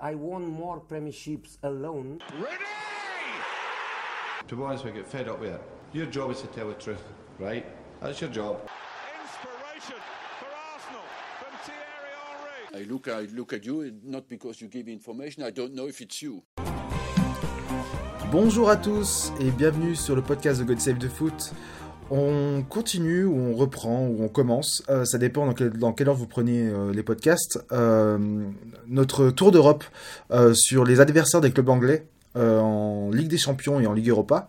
I 0.00 0.14
won 0.14 0.46
more 0.46 0.80
premierships 0.80 1.58
alone. 1.62 2.20
Ready! 2.34 2.64
To 4.48 4.56
be 4.56 4.62
honest, 4.62 4.84
we 4.84 4.92
get 4.92 5.06
fed 5.06 5.28
up 5.28 5.40
with 5.40 5.54
it. 5.54 5.62
Your 5.92 6.06
job 6.06 6.30
is 6.30 6.40
to 6.42 6.46
tell 6.48 6.68
the 6.68 6.74
truth, 6.74 7.02
right? 7.38 7.64
That's 8.00 8.20
your 8.20 8.30
job. 8.30 8.60
Inspiration 9.22 10.00
for 10.38 10.46
Arsenal 10.74 11.02
from 11.38 11.52
Thierry 11.64 12.12
Henry. 12.72 12.86
I 12.86 12.92
look, 12.92 13.08
I 13.08 13.26
look 13.34 13.52
at 13.52 13.64
you, 13.64 13.92
not 14.02 14.28
because 14.28 14.60
you 14.60 14.68
give 14.68 14.88
information, 14.88 15.42
I 15.42 15.50
don't 15.50 15.74
know 15.74 15.86
if 15.86 16.00
it's 16.00 16.20
you. 16.22 16.42
Bonjour 18.30 18.70
à 18.70 18.76
tous 18.76 19.30
et 19.40 19.50
bienvenue 19.50 19.94
sur 19.94 20.16
le 20.16 20.22
podcast 20.22 20.60
de 20.60 20.64
God 20.64 20.80
Save 20.80 20.98
the 20.98 21.08
Foot. 21.08 21.52
On 22.10 22.62
continue 22.68 23.24
ou 23.24 23.36
on 23.36 23.54
reprend 23.54 24.06
ou 24.06 24.22
on 24.22 24.28
commence, 24.28 24.82
euh, 24.90 25.04
ça 25.04 25.18
dépend 25.18 25.46
dans, 25.46 25.54
quel, 25.54 25.72
quelle 25.96 26.08
heure 26.08 26.14
vous 26.14 26.26
prenez 26.26 26.68
euh, 26.68 26.92
les 26.92 27.02
podcasts. 27.02 27.64
Euh, 27.72 28.18
notre 28.86 29.30
tour 29.30 29.52
d'Europe 29.52 29.84
sur 30.54 30.84
les 30.84 31.00
adversaires 31.00 31.40
des 31.40 31.50
clubs 31.50 31.68
anglais 31.68 32.06
en 32.34 33.10
Ligue 33.12 33.28
des 33.28 33.38
Champions 33.38 33.80
et 33.80 33.86
en 33.86 33.92
Ligue 33.92 34.08
Europa. 34.08 34.48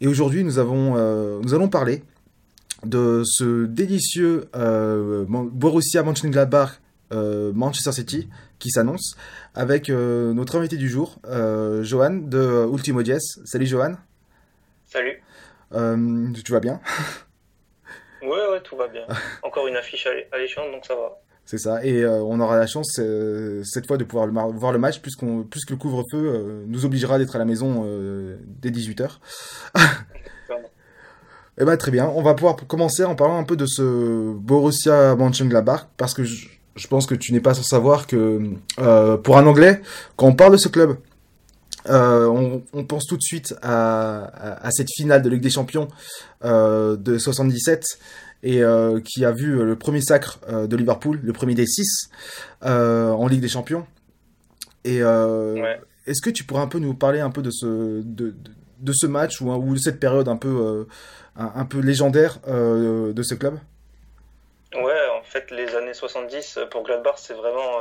Et 0.00 0.06
aujourd'hui, 0.06 0.44
nous 0.44 0.58
avons, 0.58 0.94
nous 1.40 1.54
allons 1.54 1.68
parler 1.68 2.02
de 2.84 3.22
ce 3.24 3.66
délicieux 3.66 4.48
Borussia 4.54 6.02
Mönchengladbach 6.02 6.80
Manchester 7.12 7.92
City 7.92 8.28
qui 8.58 8.70
s'annonce 8.70 9.16
avec 9.54 9.88
notre 9.88 10.56
invité 10.56 10.76
du 10.76 10.88
jour, 10.88 11.18
Johan 11.82 12.20
de 12.22 12.66
Ultimo 12.72 13.02
Diez. 13.02 13.18
Salut 13.44 13.66
Johan, 13.66 13.96
Salut. 14.90 15.22
Euh, 15.72 16.32
tu 16.44 16.52
vas 16.52 16.60
bien 16.60 16.80
Ouais, 18.22 18.28
ouais, 18.28 18.60
tout 18.62 18.76
va 18.76 18.88
bien. 18.88 19.06
Encore 19.42 19.66
une 19.66 19.76
affiche 19.76 20.06
allé- 20.06 20.26
alléchante, 20.32 20.70
donc 20.72 20.84
ça 20.84 20.94
va. 20.94 21.18
C'est 21.46 21.58
ça, 21.58 21.84
et 21.84 22.02
euh, 22.04 22.20
on 22.22 22.38
aura 22.38 22.58
la 22.58 22.66
chance 22.66 22.98
euh, 23.00 23.62
cette 23.64 23.86
fois 23.86 23.96
de 23.96 24.04
pouvoir 24.04 24.26
le 24.26 24.32
voir 24.56 24.72
le 24.72 24.78
match 24.78 25.00
puisqu'on, 25.00 25.42
puisque 25.42 25.70
le 25.70 25.76
couvre-feu 25.76 26.16
euh, 26.18 26.64
nous 26.68 26.84
obligera 26.84 27.18
d'être 27.18 27.34
à 27.34 27.38
la 27.40 27.44
maison 27.44 27.84
dès 28.60 28.70
18h. 28.70 29.08
Eh 31.62 31.64
ben 31.66 31.76
très 31.76 31.90
bien, 31.90 32.08
on 32.14 32.22
va 32.22 32.32
pouvoir 32.34 32.56
commencer 32.56 33.04
en 33.04 33.14
parlant 33.14 33.36
un 33.38 33.44
peu 33.44 33.54
de 33.56 33.66
ce 33.66 34.32
Borussia 34.32 35.14
Mönchengladbach 35.16 35.88
parce 35.98 36.14
que 36.14 36.24
je, 36.24 36.48
je 36.74 36.86
pense 36.88 37.04
que 37.06 37.14
tu 37.14 37.34
n'es 37.34 37.40
pas 37.40 37.52
sans 37.52 37.62
savoir 37.64 38.06
que 38.06 38.40
pour 39.22 39.36
un 39.36 39.46
Anglais, 39.46 39.82
quand 40.16 40.26
on 40.28 40.34
parle 40.34 40.52
de 40.52 40.56
ce 40.56 40.68
club, 40.68 40.96
euh, 41.88 42.26
on, 42.26 42.62
on 42.72 42.84
pense 42.84 43.06
tout 43.06 43.16
de 43.16 43.22
suite 43.22 43.54
à, 43.62 44.20
à, 44.24 44.66
à 44.66 44.70
cette 44.70 44.88
finale 44.94 45.22
de 45.22 45.28
Ligue 45.30 45.42
des 45.42 45.50
Champions 45.50 45.88
euh, 46.44 46.96
de 46.96 47.18
77 47.18 47.84
et 48.42 48.62
euh, 48.62 49.00
qui 49.00 49.24
a 49.24 49.32
vu 49.32 49.64
le 49.64 49.76
premier 49.76 50.00
sacre 50.00 50.38
de 50.66 50.76
Liverpool, 50.76 51.20
le 51.22 51.32
premier 51.32 51.54
des 51.54 51.66
six 51.66 52.10
en 52.62 53.26
Ligue 53.26 53.40
des 53.40 53.48
Champions. 53.48 53.86
Et 54.84 55.02
Ouais. 55.02 55.80
est-ce 56.06 56.22
que 56.22 56.30
tu 56.30 56.44
pourrais 56.44 56.62
un 56.62 56.66
peu 56.68 56.78
nous 56.78 56.94
parler 56.94 57.20
un 57.20 57.30
peu 57.30 57.42
de 57.42 57.50
ce 57.50 57.66
de, 57.66 58.30
de, 58.30 58.34
de 58.80 58.92
ce 58.92 59.06
match 59.06 59.40
ou, 59.40 59.50
ou 59.50 59.74
de 59.74 59.78
cette 59.78 60.00
période 60.00 60.28
un 60.28 60.36
peu 60.36 60.86
un, 61.36 61.52
un 61.54 61.64
peu 61.64 61.80
légendaire 61.80 62.38
de 62.46 63.22
ce 63.22 63.34
club? 63.34 63.58
Ouais, 64.74 65.00
en 65.18 65.22
fait, 65.24 65.50
les 65.50 65.74
années 65.74 65.94
70 65.94 66.56
euh, 66.58 66.66
pour 66.66 66.84
Gladbach, 66.84 67.16
c'est 67.16 67.34
vraiment 67.34 67.78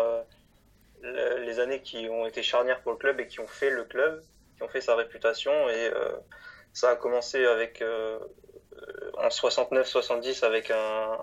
le- 1.02 1.44
les 1.44 1.60
années 1.60 1.82
qui 1.82 2.08
ont 2.10 2.26
été 2.26 2.44
charnières 2.44 2.82
pour 2.82 2.92
le 2.94 2.98
club 2.98 3.20
et 3.20 3.28
qui 3.28 3.40
ont 3.40 3.48
fait 3.48 3.70
le 3.70 3.84
club, 3.86 4.24
qui 4.58 4.64
ont 4.64 4.68
fait 4.70 4.82
sa 4.82 4.96
réputation. 4.96 5.70
Et 5.70 5.88
euh, 5.94 6.12
ça 6.74 6.92
a 6.92 6.96
commencé 6.96 7.46
avec 7.46 7.82
euh, 7.82 8.20
euh, 8.78 9.12
en 9.18 9.30
69-70 9.30 10.44
avec 10.46 10.72
un, 10.72 11.18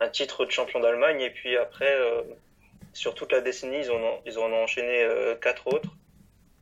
un 0.00 0.08
titre 0.08 0.44
de 0.44 0.50
champion 0.50 0.80
d'Allemagne. 0.80 1.20
Et 1.20 1.30
puis 1.30 1.56
après, 1.56 1.94
euh, 1.94 2.22
sur 2.92 3.14
toute 3.14 3.32
la 3.32 3.40
décennie, 3.40 3.78
ils, 3.80 3.90
ont, 3.92 4.20
ils 4.26 4.38
en 4.38 4.50
ont 4.52 4.62
enchaîné 4.62 5.06
quatre 5.40 5.66
autres. 5.68 5.88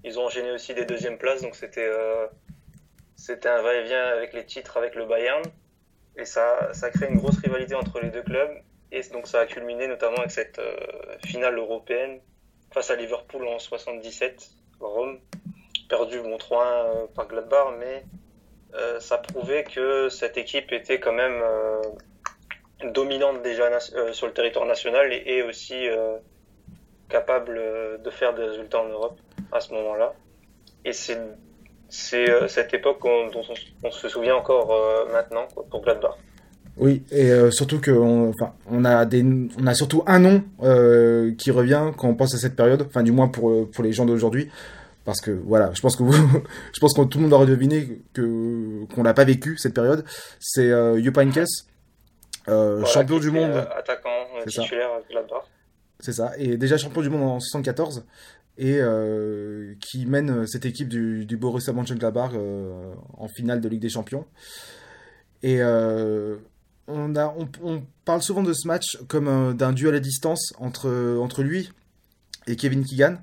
Ils 0.05 0.19
ont 0.19 0.27
enchaîné 0.27 0.51
aussi 0.53 0.75
des 0.75 0.85
deuxièmes 0.85 1.19
places, 1.19 1.43
donc 1.43 1.57
c'était 1.57 1.91
c'était 3.17 3.49
un 3.49 3.63
va-et-vient 3.63 4.05
avec 4.07 4.33
les 4.33 4.45
titres 4.47 4.77
avec 4.77 4.95
le 4.95 5.07
Bayern. 5.07 5.43
Et 6.17 6.25
ça, 6.25 6.73
ça 6.73 6.91
crée 6.91 7.07
une 7.09 7.17
grosse 7.19 7.39
rivalité 7.39 7.75
entre 7.75 8.01
les 8.01 8.11
deux 8.11 8.23
clubs. 8.23 8.51
Et 8.93 9.01
donc 9.13 9.27
ça 9.27 9.41
a 9.41 9.47
culminé 9.47 9.87
notamment 9.87 10.19
avec 10.19 10.31
cette 10.31 10.61
finale 11.27 11.57
européenne 11.59 12.21
face 12.73 12.91
à 12.91 12.97
Liverpool 12.97 13.47
en 13.47 13.59
77, 13.59 14.51
Rome, 14.81 15.21
perdu 15.89 16.21
bon 16.21 16.37
3-1 16.37 16.55
euh, 16.55 17.07
par 17.15 17.27
Gladbach, 17.27 17.75
mais 17.79 18.05
euh, 18.75 19.01
ça 19.01 19.19
prouvait 19.19 19.65
que 19.65 20.09
cette 20.09 20.37
équipe 20.37 20.73
était 20.73 21.01
quand 21.01 21.13
même 21.13 21.41
euh, 21.43 21.83
dominante 22.93 23.43
déjà 23.43 23.71
euh, 23.95 24.13
sur 24.13 24.27
le 24.27 24.33
territoire 24.35 24.67
national 24.67 25.13
et, 25.13 25.43
aussi 25.43 25.89
capable 27.09 27.59
de 28.03 28.11
faire 28.11 28.35
des 28.35 28.45
résultats 28.45 28.81
en 28.81 28.89
Europe 28.89 29.19
à 29.51 29.61
ce 29.61 29.73
moment-là. 29.73 30.15
Et 30.85 30.93
c'est 30.93 31.19
cette 31.89 32.75
époque 32.75 33.03
dont 33.03 33.43
on, 33.83 33.91
se 33.91 34.09
souvient 34.11 34.37
encore 34.37 35.09
maintenant 35.11 35.49
pour 35.71 35.81
Gladbach. 35.81 36.19
Oui, 36.79 37.03
et 37.11 37.31
euh, 37.31 37.51
surtout 37.51 37.81
que 37.81 37.91
on, 37.91 38.31
enfin, 38.31 38.53
on 38.71 38.85
a 38.85 39.05
des, 39.05 39.25
on 39.59 39.67
a 39.67 39.75
surtout 39.75 40.03
un 40.07 40.19
nom 40.19 40.45
euh, 40.63 41.35
qui 41.37 41.51
revient 41.51 41.91
quand 41.97 42.09
on 42.09 42.15
pense 42.15 42.35
à 42.35 42.39
cette 42.39 42.55
période, 42.55 42.83
enfin 42.83 43.03
du 43.03 43.13
moins 43.13 43.29
pour 43.29 43.51
euh, 43.51 43.69
pour 43.73 43.83
les 43.83 43.93
gens 43.93 44.07
d'aujourd'hui, 44.07 44.49
parce 45.05 45.21
que 45.21 45.31
voilà, 45.31 45.71
je 45.75 45.81
pense 45.81 45.97
que 45.97 46.03
vous, 46.03 46.13
je 46.73 46.81
pense 46.81 46.95
que 46.95 47.03
tout 47.03 47.19
le 47.19 47.25
monde 47.25 47.33
aurait 47.33 47.47
deviné 47.47 48.01
que 48.13 48.85
qu'on 48.95 49.03
l'a 49.03 49.15
pas 49.15 49.25
vécu 49.25 49.57
cette 49.59 49.75
période. 49.75 50.05
C'est 50.39 50.71
euh, 50.71 51.03
Jupp 51.03 51.19
euh, 51.19 51.33
Voilà, 52.47 52.87
champion 52.87 53.19
du 53.19 53.31
monde, 53.31 53.51
euh, 53.51 53.65
attaquant 53.77 54.11
titulaire 54.47 54.89
c'est 56.01 56.13
ça, 56.13 56.33
et 56.39 56.57
déjà 56.57 56.79
champion 56.79 57.03
du 57.03 57.11
monde 57.11 57.23
en 57.23 57.41
74 57.41 58.05
et 58.59 58.79
euh, 58.81 59.75
qui 59.81 60.05
mène 60.05 60.47
cette 60.47 60.67
équipe 60.67 60.89
du, 60.89 61.25
du 61.25 61.37
Borussia 61.37 61.73
Mönchengladbach 61.73 62.33
euh, 62.35 62.93
en 63.17 63.29
finale 63.29 63.61
de 63.61 63.69
Ligue 63.69 63.81
des 63.81 63.89
Champions. 63.89 64.27
Et 65.43 65.63
euh, 65.63 66.37
on, 66.89 67.15
a, 67.17 67.35
on, 67.39 67.49
on 67.63 67.83
parle 68.05 68.23
souvent 68.23 68.43
de 68.43 68.53
ce 68.53 68.67
match 68.67 68.99
comme 69.09 69.29
euh, 69.29 69.53
d'un 69.53 69.73
duel 69.73 69.95
à 69.95 70.01
distance 70.01 70.53
entre, 70.59 71.17
entre 71.21 71.43
lui 71.43 71.71
et 72.47 72.57
Kevin 72.57 72.85
Keegan. 72.85 73.19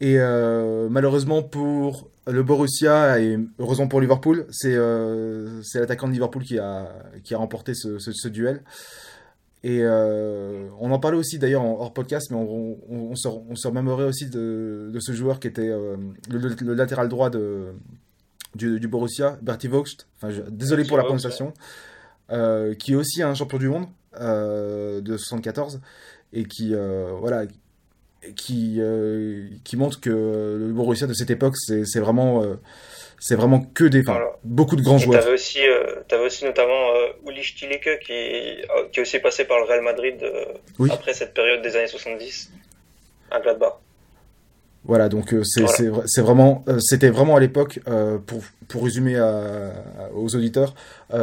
Et 0.00 0.18
euh, 0.18 0.88
malheureusement 0.90 1.42
pour 1.42 2.10
le 2.26 2.42
Borussia 2.42 3.18
et 3.20 3.38
heureusement 3.58 3.88
pour 3.88 4.00
Liverpool, 4.00 4.46
c'est 4.50 4.74
euh, 4.74 5.62
l'attaquant 5.74 6.06
de 6.06 6.12
Liverpool 6.12 6.42
qui 6.42 6.58
a, 6.58 6.92
qui 7.24 7.34
a 7.34 7.38
remporté 7.38 7.72
ce, 7.74 7.98
ce, 7.98 8.12
ce 8.12 8.28
duel. 8.28 8.62
Et 9.62 9.80
euh, 9.82 10.68
on 10.78 10.92
en 10.92 10.98
parlait 10.98 11.16
aussi 11.16 11.38
d'ailleurs 11.38 11.64
hors 11.64 11.92
podcast, 11.94 12.30
mais 12.30 12.36
on, 12.36 13.16
se, 13.16 13.26
on 13.26 13.56
se 13.56 13.66
remémorait 13.66 14.04
aussi 14.04 14.26
de, 14.28 14.90
de 14.92 15.00
ce 15.00 15.12
joueur 15.12 15.40
qui 15.40 15.48
était 15.48 15.70
euh, 15.70 15.96
le, 16.30 16.74
latéral 16.74 17.08
droit 17.08 17.30
de, 17.30 17.72
du, 18.54 18.78
du 18.78 18.86
Borussia, 18.86 19.38
Bertie 19.42 19.66
Vogt. 19.68 19.84
Enfin, 20.16 20.30
je- 20.30 20.42
désolé 20.42 20.82
Bertie 20.82 20.88
pour 20.88 20.96
la 20.98 21.02
Vogt, 21.04 21.06
prononciation. 21.08 21.52
Euh, 22.32 22.74
qui 22.74 22.92
est 22.92 22.96
aussi 22.96 23.22
un 23.22 23.34
champion 23.34 23.58
du 23.58 23.68
monde 23.68 23.86
euh, 24.20 25.00
de 25.00 25.16
74 25.16 25.80
et 26.32 26.44
qui 26.44 26.74
euh, 26.74 27.12
voilà 27.20 27.44
qui 28.34 28.78
euh, 28.80 29.46
qui 29.62 29.76
montre 29.76 30.00
que 30.00 30.10
le 30.10 30.72
Borussia 30.72 31.06
de 31.06 31.12
cette 31.14 31.30
époque 31.30 31.54
c'est 31.56 31.84
c'est 31.84 32.00
vraiment 32.00 32.42
euh, 32.42 32.56
c'est 33.20 33.36
vraiment 33.36 33.60
que 33.60 33.84
des 33.84 34.02
Voilà. 34.02 34.30
beaucoup 34.42 34.74
de 34.74 34.82
grands 34.82 34.96
Et 34.98 35.02
joueurs 35.02 35.20
t'avais 35.20 35.34
aussi, 35.34 35.60
euh, 35.66 36.02
t'avais 36.08 36.24
aussi 36.24 36.44
notamment 36.44 36.90
euh, 36.96 37.30
Uli 37.30 37.42
qui, 37.42 37.66
euh, 37.66 37.96
qui 38.92 38.98
est 38.98 39.00
aussi 39.02 39.20
passé 39.20 39.44
par 39.44 39.58
le 39.58 39.64
Real 39.64 39.82
Madrid 39.82 40.16
euh, 40.22 40.46
Oui. 40.80 40.90
après 40.92 41.14
cette 41.14 41.32
période 41.32 41.62
des 41.62 41.76
années 41.76 41.86
70 41.86 42.50
à 43.30 43.40
Gladbach. 43.40 43.78
Voilà, 44.86 45.08
donc 45.08 45.34
euh, 45.34 45.42
c'est 45.44 45.62
Voilà. 45.88 46.22
vraiment 46.22 46.64
euh, 46.68 46.78
c'était 46.80 47.10
vraiment 47.10 47.36
à 47.36 47.40
l'époque 47.40 47.80
euh, 47.88 48.18
pour 48.18 48.42
pour 48.68 48.84
résumer 48.84 49.16
à- 49.16 49.72
aux 50.14 50.34
auditeurs, 50.34 50.74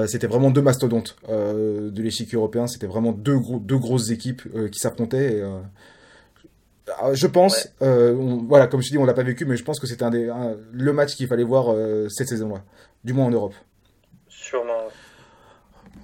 c'était 0.07 0.28
vraiment 0.28 0.50
deux 0.51 0.62
mastodontes 0.62 1.16
de 1.29 2.01
l'échiquier 2.01 2.38
européen, 2.38 2.68
c'était 2.68 2.88
vraiment 2.88 3.12
deux 3.12 3.38
gros 3.38 3.59
deux 3.59 3.78
grosses 3.78 4.12
équipes 4.12 4.44
qui 4.72 4.79
s'affrontaient. 4.79 5.40
et, 5.40 5.44
ah, 7.00 7.13
je 7.13 7.27
pense, 7.27 7.69
on- 7.81 8.44
voilà, 8.48 8.68
comme 8.68 8.81
je 8.81 8.89
dis, 8.89 8.98
on 8.98 9.06
l'a 9.06 9.13
pas 9.13 9.24
vécu, 9.24 9.45
mais 9.45 9.57
je 9.57 9.63
pense 9.63 9.80
que 9.80 9.88
c'était 9.88 10.06
un 10.06 10.56
le 10.71 10.94
match 10.94 11.16
qu'il 11.16 11.27
fallait 11.27 11.44
voir 11.44 11.75
cette 12.09 12.30
saison-là, 12.30 12.63
du 13.04 13.12
moins 13.13 13.25
en 13.25 13.31
Europe. 13.31 13.56
Sûrement. 14.30 14.82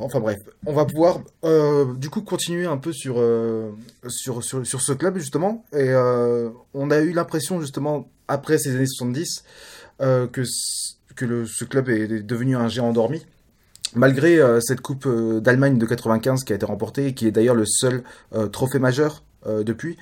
Enfin 0.02 0.22
bref, 0.22 0.40
on 0.66 0.72
va 0.72 0.86
pouvoir 0.86 1.20
euh, 1.44 1.94
du 1.94 2.10
coup 2.10 2.22
continuer 2.22 2.66
un 2.66 2.78
peu 2.78 2.94
sur, 2.94 3.20
euh, 3.20 3.72
ce 4.08 4.94
club 4.94 5.18
justement. 5.18 5.66
Et 5.74 5.90
euh, 5.90 6.50
on 6.74 6.90
a 6.90 7.00
eu 7.00 7.12
l'impression 7.12 7.60
justement, 7.60 8.10
après 8.30 8.58
ces 8.58 8.76
années 8.76 8.88
70, 8.88 9.44
euh, 10.02 10.28
que, 10.28 10.46
ce 10.46 11.66
club 11.66 11.90
est 11.90 12.24
devenu 12.24 12.56
un 12.56 12.70
géant 12.70 12.88
endormi. 12.88 13.26
Malgré 13.94 14.40
cette 14.62 14.80
Coupe 14.82 15.08
d'Allemagne 15.42 15.78
de 15.78 15.86
95 15.86 16.44
qui 16.44 16.54
a 16.54 16.56
été 16.56 16.66
remportée 16.66 17.08
et 17.08 17.14
qui 17.14 17.28
est 17.28 17.32
d'ailleurs 17.32 17.56
le 17.56 17.66
seul 17.66 18.04
trophée 18.54 18.80
majeur 18.80 19.24
depuis, 19.46 19.98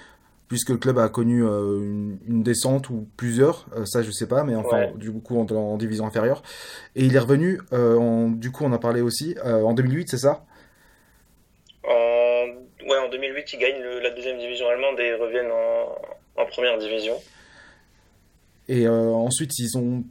puisque 0.48 0.70
le 0.70 0.78
club 0.78 0.98
a 1.00 1.10
connu 1.10 1.44
euh, 1.46 1.80
une, 1.82 2.20
une 2.28 2.44
descente 2.44 2.90
ou 2.90 3.08
plusieurs, 3.18 3.68
euh, 3.76 3.86
ça 3.86 4.02
je 4.04 4.12
sais 4.12 4.28
pas, 4.28 4.44
mais 4.44 4.56
enfin 4.56 4.78
Ouais. 4.78 4.94
du 4.96 5.12
coup 5.14 5.38
en, 5.40 5.46
en 5.56 5.78
division 5.78 6.06
inférieure. 6.06 6.44
Et 6.96 7.06
il 7.06 7.16
est 7.16 7.20
revenu, 7.20 7.60
euh, 7.74 7.98
en, 7.98 8.30
du 8.30 8.52
coup 8.52 8.64
on 8.66 8.72
en 8.74 8.80
parlait 8.80 9.02
aussi, 9.02 9.36
en 9.44 9.74
2008 9.74 10.10
c'est 10.10 10.18
ça? 10.18 10.46
En, 11.84 12.46
ouais, 12.88 12.98
en 12.98 13.10
2008, 13.10 13.54
ils 13.54 13.60
gagnent 13.60 13.82
le- 13.82 14.00
la 14.00 14.12
deuxième 14.12 14.38
division 14.38 14.68
allemande 14.70 15.00
et 15.00 15.14
reviennent 15.16 15.52
en, 15.52 16.42
en 16.42 16.46
première 16.46 16.78
division. 16.78 17.20
Et 18.68 18.88
ensuite, 18.88 19.58
ils 19.60 19.78
ont 19.78 20.04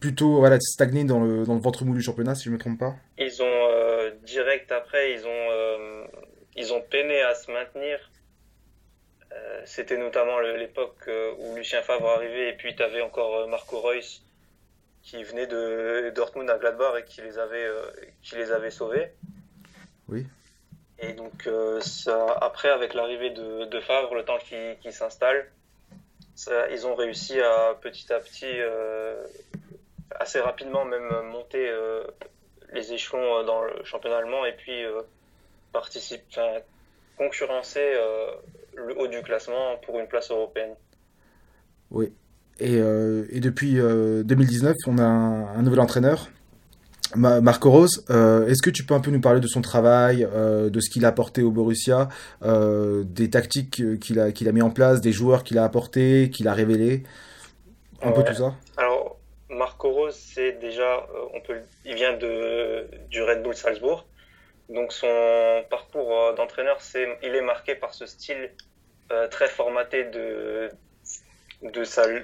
plutôt 0.00 0.38
voilà, 0.38 0.58
stagné 0.60 1.04
dans 1.04 1.20
le, 1.20 1.44
dans 1.44 1.54
le 1.54 1.60
ventre 1.60 1.84
mou 1.84 1.94
du 1.94 2.02
championnat, 2.02 2.34
si 2.34 2.44
je 2.44 2.50
ne 2.50 2.54
me 2.54 2.58
trompe 2.58 2.78
pas. 2.78 2.96
Ils 3.18 3.42
ont 3.42 4.10
direct 4.24 4.72
après, 4.72 5.12
ils 5.12 5.26
ont, 5.26 6.08
ils 6.56 6.72
ont 6.72 6.80
peiné 6.82 7.20
à 7.22 7.34
se 7.34 7.50
maintenir. 7.50 7.98
C'était 9.64 9.96
notamment 9.96 10.40
l'époque 10.40 11.08
où 11.38 11.54
Lucien 11.54 11.82
Favre 11.82 12.08
arrivait 12.08 12.48
et 12.48 12.52
puis 12.54 12.74
tu 12.74 12.82
avais 12.82 13.02
encore 13.02 13.46
Marco 13.48 13.80
Reus 13.80 14.22
qui 15.02 15.22
venait 15.22 15.46
de 15.46 16.12
Dortmund 16.14 16.50
à 16.50 16.58
Gladbach 16.58 16.98
et 16.98 17.04
qui 17.04 17.22
les 17.22 17.38
avait, 17.38 17.68
qui 18.22 18.36
les 18.36 18.50
avait 18.52 18.70
sauvés. 18.70 19.12
Oui. 20.08 20.26
Et 21.02 21.14
donc, 21.14 21.46
euh, 21.46 21.80
ça, 21.80 22.26
après, 22.40 22.68
avec 22.68 22.92
l'arrivée 22.92 23.30
de, 23.30 23.64
de, 23.64 23.80
Favre, 23.80 24.14
le 24.14 24.24
temps 24.24 24.38
qui, 24.38 24.56
qui 24.82 24.92
s'installe, 24.92 25.50
ils 26.70 26.86
ont 26.86 26.94
réussi 26.94 27.40
à 27.40 27.74
petit 27.80 28.12
à 28.12 28.20
petit, 28.20 28.60
euh, 28.60 29.26
assez 30.18 30.40
rapidement 30.40 30.84
même, 30.84 31.08
monter 31.30 31.68
euh, 31.68 32.04
les 32.72 32.92
échelons 32.92 33.44
dans 33.44 33.62
le 33.62 33.84
championnat 33.84 34.18
allemand 34.18 34.44
et 34.44 34.52
puis 34.52 34.84
participer, 35.72 36.60
concurrencer 37.16 37.94
le 38.76 38.98
haut 38.98 39.08
du 39.08 39.20
classement 39.22 39.76
pour 39.84 39.98
une 39.98 40.06
place 40.06 40.30
européenne. 40.30 40.74
Oui. 41.90 42.12
Et, 42.58 42.74
et 42.76 43.40
depuis 43.40 43.76
2019, 43.76 44.76
on 44.86 44.98
a 44.98 45.02
un 45.02 45.62
nouvel 45.62 45.80
entraîneur, 45.80 46.28
Marco 47.16 47.70
Rose, 47.70 48.04
euh, 48.10 48.46
est-ce 48.46 48.62
que 48.62 48.70
tu 48.70 48.84
peux 48.84 48.94
un 48.94 49.00
peu 49.00 49.10
nous 49.10 49.20
parler 49.20 49.40
de 49.40 49.46
son 49.46 49.60
travail, 49.60 50.26
euh, 50.32 50.70
de 50.70 50.80
ce 50.80 50.90
qu'il 50.90 51.04
a 51.04 51.08
apporté 51.08 51.42
au 51.42 51.50
Borussia, 51.50 52.08
euh, 52.44 53.02
des 53.04 53.30
tactiques 53.30 53.98
qu'il 53.98 54.20
a, 54.20 54.32
qu'il 54.32 54.48
a 54.48 54.52
mis 54.52 54.62
en 54.62 54.70
place, 54.70 55.00
des 55.00 55.12
joueurs 55.12 55.42
qu'il 55.42 55.58
a 55.58 55.64
apportés, 55.64 56.30
qu'il 56.30 56.46
a 56.46 56.54
révélés, 56.54 57.02
un 58.02 58.12
peu 58.12 58.22
tout 58.22 58.34
ça? 58.34 58.54
Alors, 58.76 59.18
Marco 59.48 59.90
Rose, 59.90 60.14
c'est 60.14 60.52
déjà, 60.60 61.06
on 61.34 61.40
peut, 61.40 61.56
il 61.84 61.94
vient 61.94 62.16
de, 62.16 62.86
du 63.10 63.22
Red 63.22 63.42
Bull 63.42 63.54
Salzbourg, 63.54 64.06
donc 64.70 64.92
son 64.92 65.64
parcours 65.68 66.34
d'entraîneur, 66.34 66.80
c'est, 66.80 67.06
il 67.22 67.34
est 67.34 67.42
marqué 67.42 67.74
par 67.74 67.92
ce 67.94 68.06
style 68.06 68.50
très 69.30 69.48
formaté 69.48 70.04
de, 70.04 70.70
de, 71.62 71.82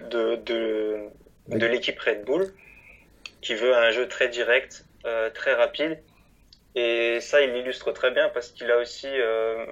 de, 0.09 0.37
de, 0.37 1.11
de 1.49 1.67
l'équipe 1.67 1.99
Red 1.99 2.25
Bull 2.25 2.53
qui 3.43 3.55
veut 3.55 3.75
un 3.75 3.91
jeu 3.91 4.09
très 4.09 4.29
direct, 4.29 4.85
euh, 5.05 5.31
très 5.31 5.55
rapide. 5.55 6.03
Et 6.75 7.21
ça, 7.21 7.41
il 7.41 7.53
l'illustre 7.53 7.93
très 7.93 8.11
bien 8.11 8.29
parce 8.29 8.51
qu'il 8.51 8.71
a 8.71 8.79
aussi 8.79 9.09
euh, 9.09 9.67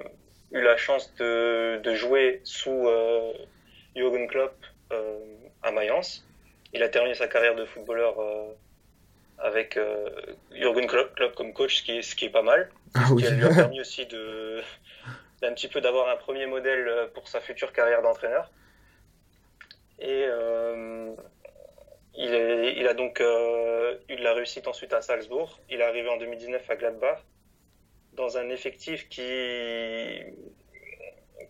eu 0.53 0.61
la 0.61 0.77
chance 0.77 1.15
de, 1.17 1.81
de 1.83 1.95
jouer 1.95 2.41
sous 2.45 2.89
euh, 2.89 3.33
Jürgen 3.95 4.27
Klopp 4.29 4.55
euh, 4.93 5.19
à 5.63 5.71
Mayence. 5.71 6.27
Il 6.73 6.83
a 6.83 6.89
terminé 6.89 7.15
sa 7.15 7.29
carrière 7.29 7.55
de 7.55 7.65
footballeur 7.65 8.21
euh, 8.21 8.53
avec 9.45 9.77
euh, 9.77 10.11
Jürgen 10.51 10.87
Klopp, 10.89 11.15
Klopp, 11.15 11.35
comme 11.37 11.53
coach, 11.53 11.77
ce 11.77 11.83
qui 11.85 11.99
est, 11.99 12.03
ce 12.03 12.17
qui 12.17 12.25
est 12.25 12.31
pas 12.31 12.43
mal. 12.43 12.71
Ah, 12.95 13.07
oui. 13.13 13.23
Ce 13.23 13.29
qui 13.29 13.35
lui 13.35 13.45
a 13.45 13.55
permis 13.55 13.81
aussi 13.87 14.07
de 14.07 14.61
d'un 15.41 15.53
petit 15.53 15.69
peu 15.69 15.81
d'avoir 15.81 16.09
un 16.09 16.17
premier 16.17 16.47
modèle 16.47 17.11
pour 17.13 17.29
sa 17.29 17.41
future 17.41 17.73
carrière 17.73 18.03
d'entraîneur. 18.03 18.51
Et 19.99 20.27
il, 22.17 22.33
est, 22.33 22.75
il, 22.77 22.87
a 22.87 22.95
donc 22.95 23.21
euh, 23.21 23.97
eu 24.09 24.17
de 24.17 24.23
la 24.23 24.35
réussite 24.35 24.69
ensuite 24.69 24.93
à 24.93 25.03
Salzbourg. 25.03 25.59
Il 25.69 25.81
est 25.81 25.85
arrivé 25.85 26.09
en 26.09 26.17
2019 26.17 26.71
à 26.71 26.77
Gladbach 26.77 27.19
dans 28.13 28.39
un 28.39 28.49
effectif 28.51 29.09
qui 29.09 30.23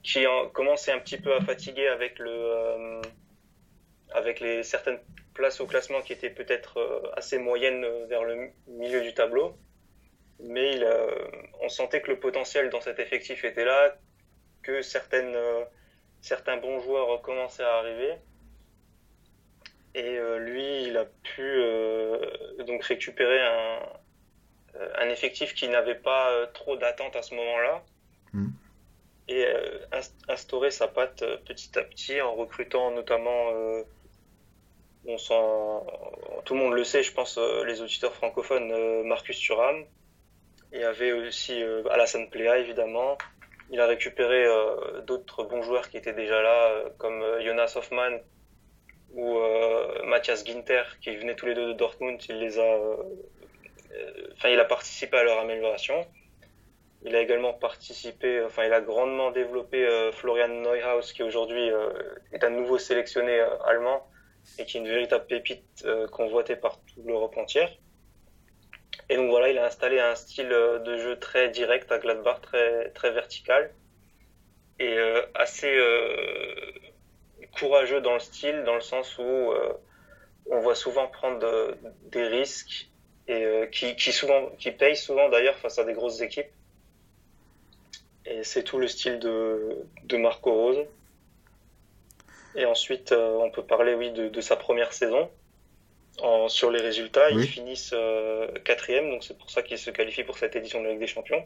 qui 0.02 0.26
en, 0.26 0.48
commençait 0.48 0.92
un 0.92 0.98
petit 0.98 1.18
peu 1.18 1.34
à 1.34 1.40
fatiguer 1.40 1.88
avec 1.88 2.18
le 2.18 2.30
euh, 2.30 3.02
avec 4.14 4.40
les 4.40 4.62
certaines 4.62 4.98
places 5.34 5.60
au 5.60 5.66
classement 5.66 6.00
qui 6.02 6.12
étaient 6.12 6.30
peut-être 6.30 6.78
euh, 6.78 7.10
assez 7.16 7.38
moyennes 7.38 7.86
vers 8.08 8.24
le 8.24 8.50
milieu 8.66 9.02
du 9.02 9.12
tableau. 9.14 9.56
Mais 10.40 10.76
il, 10.76 10.86
on 11.60 11.68
sentait 11.68 12.00
que 12.00 12.10
le 12.10 12.18
potentiel 12.18 12.70
dans 12.70 12.80
cet 12.80 12.98
effectif 12.98 13.44
était 13.44 13.64
là, 13.64 13.96
que 14.62 14.82
certaines, 14.82 15.36
certains 16.20 16.56
bons 16.56 16.80
joueurs 16.80 17.22
commençaient 17.22 17.62
à 17.62 17.76
arriver. 17.76 18.14
Et 19.94 20.18
euh, 20.18 20.38
lui, 20.38 20.84
il 20.84 20.96
a 20.96 21.04
pu 21.04 21.42
euh, 21.42 22.18
donc 22.66 22.82
récupérer 22.84 23.40
un, 23.40 23.78
euh, 24.76 24.92
un 24.98 25.08
effectif 25.08 25.54
qui 25.54 25.68
n'avait 25.68 25.94
pas 25.94 26.46
trop 26.52 26.76
d'attente 26.76 27.14
à 27.14 27.22
ce 27.22 27.34
moment-là. 27.34 27.84
Mm. 28.32 28.48
Et 29.26 29.46
instaurer 30.28 30.70
sa 30.70 30.86
patte 30.86 31.24
petit 31.46 31.78
à 31.78 31.82
petit 31.82 32.20
en 32.20 32.34
recrutant 32.34 32.90
notamment 32.90 33.52
on 35.06 35.16
tout 36.44 36.54
le 36.54 36.60
monde 36.60 36.74
le 36.74 36.84
sait, 36.84 37.02
je 37.02 37.12
pense, 37.12 37.38
les 37.66 37.80
auditeurs 37.80 38.14
francophones, 38.14 39.02
Marcus 39.04 39.38
Thuram. 39.38 39.84
Il 40.72 40.80
y 40.80 40.84
avait 40.84 41.12
aussi 41.12 41.62
Alassane 41.90 42.28
Plea, 42.30 42.58
évidemment. 42.58 43.16
Il 43.70 43.80
a 43.80 43.86
récupéré 43.86 44.46
d'autres 45.06 45.44
bons 45.44 45.62
joueurs 45.62 45.88
qui 45.88 45.96
étaient 45.96 46.12
déjà 46.12 46.42
là, 46.42 46.84
comme 46.98 47.22
Jonas 47.40 47.74
Hoffmann, 47.76 48.20
ou 49.14 49.38
euh, 49.38 50.04
Mathias 50.04 50.44
Ginter, 50.44 50.82
qui 51.00 51.16
venaient 51.16 51.36
tous 51.36 51.46
les 51.46 51.54
deux 51.54 51.68
de 51.68 51.72
Dortmund, 51.72 52.20
il 52.28 52.38
les 52.38 52.58
a, 52.58 52.62
euh, 52.62 52.96
enfin, 54.36 54.48
il 54.48 54.60
a 54.60 54.64
participé 54.64 55.16
à 55.16 55.22
leur 55.22 55.38
amélioration. 55.38 56.06
Il 57.04 57.14
a 57.14 57.20
également 57.20 57.52
participé, 57.52 58.42
enfin, 58.44 58.64
il 58.64 58.72
a 58.72 58.80
grandement 58.80 59.30
développé 59.30 59.86
euh, 59.86 60.10
Florian 60.10 60.48
Neuhaus, 60.48 61.12
qui 61.14 61.22
aujourd'hui 61.22 61.70
euh, 61.70 61.90
est 62.32 62.44
un 62.44 62.50
nouveau 62.50 62.78
sélectionné 62.78 63.38
euh, 63.38 63.62
allemand 63.66 64.06
et 64.58 64.64
qui 64.64 64.76
est 64.76 64.80
une 64.80 64.88
véritable 64.88 65.26
pépite 65.26 65.86
convoitée 66.10 66.56
par 66.56 66.80
toute 66.80 67.04
l'Europe 67.04 67.36
entière. 67.36 67.70
Et 69.08 69.16
donc 69.16 69.30
voilà, 69.30 69.50
il 69.50 69.58
a 69.58 69.66
installé 69.66 70.00
un 70.00 70.14
style 70.14 70.48
de 70.48 70.98
jeu 70.98 71.18
très 71.18 71.48
direct 71.50 71.90
à 71.92 71.98
Gladbach, 71.98 72.40
très, 72.40 72.90
très 72.90 73.10
vertical 73.10 73.72
et 74.78 74.96
assez 75.34 75.70
courageux 77.58 78.00
dans 78.00 78.14
le 78.14 78.20
style, 78.20 78.64
dans 78.64 78.74
le 78.74 78.80
sens 78.80 79.18
où 79.18 79.22
euh, 79.22 79.72
on 80.50 80.60
voit 80.60 80.74
souvent 80.74 81.06
prendre 81.08 81.76
des 82.10 82.26
risques 82.26 82.88
et 83.26 83.44
euh, 83.44 83.66
qui, 83.66 83.96
qui, 83.96 84.12
souvent, 84.12 84.50
qui 84.58 84.70
payent 84.70 84.96
souvent 84.96 85.28
d'ailleurs 85.28 85.56
face 85.56 85.78
à 85.78 85.84
des 85.84 85.92
grosses 85.92 86.20
équipes. 86.20 86.50
Et 88.26 88.42
c'est 88.42 88.62
tout 88.62 88.78
le 88.78 88.88
style 88.88 89.18
de 89.18 90.16
Marco 90.16 90.52
Rose. 90.52 90.86
Et 92.56 92.66
ensuite, 92.66 93.12
euh, 93.12 93.36
on 93.40 93.50
peut 93.50 93.64
parler 93.64 93.94
oui, 93.94 94.12
de, 94.12 94.28
de 94.28 94.40
sa 94.40 94.56
première 94.56 94.92
saison. 94.92 95.30
En, 96.22 96.48
sur 96.48 96.70
les 96.70 96.80
résultats, 96.80 97.28
Oui. 97.32 97.42
ils 97.42 97.48
finissent 97.48 97.92
euh, 97.92 98.46
quatrième, 98.64 99.10
donc 99.10 99.24
c'est 99.24 99.36
pour 99.36 99.50
ça 99.50 99.62
qu'ils 99.62 99.78
se 99.78 99.90
qualifient 99.90 100.22
pour 100.24 100.38
cette 100.38 100.54
édition 100.54 100.80
de 100.80 100.84
la 100.84 100.90
Ligue 100.92 101.00
des 101.00 101.08
Champions. 101.08 101.44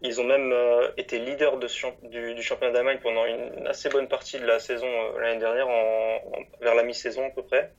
Ils 0.00 0.20
ont 0.20 0.24
même 0.24 0.52
euh, 0.52 0.92
été 0.96 1.18
leaders 1.18 1.56
de, 1.58 1.66
du, 2.08 2.34
du 2.34 2.42
championnat 2.42 2.72
d'Allemagne 2.72 3.00
pendant 3.02 3.24
une 3.24 3.66
assez 3.66 3.88
bonne 3.88 4.06
partie 4.06 4.38
de 4.38 4.46
la 4.46 4.60
saison 4.60 4.86
euh, 4.86 5.20
l'année 5.20 5.40
dernière, 5.40 5.68
en, 5.68 6.16
en- 6.16 6.44
vers 6.60 6.74
la 6.76 6.84
mi-saison 6.84 7.26
à 7.26 7.30
peu 7.30 7.42
près. 7.44 7.74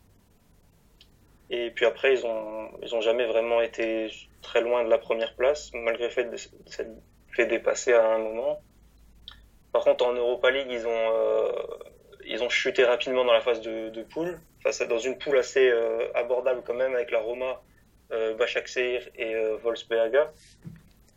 Et 1.49 1.71
puis 1.71 1.85
après, 1.85 2.13
ils 2.13 2.25
ont, 2.25 2.71
ils 2.81 2.93
ont 2.95 3.01
jamais 3.01 3.25
vraiment 3.25 3.61
été 3.61 4.09
très 4.41 4.61
loin 4.61 4.83
de 4.83 4.89
la 4.89 4.97
première 4.97 5.35
place, 5.35 5.69
malgré 5.73 6.05
le 6.05 6.09
fait 6.09 6.25
de 6.25 6.35
s'être 6.35 6.89
fait 7.31 7.45
dépasser 7.45 7.93
à 7.93 8.05
un 8.05 8.17
moment. 8.17 8.59
Par 9.71 9.83
contre, 9.83 10.05
en 10.05 10.13
Europa 10.13 10.49
League, 10.51 10.71
ils 10.71 10.87
ont, 10.87 10.91
euh, 11.13 11.51
ils 12.25 12.43
ont 12.43 12.49
chuté 12.49 12.83
rapidement 12.83 13.23
dans 13.25 13.33
la 13.33 13.41
phase 13.41 13.61
de, 13.61 13.89
de 13.89 14.03
poule, 14.03 14.39
face 14.63 14.81
à- 14.81 14.85
dans 14.85 14.99
une 14.99 15.17
poule 15.17 15.37
assez 15.37 15.69
euh, 15.69 16.07
abordable 16.15 16.61
quand 16.65 16.73
même 16.73 16.93
avec 16.95 17.11
la 17.11 17.19
Roma, 17.19 17.61
euh, 18.11 18.33
Başakşehir 18.35 19.07
et 19.17 19.35
euh, 19.35 19.57
Wolfsberger, 19.63 20.25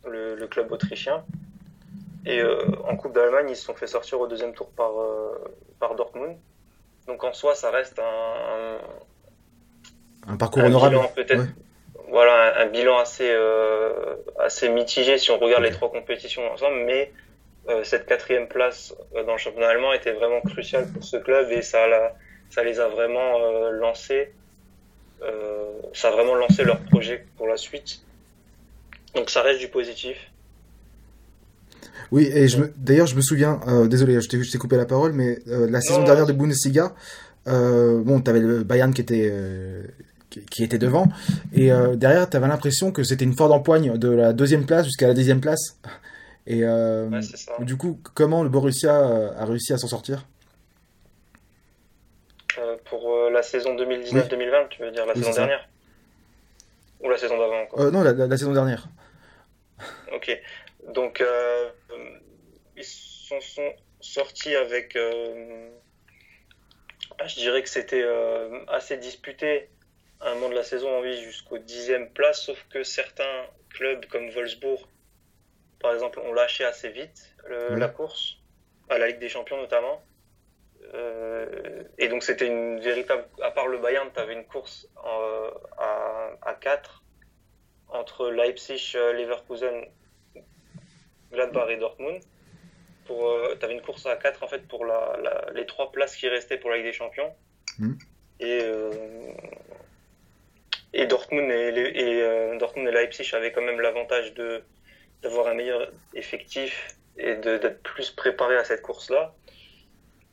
le, 0.07 0.35
le 0.35 0.47
club 0.47 0.71
autrichien. 0.71 1.23
Et 2.25 2.41
euh, 2.41 2.65
en 2.87 2.95
Coupe 2.97 3.13
d'Allemagne, 3.13 3.47
ils 3.49 3.55
se 3.55 3.63
sont 3.65 3.73
fait 3.73 3.87
sortir 3.87 4.19
au 4.19 4.27
deuxième 4.27 4.53
tour 4.53 4.69
par, 4.71 4.99
euh, 4.99 5.37
par 5.79 5.95
Dortmund. 5.95 6.37
Donc 7.07 7.23
en 7.23 7.33
soi, 7.33 7.55
ça 7.55 7.71
reste 7.71 7.97
un, 7.99 8.77
Un 10.27 10.37
parcours 10.37 10.61
un 10.63 10.65
honorable. 10.67 10.95
bilan 10.95 11.07
peut-être 11.15 11.39
Ouais. 11.39 11.45
voilà 12.09 12.59
un, 12.59 12.63
un 12.63 12.65
bilan 12.67 12.97
assez 12.99 13.29
assez 14.37 14.69
mitigé 14.69 15.17
si 15.17 15.31
on 15.31 15.37
regarde 15.39 15.63
les 15.63 15.71
trois 15.71 15.91
compétitions 15.91 16.51
ensemble 16.51 16.77
mais 16.85 17.11
cette 17.83 18.05
quatrième 18.05 18.47
place 18.47 18.93
euh, 19.15 19.23
dans 19.23 19.33
le 19.33 19.37
championnat 19.37 19.69
allemand 19.69 19.93
était 19.93 20.13
vraiment 20.13 20.41
cruciale 20.41 20.87
pour 20.93 21.03
ce 21.03 21.17
club 21.17 21.51
et 21.51 21.61
ça 21.61 21.87
l'a- 21.87 22.13
ça 22.49 22.63
les 22.63 22.79
a 22.79 22.87
vraiment 22.87 23.39
euh, 23.41 23.71
lancés 23.71 24.31
euh, 25.21 25.71
ça 25.93 26.07
a 26.09 26.11
vraiment 26.11 26.35
lancé 26.35 26.63
leur 26.63 26.79
projet 26.79 27.25
pour 27.37 27.47
la 27.47 27.57
suite 27.57 28.01
donc 29.15 29.29
ça 29.29 29.41
reste 29.41 29.59
du 29.59 29.67
positif 29.67 30.17
Oui, 32.11 32.23
et 32.33 32.47
d'ailleurs, 32.77 33.05
je 33.07 33.15
me 33.15 33.21
souviens, 33.21 33.59
euh, 33.67 33.87
désolé, 33.87 34.19
je 34.19 34.27
t'ai 34.27 34.57
coupé 34.57 34.77
la 34.77 34.85
parole, 34.85 35.13
mais 35.13 35.39
euh, 35.47 35.69
la 35.69 35.79
saison 35.81 35.99
non, 35.99 36.05
dernière 36.05 36.25
de. 36.25 36.33
Bundesliga, 36.33 36.95
euh, 37.47 38.01
bon, 38.01 38.19
t'avais 38.21 38.39
le 38.39 38.63
Bayern 38.63 38.91
qui 38.93 39.01
était, 39.01 39.29
euh, 39.31 39.83
qui, 40.31 40.43
qui 40.45 40.63
était 40.63 40.79
devant, 40.79 41.05
et 41.53 41.71
euh, 41.71 41.95
derrière, 41.95 42.27
t'avais 42.27 42.47
l'impression 42.47 42.91
que 42.91 43.03
c'était 43.03 43.25
une 43.25 43.35
Ford 43.35 43.51
empoigne 43.53 43.97
de 43.97 44.09
la 44.09 44.33
deuxième 44.33 44.65
place 44.65 44.85
jusqu'à 44.85 45.07
la 45.07 45.13
dixième 45.13 45.39
place. 45.41 45.77
Et 46.49 46.63
euh, 46.63 47.07
ouais, 47.09 47.21
c'est 47.21 47.37
ça 47.37 47.55
du 47.59 47.77
coup, 47.77 48.01
comment 48.15 48.41
le 48.41 48.49
Borussia 48.49 49.07
euh, 49.07 49.31
a 49.37 49.45
réussi 49.45 49.71
à 49.71 49.77
s'en 49.77 49.87
sortir? 49.87 50.25
La 53.31 53.43
saison 53.43 53.75
2019-2020, 53.75 54.69
tu 54.69 54.81
veux 54.81 54.91
dire 54.91 55.05
la 55.05 55.13
saison 55.13 55.31
dernière? 55.31 55.69
Ou 56.99 57.09
la 57.09 57.17
saison 57.17 57.37
d'avant 57.37 57.67
euh, 57.77 57.91
Non, 57.91 58.01
la, 58.01 58.37
saison 58.37 58.51
dernière. 58.51 58.87
Ok. 60.11 60.37
Donc, 60.93 61.21
euh, 61.21 61.69
ils 62.75 62.83
sont, 62.83 63.39
sont, 63.39 63.71
sortis 64.01 64.55
avec. 64.55 64.97
Ah, 67.19 67.27
je 67.27 67.35
dirais 67.35 67.61
que 67.61 67.69
c'était 67.69 68.05
assez 68.67 68.97
disputé 68.97 69.69
à 70.19 70.31
un 70.31 70.33
moment 70.33 70.49
de 70.49 70.55
la 70.55 70.63
saison 70.63 70.89
en 70.97 71.01
vie 71.01 71.21
jusqu'au 71.21 71.59
dixième 71.59 72.09
place, 72.09 72.41
sauf 72.41 72.65
que 72.71 72.83
certains 72.83 73.45
clubs 73.69 74.05
comme 74.07 74.29
Wolfsburg, 74.31 74.85
par 75.79 75.93
exemple, 75.93 76.19
ont 76.19 76.33
lâché 76.33 76.65
assez 76.65 76.89
vite 76.89 77.35
la 77.47 77.87
course, 77.87 78.37
à 78.89 78.97
la 78.97 79.07
Ligue 79.07 79.19
des 79.19 79.29
Champions 79.29 79.57
notamment. 79.57 80.01
Euh, 80.93 81.83
et 81.97 82.07
donc 82.07 82.23
c'était 82.23 82.47
une 82.47 82.79
véritable, 82.79 83.25
à 83.41 83.51
part 83.51 83.67
le 83.67 83.77
Bayern, 83.77 84.09
tu 84.13 84.19
avais 84.19 84.33
une 84.33 84.45
course 84.45 84.87
à, 85.77 86.31
à 86.41 86.53
4 86.53 87.03
entre 87.89 88.29
Leipzig, 88.29 88.93
euh, 88.95 89.13
Leverkusen, 89.13 89.85
Gladbach 91.31 91.69
et 91.69 91.77
Dortmund. 91.77 92.21
Pour, 93.05 93.29
euh, 93.29 93.55
tu 93.59 93.65
avais 93.65 93.73
une 93.73 93.81
course 93.81 94.05
à 94.05 94.15
4 94.15 94.43
en 94.43 94.47
fait 94.47 94.67
pour 94.67 94.85
la, 94.85 95.47
les 95.53 95.65
trois 95.65 95.91
places 95.91 96.15
qui 96.15 96.27
restaient 96.27 96.57
pour 96.57 96.69
la 96.69 96.77
Ligue 96.77 96.85
des 96.85 96.93
Champions. 96.93 97.33
Hmm. 97.77 97.93
Et, 98.39 98.61
et 100.93 101.05
Dortmund 101.07 101.51
et, 101.51 101.67
et 101.75 102.57
Dortmund 102.57 102.87
et 102.87 102.91
Leipzig 102.91 103.29
avaient 103.33 103.51
quand 103.51 103.61
même 103.61 103.81
l'avantage 103.81 104.33
de 104.33 104.63
d'avoir 105.21 105.47
un 105.47 105.53
meilleur 105.53 105.91
effectif 106.13 106.95
et 107.17 107.35
d'être 107.35 107.81
plus 107.83 108.11
préparé 108.11 108.55
à 108.55 108.63
cette 108.63 108.81
course-là. 108.81 109.33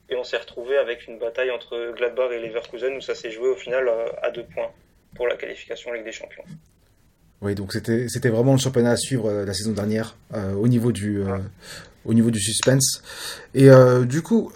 Et 0.09 0.15
on 0.15 0.23
s'est 0.23 0.37
retrouvé 0.37 0.77
avec 0.77 1.09
une 1.09 1.19
bataille 1.19 1.51
entre 1.51 1.93
Gladbach 1.97 2.31
et 2.31 2.47
Leverkusen 2.47 2.97
où 2.97 3.01
ça 3.01 3.15
s'est 3.15 3.33
joué 3.33 3.49
au 3.49 3.57
final 3.57 3.89
euh, 3.89 4.07
à 4.23 4.31
deux 4.31 4.45
points 4.45 4.71
pour 5.17 5.27
la 5.27 5.37
qualification 5.37 5.93
Ligue 5.93 6.05
des 6.05 6.13
Champions. 6.13 6.45
Oui, 7.43 7.55
donc 7.55 7.73
c'était 7.73 8.29
vraiment 8.29 8.53
le 8.53 8.59
championnat 8.59 8.93
à 8.93 8.97
suivre 8.97 9.29
euh, 9.31 9.45
la 9.45 9.53
saison 9.53 9.73
dernière 9.73 10.17
euh, 10.35 10.53
au 10.53 10.69
niveau 10.69 10.93
du 10.93 11.23
au 12.05 12.15
niveau 12.15 12.31
du 12.31 12.39
suspense. 12.39 13.03
Et 13.53 13.69
du 14.05 14.23
coup, 14.23 14.53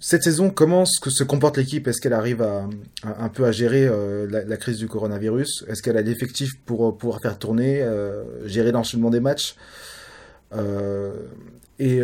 cette 0.00 0.22
saison, 0.22 0.50
comment 0.50 0.84
se 0.84 1.24
comporte 1.24 1.56
l'équipe? 1.56 1.88
Est-ce 1.88 2.00
qu'elle 2.00 2.12
arrive 2.12 2.42
à, 2.42 2.68
un 3.04 3.28
peu 3.28 3.44
à 3.44 3.52
gérer 3.52 3.88
la, 4.28 4.56
crise 4.56 4.78
du 4.78 4.88
coronavirus? 4.88 5.64
Est-ce 5.68 5.82
qu'elle 5.82 5.96
a 5.96 6.02
l'effectif 6.02 6.50
pour 6.64 6.96
pouvoir 6.96 7.20
faire 7.20 7.38
tourner, 7.38 7.84
gérer 8.44 8.72
l'enchaînement 8.72 9.10
des 9.10 9.20
matchs? 9.20 9.56
Et 11.78 12.02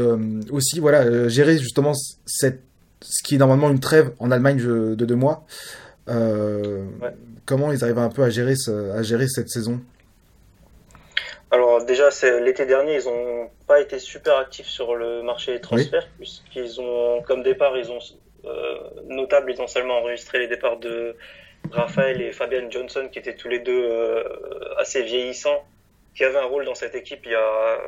aussi, 0.51 0.81
voilà, 0.81 1.29
gérer 1.29 1.59
justement 1.59 1.93
cette 2.27 2.63
ce 3.05 3.23
qui 3.23 3.35
est 3.35 3.39
normalement 3.39 3.71
une 3.71 3.81
trêve 3.81 4.13
en 4.19 4.31
Allemagne 4.31 4.57
de 4.57 4.95
deux 4.95 5.15
mois. 5.15 5.47
Euh, 6.09 6.85
comment 7.47 7.73
ils 7.73 7.85
arrivent 7.85 7.99
un 7.99 8.09
peu 8.09 8.23
à 8.23 8.31
gérer, 8.31 8.55
à 8.95 9.03
gérer 9.03 9.29
cette 9.29 9.49
saison? 9.49 9.81
Alors 11.55 11.85
déjà, 11.85 12.09
l'été 12.41 12.67
dernier, 12.67 12.97
ils 12.97 13.07
n'ont 13.07 13.49
pas 13.69 13.81
été 13.81 13.99
super 13.99 14.37
actifs 14.39 14.67
sur 14.67 14.97
le 14.97 15.23
marché 15.23 15.53
des 15.53 15.61
transferts, 15.61 16.09
puisqu'ils 16.17 16.81
ont, 16.81 17.23
comme 17.23 17.43
départ, 17.43 17.77
ils 17.77 17.93
ont 17.93 18.01
euh, 18.45 18.79
notable, 19.07 19.53
ils 19.53 19.63
ont 19.63 19.69
seulement 19.69 19.99
enregistré 19.99 20.41
les 20.41 20.49
départs 20.49 20.79
de 20.79 21.17
Raphaël 21.71 22.21
et 22.21 22.33
Fabian 22.33 22.69
Johnson, 22.71 23.09
qui 23.11 23.21
étaient 23.21 23.37
tous 23.37 23.49
les 23.49 23.61
deux 23.61 23.85
euh, 23.85 24.75
assez 24.79 25.03
vieillissants, 25.03 25.65
qui 26.15 26.25
avaient 26.25 26.39
un 26.39 26.45
rôle 26.45 26.65
dans 26.65 26.75
cette 26.75 26.97
équipe 26.97 27.21
il 27.25 27.33
y 27.33 27.37
a 27.37 27.79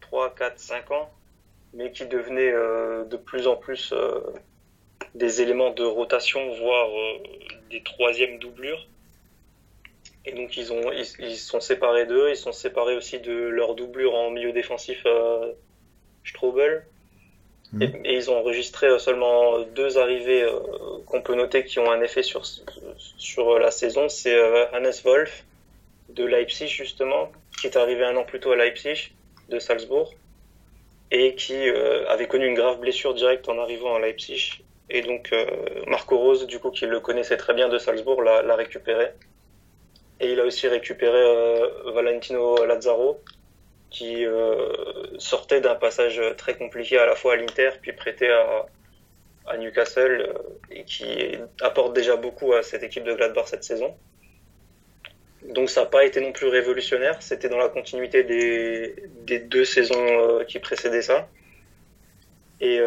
3, 0.00 0.34
4, 0.34 0.58
5 0.58 0.90
ans, 0.90 1.10
mais 1.74 1.92
qui 1.92 2.04
devenaient 2.06 2.52
de 2.52 3.16
plus 3.16 3.46
en 3.46 3.54
plus 3.54 3.94
des 5.14 5.42
éléments 5.42 5.70
de 5.70 5.84
rotation, 5.84 6.54
voire 6.54 6.88
euh, 6.88 7.18
des 7.70 7.82
troisièmes 7.82 8.38
doublures. 8.38 8.86
Et 10.24 10.32
donc 10.32 10.56
ils 10.56 10.72
ont 10.72 10.92
ils, 10.92 11.36
sont 11.36 11.60
séparés 11.60 12.06
d'eux, 12.06 12.30
ils 12.30 12.36
sont 12.36 12.52
séparés 12.52 12.96
aussi 12.96 13.18
de 13.20 13.32
leur 13.32 13.74
doublure 13.74 14.14
en 14.14 14.30
milieu 14.30 14.52
défensif 14.52 15.02
euh, 15.06 15.52
Strobel. 16.24 16.84
Mhm. 17.72 17.82
Et, 18.04 18.14
ils 18.14 18.30
ont 18.30 18.38
enregistré 18.38 18.86
euh, 18.86 18.98
seulement 18.98 19.60
deux 19.60 19.98
arrivées 19.98 20.42
euh, 20.42 20.58
qu'on 21.06 21.22
peut 21.22 21.34
noter 21.34 21.64
qui 21.64 21.78
ont 21.78 21.90
un 21.90 22.00
effet 22.00 22.22
sur, 22.22 22.44
sur 23.16 23.58
la 23.58 23.70
saison. 23.70 24.08
C'est 24.08 24.38
Hannes 24.72 24.92
Wolf 25.04 25.44
de 26.10 26.24
Leipzig 26.24 26.68
justement, 26.68 27.30
qui 27.60 27.66
est 27.66 27.76
arrivé 27.76 28.04
un 28.04 28.16
an 28.16 28.24
plus 28.24 28.40
tôt 28.40 28.52
à 28.52 28.56
Leipzig, 28.56 29.12
de 29.48 29.58
Salzbourg, 29.58 30.14
et 31.10 31.34
qui 31.34 31.68
avait 32.08 32.26
connu 32.26 32.46
une 32.46 32.54
grave 32.54 32.80
blessure 32.80 33.14
directe 33.14 33.48
en 33.48 33.58
arrivant 33.58 33.94
à 33.94 33.98
Leipzig 33.98 34.62
et 34.90 35.02
donc 35.02 35.34
Marco 35.86 36.16
Rose, 36.16 36.46
du 36.46 36.58
coup, 36.58 36.70
qui 36.70 36.86
le 36.86 37.00
connaissait 37.00 37.36
très 37.36 37.52
bien 37.52 37.68
de 37.68 37.78
Salzbourg, 37.78 38.22
l'a 38.22 38.56
récupéré. 38.56 39.12
Et 40.20 40.32
il 40.32 40.40
a 40.40 40.44
aussi 40.44 40.66
récupéré 40.68 41.16
euh, 41.16 41.92
Valentino 41.92 42.64
Lazzaro, 42.64 43.22
qui 43.90 44.24
euh, 44.24 44.72
sortait 45.18 45.60
d'un 45.60 45.74
passage 45.74 46.20
très 46.36 46.56
compliqué 46.56 46.98
à 46.98 47.06
la 47.06 47.14
fois 47.14 47.34
à 47.34 47.36
l'Inter, 47.36 47.70
puis 47.80 47.92
prêté 47.92 48.28
à, 48.30 48.66
Newcastle, 49.56 50.34
et 50.70 50.84
qui 50.84 51.38
apporte 51.62 51.94
déjà 51.94 52.16
beaucoup 52.16 52.52
à 52.52 52.62
cette 52.62 52.82
équipe 52.82 53.04
de 53.04 53.14
Gladbach 53.14 53.46
cette 53.46 53.64
saison. 53.64 53.96
Donc 55.42 55.70
ça 55.70 55.82
n'a 55.82 55.86
pas 55.86 56.04
été 56.04 56.20
non 56.20 56.32
plus 56.32 56.48
révolutionnaire, 56.48 57.22
c'était 57.22 57.48
dans 57.48 57.56
la 57.56 57.70
continuité 57.70 58.24
des, 58.24 59.38
deux 59.38 59.64
saisons 59.64 60.44
qui 60.46 60.58
précédaient 60.58 61.00
ça. 61.00 61.28
Et 62.60 62.78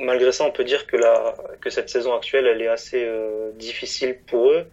malgré 0.00 0.32
ça, 0.32 0.44
on 0.44 0.50
peut 0.50 0.64
dire 0.64 0.86
que, 0.86 1.70
cette 1.70 1.88
saison 1.88 2.14
actuelle, 2.14 2.46
elle 2.46 2.62
est 2.62 2.68
assez 2.68 3.04
euh, 3.04 3.50
difficile 3.54 4.18
pour 4.26 4.50
eux, 4.50 4.66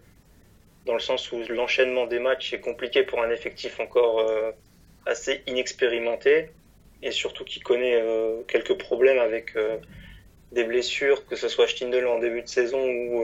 dans 0.88 0.94
le 0.94 1.00
sens 1.00 1.30
où 1.30 1.40
l'enchaînement 1.50 2.06
des 2.06 2.18
matchs 2.18 2.52
est 2.52 2.60
compliqué 2.60 3.04
pour 3.04 3.22
un 3.22 3.30
effectif 3.30 3.78
encore 3.78 4.18
euh, 4.18 4.50
assez 5.06 5.42
inexpérimenté, 5.46 6.50
et 7.02 7.12
surtout 7.12 7.44
qui 7.44 7.60
connaît 7.60 8.00
euh, 8.02 8.42
quelques 8.48 8.76
problèmes 8.76 9.20
avec 9.20 9.54
des 10.50 10.64
blessures, 10.64 11.24
que 11.26 11.36
ce 11.36 11.48
soit 11.48 11.68
Stindl 11.68 12.06
en 12.06 12.18
début 12.18 12.42
de 12.42 12.48
saison 12.48 12.82
ou 12.82 13.22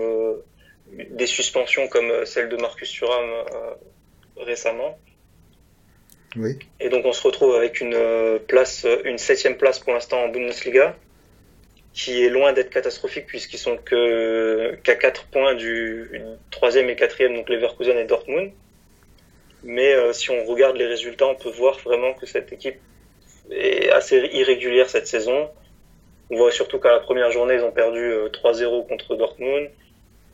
des 0.93 1.27
suspensions 1.27 1.89
comme 1.89 2.25
celle 2.25 2.49
de 2.49 2.57
Marcus 2.57 2.93
Thuram 2.93 3.29
récemment. 4.37 4.99
Oui. 6.37 6.59
Et 6.81 6.91
donc 6.91 7.05
on 7.07 7.13
se 7.13 7.23
retrouve 7.23 7.55
avec 7.57 7.81
une 7.81 7.99
place, 8.47 8.87
une 9.05 9.19
septième 9.19 9.57
place 9.57 9.79
pour 9.79 9.95
l'instant 9.95 10.25
en 10.25 10.29
Bundesliga 10.29 10.95
qui 11.95 12.25
est 12.25 12.29
loin 12.29 12.53
d'être 12.53 12.71
catastrophique 12.71 13.27
puisqu'ils 13.27 13.59
sont 13.59 13.77
que 13.77 14.77
qu'à 14.83 14.97
4 14.97 15.27
points 15.27 15.55
du 15.55 16.11
troisième 16.51 16.91
et 16.91 16.97
quatrième, 16.97 17.35
donc 17.37 17.49
Leverkusen 17.49 17.97
et 17.97 18.05
Dortmund. 18.05 18.51
Mais 19.63 19.95
euh, 19.95 20.13
si 20.13 20.31
on 20.31 20.45
regarde 20.45 20.77
les 20.77 20.87
résultats, 20.87 21.27
on 21.27 21.37
peut 21.37 21.51
voir 21.51 21.79
vraiment 21.79 22.13
que 22.13 22.27
cette 22.27 22.53
équipe 22.53 22.81
est 23.51 23.91
assez 23.91 24.19
irrégulière 24.33 24.91
cette 24.91 25.07
saison. 25.07 25.49
On 26.31 26.37
voit 26.37 26.51
surtout 26.51 26.81
qu'à 26.81 26.91
la 26.91 26.99
première 26.99 27.31
journée, 27.31 27.55
ils 27.55 27.63
ont 27.63 27.71
perdu 27.71 28.01
3-0 28.01 28.63
euh, 28.63 28.83
contre 28.83 29.15
Dortmund, 29.15 29.71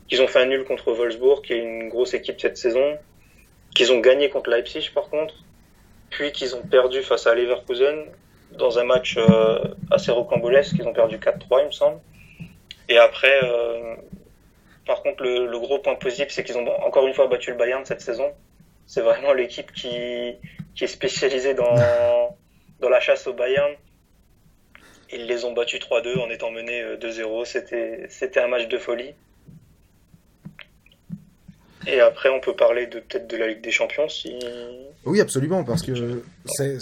qu'ils 0.09 0.21
ont 0.21 0.27
fait 0.27 0.39
un 0.39 0.47
nul 0.47 0.65
contre 0.65 0.91
Wolfsburg, 0.91 1.43
qui 1.43 1.53
est 1.53 1.59
une 1.59 1.89
grosse 1.89 2.15
équipe 2.15 2.41
cette 2.41 2.57
saison, 2.57 2.97
qu'ils 3.75 3.93
ont 3.93 3.99
gagné 3.99 4.29
contre 4.29 4.49
Leipzig 4.49 4.89
par 4.93 5.09
contre, 5.09 5.35
puis 6.09 6.31
qu'ils 6.31 6.55
ont 6.55 6.63
perdu 6.63 7.03
face 7.03 7.27
à 7.27 7.35
Leverkusen, 7.35 8.05
dans 8.57 8.79
un 8.79 8.83
match 8.83 9.17
euh, 9.17 9.59
assez 9.89 10.11
rocambolesque. 10.11 10.75
Ils 10.77 10.87
ont 10.87 10.93
perdu 10.93 11.17
4-3, 11.17 11.61
il 11.61 11.65
me 11.67 11.71
semble. 11.71 11.99
Et 12.89 12.97
après, 12.97 13.39
euh, 13.43 13.95
par 14.85 15.01
contre, 15.01 15.23
le, 15.23 15.59
gros 15.59 15.79
point 15.79 15.95
positif, 15.95 16.27
c'est 16.29 16.43
qu'ils 16.43 16.57
ont 16.57 16.67
encore 16.85 17.07
une 17.07 17.13
fois 17.13 17.27
battu 17.27 17.51
le 17.51 17.57
Bayern 17.57 17.85
cette 17.85 18.01
saison. 18.01 18.31
C'est 18.85 19.01
vraiment 19.01 19.33
l'équipe 19.33 19.71
qui, 19.71 20.35
qui 20.75 20.83
est 20.83 20.87
spécialisée 20.87 21.53
dans, 21.53 21.75
dans 22.79 22.89
la 22.89 22.99
chasse 22.99 23.27
au 23.27 23.33
Bayern. 23.33 23.73
Ils 25.13 25.25
les 25.25 25.43
ont 25.43 25.51
battus 25.53 25.79
3-2 25.79 26.19
en 26.19 26.29
étant 26.29 26.51
menés 26.51 26.83
2-0. 26.95 27.41
Euh, 27.41 27.45
c'était, 27.45 28.05
c'était 28.09 28.39
un 28.39 28.47
match 28.47 28.67
de 28.67 28.77
folie. 28.77 29.13
Et 31.87 31.99
après, 31.99 32.29
on 32.29 32.39
peut 32.39 32.55
parler 32.55 32.85
de 32.87 32.99
peut-être 32.99 33.27
de 33.27 33.37
la 33.37 33.47
Ligue 33.47 33.61
des 33.61 33.71
Champions 33.71 34.07
si. 34.07 34.37
Oui, 35.03 35.19
absolument, 35.19 35.63
parce 35.63 35.81
que 35.81 36.21
c'est, 36.45 36.77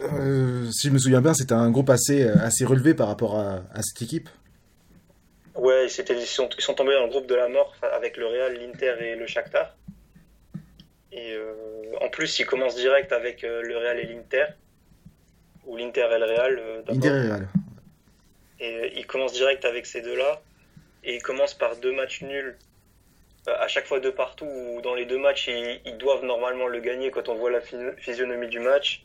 euh, 0.00 0.70
si 0.70 0.88
je 0.88 0.92
me 0.92 0.98
souviens 0.98 1.20
bien, 1.20 1.34
c'était 1.34 1.54
un 1.54 1.70
groupe 1.70 1.90
assez, 1.90 2.22
euh, 2.24 2.34
assez 2.42 2.64
relevé 2.64 2.94
par 2.94 3.08
rapport 3.08 3.38
à, 3.38 3.82
cette 3.82 4.02
équipe. 4.02 4.28
Ouais, 5.54 5.86
ils, 5.86 5.88
ils, 5.88 6.26
sont, 6.26 6.48
ils, 6.56 6.62
sont, 6.62 6.74
tombés 6.74 6.94
dans 6.94 7.04
le 7.04 7.10
groupe 7.10 7.26
de 7.26 7.34
la 7.34 7.48
mort 7.48 7.74
avec 7.82 8.16
le 8.16 8.26
Real, 8.26 8.54
l'Inter 8.54 8.94
et 9.00 9.16
le 9.16 9.26
Shakhtar. 9.26 9.76
Et 11.12 11.32
euh, 11.32 11.52
en 12.00 12.08
plus, 12.08 12.38
ils 12.38 12.46
commencent 12.46 12.76
direct 12.76 13.12
avec 13.12 13.42
le 13.42 13.76
Real 13.76 13.98
et 13.98 14.06
l'Inter. 14.06 14.46
Ou 15.66 15.76
l'Inter 15.76 16.08
et 16.14 16.18
le 16.18 16.24
Real. 16.24 16.60
L'Inter 16.88 17.08
et 17.08 17.10
le 17.10 17.28
Real. 17.28 17.48
Et 18.60 18.92
ils 18.98 19.06
commencent 19.06 19.32
direct 19.32 19.64
avec 19.64 19.86
ces 19.86 20.02
deux-là. 20.02 20.40
Et 21.04 21.16
ils 21.16 21.22
commencent 21.22 21.54
par 21.54 21.76
deux 21.76 21.92
matchs 21.92 22.22
nuls 22.22 22.56
à 23.46 23.68
chaque 23.68 23.86
fois 23.86 24.00
de 24.00 24.10
partout, 24.10 24.46
où 24.46 24.80
dans 24.82 24.94
les 24.94 25.06
deux 25.06 25.18
matchs, 25.18 25.48
ils, 25.48 25.80
ils, 25.86 25.96
doivent 25.96 26.24
normalement 26.24 26.66
le 26.66 26.78
gagner 26.80 27.10
quand 27.10 27.28
on 27.28 27.34
voit 27.34 27.50
la 27.50 27.60
physionomie 27.60 28.48
du 28.48 28.60
match. 28.60 29.02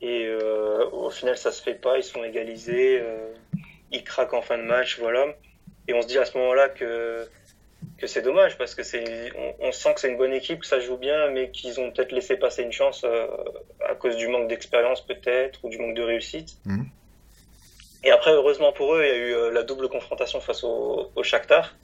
Et 0.00 0.26
euh, 0.26 0.88
au 0.90 1.10
final, 1.10 1.36
ça 1.36 1.52
se 1.52 1.62
fait 1.62 1.74
pas. 1.74 1.98
Ils 1.98 2.04
sont 2.04 2.24
égalisés. 2.24 2.98
Euh, 3.00 3.32
ils 3.92 4.04
craquent 4.04 4.34
en 4.34 4.42
fin 4.42 4.58
de 4.58 4.62
match, 4.62 4.98
voilà. 4.98 5.26
Et 5.88 5.94
on 5.94 6.02
se 6.02 6.06
dit 6.06 6.18
à 6.18 6.24
ce 6.24 6.36
moment-là 6.38 6.68
que 6.68 7.26
que 7.96 8.06
c'est 8.06 8.20
dommage 8.20 8.58
parce 8.58 8.74
que 8.74 8.82
c'est 8.82 9.32
on, 9.58 9.72
sent 9.72 9.94
que 9.94 10.00
c'est 10.00 10.10
une 10.10 10.18
bonne 10.18 10.34
équipe, 10.34 10.60
que 10.60 10.66
ça 10.66 10.80
joue 10.80 10.96
bien, 10.96 11.30
mais 11.30 11.50
qu'ils 11.50 11.80
ont 11.80 11.90
peut-être 11.90 12.12
laissé 12.12 12.36
passer 12.36 12.62
une 12.62 12.72
chance 12.72 13.04
euh, 13.04 13.26
à 13.88 13.94
cause 13.94 14.16
du 14.16 14.28
manque 14.28 14.48
d'expérience 14.48 15.04
peut-être 15.06 15.64
ou 15.64 15.70
du 15.70 15.78
manque 15.78 15.94
de 15.94 16.02
réussite. 16.02 16.56
Mhm. 16.66 16.86
Et 18.04 18.10
après, 18.10 18.32
heureusement 18.32 18.72
pour 18.72 18.94
eux, 18.94 19.02
il 19.04 19.08
y 19.08 19.12
a 19.12 19.16
eu 19.16 19.52
la 19.52 19.62
double 19.62 19.88
confrontation 19.88 20.40
face 20.40 20.64
au, 20.64 21.10
au 21.14 21.22
Shakhtar, 21.22 21.74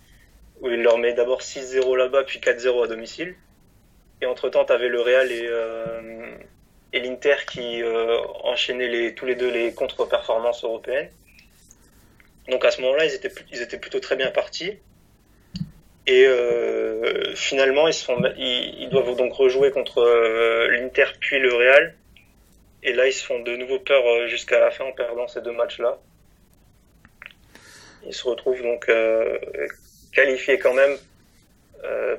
où 0.60 0.68
il 0.68 0.82
leur 0.82 0.96
met 0.98 1.12
d'abord 1.12 1.42
6-0 1.42 1.96
là-bas, 1.96 2.24
puis 2.24 2.40
4-0 2.40 2.84
à 2.84 2.86
domicile. 2.88 3.36
Et 4.22 4.26
entre-temps, 4.26 4.64
tu 4.64 4.72
avais 4.72 4.88
le 4.88 5.00
Real 5.00 5.30
et, 5.30 5.46
euh, 5.46 6.36
et 6.92 7.00
l'Inter 7.00 7.36
qui 7.50 7.82
enchaînaient 8.44 8.88
les, 8.88 9.14
tous 9.14 9.26
les 9.26 9.34
deux 9.34 9.50
les 9.50 9.74
contre-performances 9.74 10.64
européennes. 10.64 11.10
Donc 12.48 12.64
à 12.64 12.70
ce 12.70 12.80
moment-là, 12.82 13.06
ils 13.06 13.62
étaient, 13.62 13.78
plutôt 13.78 14.00
très 14.00 14.16
bien 14.16 14.30
partis. 14.30 14.78
Et 16.06 16.24
euh, 16.26 17.34
finalement, 17.34 17.88
ils, 17.88 18.88
doivent 18.90 19.16
donc 19.16 19.32
rejouer 19.32 19.72
contre 19.72 19.98
euh, 19.98 20.68
l'Inter 20.68 21.06
puis 21.20 21.40
le 21.40 21.52
Real. 21.52 21.94
Et 22.84 22.92
là, 22.92 23.08
ils 23.08 23.12
se 23.12 23.24
font 23.24 23.40
de 23.40 23.56
nouveau 23.56 23.80
peur 23.80 24.06
euh, 24.06 24.26
jusqu'à 24.28 24.60
la 24.60 24.70
fin 24.70 24.84
en 24.84 24.92
perdant 24.92 25.26
ces 25.26 25.40
deux 25.40 25.52
matchs-là. 25.52 25.98
Ils 28.06 28.14
se 28.14 28.28
retrouvent 28.28 28.62
donc 28.62 28.88
qualifiés 30.12 30.58
quand 30.60 30.74
même 30.74 30.96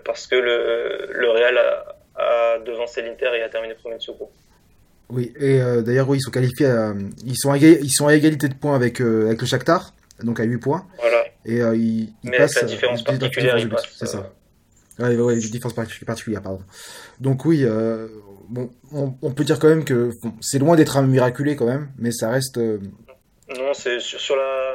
parce 0.03 0.27
que 0.27 0.35
le, 0.35 1.07
le 1.13 1.29
Real 1.29 1.57
a, 1.57 1.95
a 2.17 2.59
devancé 2.59 3.01
l'Inter 3.01 3.31
et 3.35 3.41
a 3.41 3.47
terminé 3.47 3.73
premier 3.73 3.95
de 3.95 4.01
ce 4.01 4.11
groupe. 4.11 4.33
Oui, 5.09 5.31
et 5.39 5.59
d'ailleurs, 5.83 6.09
oui, 6.09 6.17
ils 6.17 6.21
sont 6.21 6.31
qualifiés, 6.31 6.69
ils, 7.25 7.37
sont 7.37 7.51
à, 7.51 7.57
ils 7.57 7.89
sont 7.89 8.07
à 8.07 8.15
égalité 8.15 8.49
de 8.49 8.53
points 8.53 8.75
avec, 8.75 8.99
avec 8.99 9.39
le 9.39 9.47
Shakhtar, 9.47 9.93
donc 10.23 10.39
à 10.39 10.43
8 10.43 10.57
points. 10.57 10.85
Voilà. 10.99 11.23
Et 11.47 11.61
euh, 11.61 11.75
il, 11.75 12.13
il 12.23 12.29
Mais 12.29 12.37
passe. 12.37 12.55
la 12.55 12.63
différence 12.67 13.03
particulière, 13.03 13.57
il 13.57 13.69
passe. 13.69 13.85
C'est 13.95 14.05
ça. 14.05 14.33
Ouais, 14.99 15.15
ouais, 15.15 15.35
une 15.35 15.39
différence 15.39 15.73
particulière, 15.73 16.41
pardon. 16.41 16.61
Donc 17.19 17.45
oui, 17.45 17.63
euh, 17.63 18.07
bon, 18.49 18.69
on, 18.91 19.13
on, 19.21 19.31
peut 19.31 19.43
dire 19.43 19.59
quand 19.59 19.69
même 19.69 19.85
que 19.85 20.11
bon, 20.21 20.33
c'est 20.41 20.59
loin 20.59 20.75
d'être 20.75 20.97
un 20.97 21.03
miraculé 21.03 21.55
quand 21.55 21.67
même, 21.67 21.89
mais 21.97 22.11
ça 22.11 22.29
reste. 22.29 22.57
Euh... 22.57 22.79
Non, 23.55 23.73
c'est 23.73 23.99
sur, 23.99 24.19
sur, 24.19 24.35
la 24.35 24.73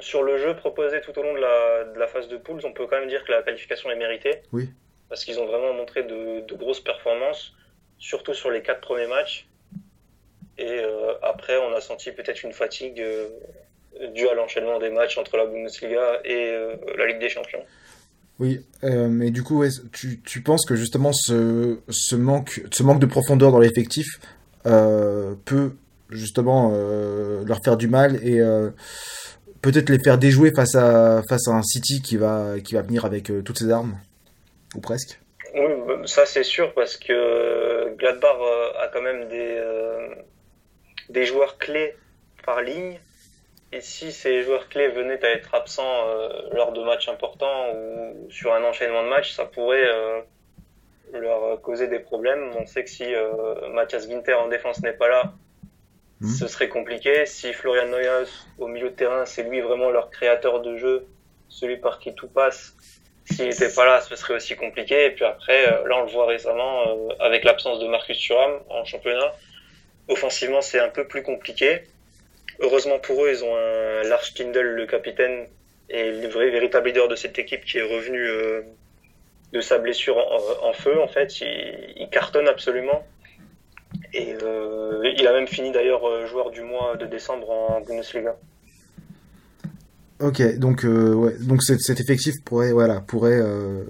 sur 0.00 0.22
le 0.22 0.38
jeu 0.38 0.56
proposé 0.56 1.00
tout 1.02 1.16
au 1.18 1.22
long 1.22 1.34
de 1.34 1.40
la, 1.40 1.92
de 1.92 1.98
la 1.98 2.06
phase 2.08 2.26
de 2.28 2.38
poules, 2.38 2.60
on 2.64 2.72
peut 2.72 2.86
quand 2.86 2.98
même 2.98 3.08
dire 3.08 3.22
que 3.24 3.32
la 3.32 3.42
qualification 3.42 3.90
est 3.90 3.96
méritée. 3.96 4.40
Oui. 4.52 4.70
Parce 5.10 5.24
qu'ils 5.24 5.38
ont 5.38 5.46
vraiment 5.46 5.74
montré 5.74 6.02
de, 6.02 6.40
de, 6.40 6.54
grosses 6.54 6.80
performances, 6.80 7.52
surtout 7.98 8.34
sur 8.34 8.50
les 8.50 8.62
quatre 8.62 8.80
premiers 8.80 9.06
matchs. 9.06 9.46
Et 10.58 10.68
euh, 10.68 11.14
après, 11.22 11.56
on 11.58 11.74
a 11.74 11.80
senti 11.80 12.12
peut-être 12.12 12.42
une 12.44 12.52
fatigue 12.52 13.00
euh, 13.00 13.28
dû 14.14 14.28
à 14.28 14.34
l'enchaînement 14.34 14.78
des 14.78 14.90
matchs 14.90 15.18
entre 15.18 15.36
la 15.36 15.46
Bundesliga 15.46 16.20
et 16.24 16.50
euh, 16.50 16.76
la 16.96 17.06
Ligue 17.06 17.20
des 17.20 17.28
Champions. 17.28 17.64
Oui, 18.40 18.60
mais 18.82 19.30
du 19.30 19.44
coup, 19.44 19.64
tu, 19.92 20.20
tu, 20.22 20.42
penses 20.42 20.66
que 20.66 20.74
justement 20.74 21.12
ce, 21.12 21.78
ce, 21.88 22.16
manque, 22.16 22.64
ce 22.72 22.82
manque 22.82 22.98
de 22.98 23.06
profondeur 23.06 23.52
dans 23.52 23.60
l'effectif 23.60 24.18
peut 24.64 25.76
justement 26.10 26.70
leur 27.46 27.60
faire 27.64 27.76
du 27.76 27.86
mal 27.86 28.16
et 28.26 28.40
peut-être 29.62 29.88
les 29.88 30.00
faire 30.00 30.18
déjouer 30.18 30.50
face 30.52 30.74
à, 30.74 31.22
face 31.28 31.46
à 31.46 31.52
un 31.52 31.62
City 31.62 32.02
qui 32.02 32.16
va, 32.16 32.58
qui 32.58 32.74
va 32.74 32.82
venir 32.82 33.04
avec 33.04 33.30
toutes 33.44 33.60
ses 33.60 33.70
armes? 33.70 33.96
Ou 34.74 34.80
presque? 34.80 35.20
Oui, 35.54 36.06
ça 36.06 36.26
c'est 36.26 36.42
sûr 36.42 36.74
parce 36.74 36.96
que 36.96 37.94
Gladbach 37.96 38.36
a 38.80 38.88
quand 38.88 39.02
même 39.02 39.28
des, 39.28 39.62
des 41.08 41.24
joueurs 41.24 41.58
clés 41.58 41.94
par 42.44 42.60
ligne 42.60 42.98
et 43.74 43.80
si 43.80 44.12
ces 44.12 44.44
joueurs 44.44 44.68
clés 44.68 44.86
venaient 44.86 45.24
à 45.24 45.30
être 45.30 45.52
absents 45.52 46.06
euh, 46.08 46.28
lors 46.52 46.70
de 46.72 46.80
matchs 46.84 47.08
importants 47.08 47.72
ou 47.74 48.30
sur 48.30 48.54
un 48.54 48.62
enchaînement 48.62 49.02
de 49.02 49.08
matchs, 49.08 49.32
ça 49.32 49.46
pourrait 49.46 49.84
euh, 49.84 50.20
leur 51.12 51.60
causer 51.60 51.88
des 51.88 51.98
problèmes. 51.98 52.52
On 52.56 52.66
sait 52.66 52.84
que 52.84 52.90
si 52.90 53.12
euh, 53.12 53.68
Mathias 53.70 54.08
Ginter 54.08 54.34
en 54.34 54.46
défense 54.46 54.80
n'est 54.80 54.92
pas 54.92 55.08
là, 55.08 55.32
mmh. 56.20 56.28
ce 56.28 56.46
serait 56.46 56.68
compliqué. 56.68 57.26
Si 57.26 57.52
Florian 57.52 57.88
Neuhaus 57.88 58.46
au 58.58 58.68
milieu 58.68 58.90
de 58.90 58.94
terrain, 58.94 59.24
c'est 59.24 59.42
lui 59.42 59.60
vraiment 59.60 59.90
leur 59.90 60.08
créateur 60.08 60.60
de 60.60 60.76
jeu, 60.76 61.08
celui 61.48 61.76
par 61.76 61.98
qui 61.98 62.14
tout 62.14 62.28
passe, 62.28 62.76
s'il 63.24 63.48
n'était 63.48 63.72
pas 63.72 63.86
là, 63.86 64.00
ce 64.00 64.16
serait 64.16 64.34
aussi 64.34 64.54
compliqué. 64.56 65.06
Et 65.06 65.10
puis 65.10 65.24
après, 65.24 65.66
euh, 65.66 65.88
là 65.88 65.96
on 65.98 66.02
le 66.02 66.10
voit 66.10 66.26
récemment 66.26 66.88
euh, 66.88 67.14
avec 67.20 67.44
l'absence 67.44 67.80
de 67.80 67.86
Marcus 67.86 68.18
Thuram 68.18 68.60
en 68.68 68.84
championnat. 68.84 69.32
Offensivement, 70.08 70.60
c'est 70.60 70.78
un 70.78 70.90
peu 70.90 71.06
plus 71.06 71.22
compliqué. 71.22 71.82
Heureusement 72.60 72.98
pour 72.98 73.24
eux, 73.24 73.30
ils 73.30 73.44
ont 73.44 73.56
un 73.56 74.02
Lars 74.02 74.32
Kindle, 74.34 74.60
le 74.60 74.86
capitaine, 74.86 75.46
et 75.88 76.12
le 76.12 76.28
vrai 76.28 76.50
véritable 76.50 76.88
leader 76.88 77.08
de 77.08 77.16
cette 77.16 77.38
équipe 77.38 77.64
qui 77.64 77.78
est 77.78 77.82
revenu 77.82 78.20
euh, 78.20 78.62
de 79.52 79.60
sa 79.60 79.78
blessure 79.78 80.18
en, 80.62 80.72
feu. 80.72 81.00
En 81.00 81.08
fait, 81.08 81.40
il, 81.40 82.08
cartonne 82.10 82.48
absolument. 82.48 83.06
Et 84.12 84.34
il 85.16 85.26
a 85.26 85.32
même 85.32 85.46
fini 85.46 85.70
d'ailleurs 85.70 86.26
joueur 86.26 86.50
du 86.50 86.62
mois 86.62 86.96
de 86.96 87.06
décembre 87.06 87.50
en 87.50 87.80
Bundesliga. 87.80 88.36
Ok, 90.20 90.58
donc 90.58 90.84
euh, 90.84 91.12
ouais, 91.12 91.34
donc 91.40 91.62
cet, 91.62 91.80
cet, 91.80 92.00
effectif 92.00 92.34
pourrait 92.44 92.72
voilà 92.72 93.00
pourrait 93.00 93.40
euh, 93.40 93.84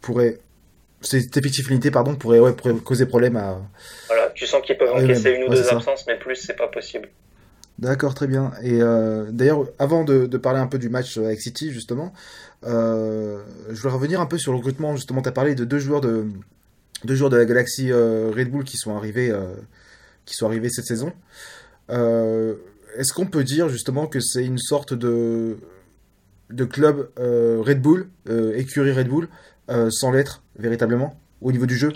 pourrait 0.00 0.38
cette 1.00 1.36
effectif 1.36 1.68
limité 1.68 1.90
pardon 1.90 2.14
pourrait 2.14 2.38
ouais 2.38 2.52
pourrait 2.52 2.74
causer 2.74 3.06
problème 3.06 3.36
à. 3.36 3.58
Voilà, 4.08 4.30
tu 4.34 4.46
sens 4.46 4.62
qu'ils 4.62 4.76
peuvent 4.76 4.92
encaisser 4.92 5.30
une 5.30 5.44
ou 5.44 5.48
ouais, 5.48 5.56
deux 5.56 5.68
absences, 5.68 6.04
mais 6.06 6.18
plus 6.18 6.36
c'est 6.36 6.56
pas 6.56 6.68
possible. 6.68 7.08
D'accord, 7.78 8.14
très 8.14 8.26
bien. 8.26 8.52
Et 8.62 8.80
euh, 8.80 9.26
d'ailleurs, 9.30 9.66
avant 9.78 10.04
de, 10.04 10.26
de, 10.26 10.38
parler 10.38 10.60
un 10.60 10.66
peu 10.66 10.78
du 10.78 10.88
match 10.88 11.16
avec 11.16 11.40
City, 11.40 11.72
justement, 11.72 12.12
euh, 12.64 13.42
je 13.70 13.80
voulais 13.80 13.94
revenir 13.94 14.20
un 14.20 14.26
peu 14.26 14.38
sur 14.38 14.52
le 14.52 14.58
recrutement. 14.58 14.94
Justement, 14.94 15.22
tu 15.22 15.28
as 15.28 15.32
parlé 15.32 15.54
de 15.54 15.64
deux 15.64 15.78
joueurs 15.78 16.00
de, 16.00 16.26
deux 17.04 17.14
joueurs 17.14 17.30
de 17.30 17.36
la 17.36 17.44
galaxie 17.44 17.90
euh, 17.90 18.30
Red 18.34 18.50
Bull 18.50 18.64
qui 18.64 18.76
sont 18.76 18.96
arrivés, 18.96 19.30
euh, 19.30 19.54
qui 20.24 20.34
sont 20.34 20.46
arrivés 20.46 20.68
cette 20.68 20.84
saison. 20.84 21.12
Euh, 21.90 22.54
est-ce 22.96 23.12
qu'on 23.12 23.26
peut 23.26 23.44
dire 23.44 23.68
justement 23.68 24.06
que 24.06 24.20
c'est 24.20 24.44
une 24.44 24.58
sorte 24.58 24.94
de, 24.94 25.58
club 26.70 27.10
euh, 27.18 27.60
Red 27.60 27.80
Bull, 27.80 28.08
écurie 28.54 28.92
Red 28.92 29.08
Bull, 29.08 29.28
sans 29.90 30.10
l'être 30.10 30.42
véritablement, 30.56 31.18
au 31.40 31.52
niveau 31.52 31.66
du 31.66 31.76
jeu? 31.76 31.92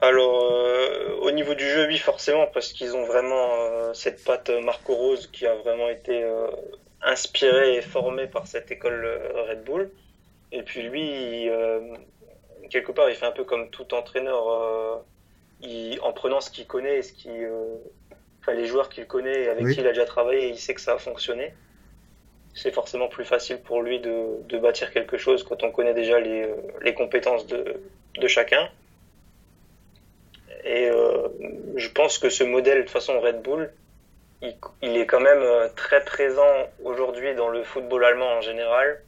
Alors, 0.00 0.50
au 1.20 1.30
niveau 1.32 1.54
du 1.54 1.64
jeu, 1.68 1.86
oui, 1.86 1.98
forcément, 1.98 2.46
parce 2.46 2.72
qu'ils 2.72 2.96
ont 2.96 3.04
vraiment 3.04 3.50
euh, 3.60 3.92
cette 3.94 4.24
patte 4.24 4.50
Marco 4.64 4.94
Rose 4.94 5.28
qui 5.28 5.46
a 5.46 5.54
vraiment 5.54 5.88
été 5.88 6.24
euh, 6.24 6.48
inspirée 7.02 7.76
et 7.76 7.82
formée 7.82 8.26
par 8.26 8.46
cette 8.46 8.70
école 8.70 9.04
euh, 9.04 9.42
Red 9.48 9.62
Bull. 9.64 9.90
Et 10.52 10.62
puis 10.62 10.82
lui, 10.82 11.48
quelque 12.70 12.90
part, 12.90 13.08
il 13.08 13.14
fait 13.14 13.26
un 13.26 13.30
peu 13.30 13.44
comme 13.44 13.70
tout 13.70 13.94
entraîneur, 13.94 15.04
en 16.02 16.12
prenant 16.12 16.40
ce 16.40 16.50
qu'il 16.50 16.66
connaît 16.66 16.98
et 16.98 17.02
ce 17.02 17.12
qui, 17.12 17.30
enfin, 18.40 18.52
les 18.52 18.66
joueurs 18.66 18.88
qu'il 18.88 19.06
connaît 19.06 19.42
et 19.44 19.48
avec 19.48 19.64
oui. 19.64 19.74
qui 19.74 19.80
il 19.80 19.86
a 19.86 19.90
déjà 19.90 20.04
travaillé, 20.04 20.48
il 20.48 20.58
sait 20.58 20.74
que 20.74 20.80
ça 20.80 20.94
a 20.94 20.98
fonctionné. 20.98 21.54
C'est 22.54 22.72
forcément 22.72 23.08
plus 23.08 23.24
facile 23.24 23.58
pour 23.60 23.82
lui 23.82 24.00
de, 24.00 24.42
de, 24.48 24.58
bâtir 24.58 24.92
quelque 24.92 25.16
chose 25.16 25.44
quand 25.44 25.62
on 25.62 25.70
connaît 25.70 25.94
déjà 25.94 26.18
les, 26.18 26.48
les 26.82 26.94
compétences 26.94 27.46
de, 27.46 27.80
de 28.16 28.26
chacun. 28.26 28.68
Et 30.64 30.90
euh, 30.90 31.28
je 31.76 31.88
pense 31.88 32.18
que 32.18 32.28
ce 32.28 32.44
modèle, 32.44 32.84
de 32.84 32.90
façon 32.90 33.20
Red 33.20 33.42
Bull, 33.42 33.70
il, 34.42 34.56
il 34.82 34.96
est 34.96 35.06
quand 35.06 35.20
même 35.20 35.42
euh, 35.42 35.68
très 35.76 36.04
présent 36.04 36.68
aujourd'hui 36.84 37.34
dans 37.34 37.48
le 37.48 37.62
football 37.62 38.04
allemand 38.04 38.38
en 38.38 38.40
général, 38.40 39.00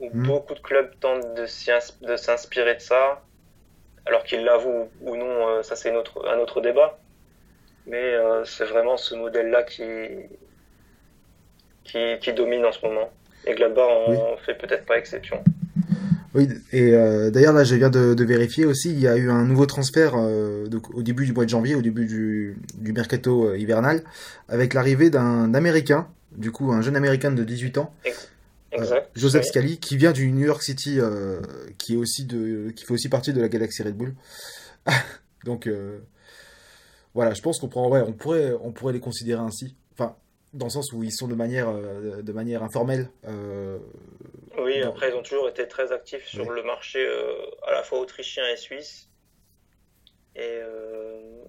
où 0.00 0.06
mmh. 0.06 0.26
beaucoup 0.26 0.54
de 0.54 0.60
clubs 0.60 0.90
tentent 0.98 1.34
de 1.34 2.16
s'inspirer 2.16 2.74
de 2.74 2.80
ça, 2.80 3.22
alors 4.06 4.24
qu'ils 4.24 4.44
l'avouent 4.44 4.90
ou 5.02 5.16
non, 5.16 5.48
euh, 5.48 5.62
ça 5.62 5.76
c'est 5.76 5.90
un 5.90 6.38
autre 6.38 6.60
débat. 6.60 6.98
Mais 7.88 8.14
euh, 8.14 8.44
c'est 8.44 8.66
vraiment 8.66 8.96
ce 8.96 9.14
modèle-là 9.14 9.62
qui, 9.62 9.82
qui, 11.84 12.18
qui, 12.20 12.32
domine 12.32 12.64
en 12.64 12.72
ce 12.72 12.84
moment. 12.84 13.10
Et 13.46 13.54
Gladbach 13.54 13.88
en 13.88 14.10
oui. 14.10 14.18
fait 14.44 14.54
peut-être 14.54 14.84
pas 14.84 14.98
exception. 14.98 15.42
Oui, 16.34 16.48
et 16.72 16.92
euh, 16.92 17.30
d'ailleurs 17.30 17.54
là 17.54 17.64
je 17.64 17.74
viens 17.74 17.88
de, 17.88 18.12
de, 18.12 18.24
vérifier 18.24 18.66
aussi, 18.66 18.90
il 18.90 19.00
y 19.00 19.08
a 19.08 19.16
eu 19.16 19.30
un 19.30 19.44
nouveau 19.44 19.64
transfert 19.64 20.12
euh, 20.16 20.68
au 20.92 21.02
début 21.02 21.24
du 21.24 21.32
mois 21.32 21.44
de 21.44 21.50
janvier, 21.50 21.74
au 21.74 21.80
début 21.80 22.04
du, 22.04 22.58
du 22.74 22.92
mercato 22.92 23.46
euh, 23.46 23.58
hivernal, 23.58 24.02
avec 24.48 24.74
l'arrivée 24.74 25.08
d'un 25.08 25.54
Américain, 25.54 26.06
du 26.32 26.52
coup 26.52 26.70
un 26.70 26.82
jeune 26.82 26.96
Américain 26.96 27.30
de 27.30 27.42
18 27.42 27.78
ans, 27.78 27.94
exact, 28.72 29.10
Joseph 29.16 29.44
oui. 29.44 29.48
Scali, 29.48 29.78
qui 29.78 29.96
vient 29.96 30.12
du 30.12 30.30
New 30.30 30.44
York 30.44 30.62
City, 30.62 30.98
qui 31.78 31.94
est 31.94 31.96
aussi 31.96 32.26
de, 32.26 32.70
qui 32.76 32.84
fait 32.84 32.92
aussi 32.92 33.08
partie 33.08 33.32
de 33.32 33.40
la 33.40 33.48
galaxie 33.48 33.82
Red 33.82 33.96
Bull. 33.96 34.14
Donc 35.44 35.68
voilà, 37.18 37.34
je 37.34 37.42
pense 37.42 37.58
qu'on 37.58 37.88
ouais, 37.88 38.00
on 38.06 38.12
pourrait, 38.12 38.52
on 38.62 38.70
pourrait 38.70 38.92
les 38.92 39.00
considérer 39.00 39.40
ainsi. 39.40 39.74
Enfin, 39.92 40.14
dans 40.52 40.66
le 40.66 40.70
sens 40.70 40.92
où 40.92 41.02
ils 41.02 41.10
sont 41.10 41.26
de 41.26 41.34
manière, 41.34 41.66
de 41.72 42.32
manière 42.32 42.62
informelle. 42.62 43.10
Euh, 43.26 43.80
oui, 44.56 44.82
dans... 44.82 44.90
après 44.90 45.10
ils 45.10 45.16
ont 45.16 45.22
toujours 45.24 45.48
été 45.48 45.66
très 45.66 45.90
actifs 45.90 46.28
sur 46.28 46.48
le 46.48 46.62
marché 46.62 47.04
euh, 47.04 47.34
à 47.66 47.72
la 47.72 47.82
fois 47.82 47.98
autrichien 47.98 48.44
et 48.52 48.56
suisse. 48.56 49.08
Et 50.36 50.42
euh, 50.44 51.42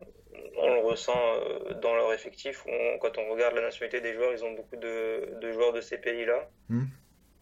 on 0.58 0.74
le 0.74 0.80
ressent 0.80 1.14
euh, 1.14 1.76
dans 1.84 1.94
leur 1.94 2.14
effectif. 2.14 2.66
On, 2.66 2.98
quand 2.98 3.20
on 3.20 3.32
regarde 3.32 3.54
la 3.54 3.62
nationalité 3.62 4.02
des 4.02 4.16
joueurs, 4.16 4.34
ils 4.34 4.44
ont 4.44 4.54
beaucoup 4.54 4.76
de, 4.76 5.38
de 5.40 5.52
joueurs 5.52 5.72
de 5.72 5.82
ces 5.82 6.00
pays-là. 6.00 6.50
Mmh. 6.70 6.86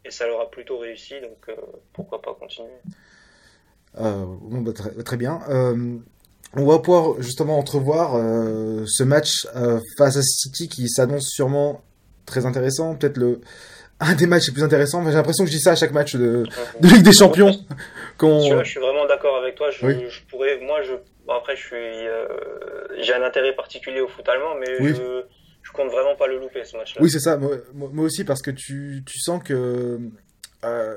et 0.04 0.12
ça 0.12 0.28
leur 0.28 0.42
a 0.42 0.52
plutôt 0.52 0.80
réussi, 0.80 1.22
donc 1.22 1.50
pourquoi 1.94 2.22
pas 2.22 2.34
continuer. 2.34 2.76
bon, 3.96 4.60
bah, 4.63 4.74
très, 4.74 4.92
très, 5.02 5.16
bien. 5.16 5.40
On 6.56 6.66
va 6.66 6.80
pouvoir 6.80 7.22
justement 7.22 7.60
entrevoir 7.60 8.14
ce 8.88 9.04
match 9.04 9.48
face 9.98 10.18
à 10.18 10.22
City 10.22 10.70
qui 10.70 10.90
s'annonce 10.90 11.30
sûrement 11.30 11.82
très 12.26 12.46
intéressant, 12.46 12.96
peut-être 12.96 13.18
le 13.18 13.42
un 14.00 14.14
des 14.14 14.28
matchs 14.28 14.48
les 14.48 14.54
plus 14.54 14.64
intéressants. 14.64 15.04
J'ai 15.06 15.14
l'impression 15.14 15.44
que 15.44 15.50
je 15.50 15.56
dis 15.56 15.62
ça 15.62 15.72
à 15.72 15.76
chaque 15.76 15.92
match 15.92 16.16
de, 16.16 16.44
de 16.80 16.88
Ligue 16.88 17.04
des 17.04 17.14
Champions. 17.14 17.52
Je, 18.20 18.64
suis 18.64 18.80
vraiment 18.80 19.06
d'accord 19.06 19.38
avec 19.38 19.54
toi. 19.54 19.70
Je, 19.70 19.88
je, 20.10 20.22
pourrais, 20.28 20.58
moi, 20.58 20.82
je, 20.82 20.94
après, 21.32 21.56
je 21.56 21.62
suis, 21.68 21.76
euh, 21.76 22.28
j'ai 23.00 23.14
un 23.14 23.22
intérêt 23.22 23.54
particulier 23.54 24.02
au 24.02 24.08
foot 24.08 24.28
allemand, 24.28 24.56
mais 24.60 24.76
je, 24.80 25.24
je 25.62 25.72
compte 25.72 25.92
vraiment 25.92 26.16
pas 26.16 26.26
le 26.26 26.40
louper 26.40 26.66
ce 26.66 26.76
match-là. 26.78 27.00
Oui, 27.00 27.12
c'est 27.12 27.20
ça. 27.20 27.38
Moi, 27.38 27.58
moi, 27.76 28.06
aussi, 28.06 28.24
parce 28.24 28.42
que 28.42 28.50
tu, 28.50 29.04
tu 29.06 29.20
sens 29.20 29.44
que 29.44 30.00
euh, 30.63 30.96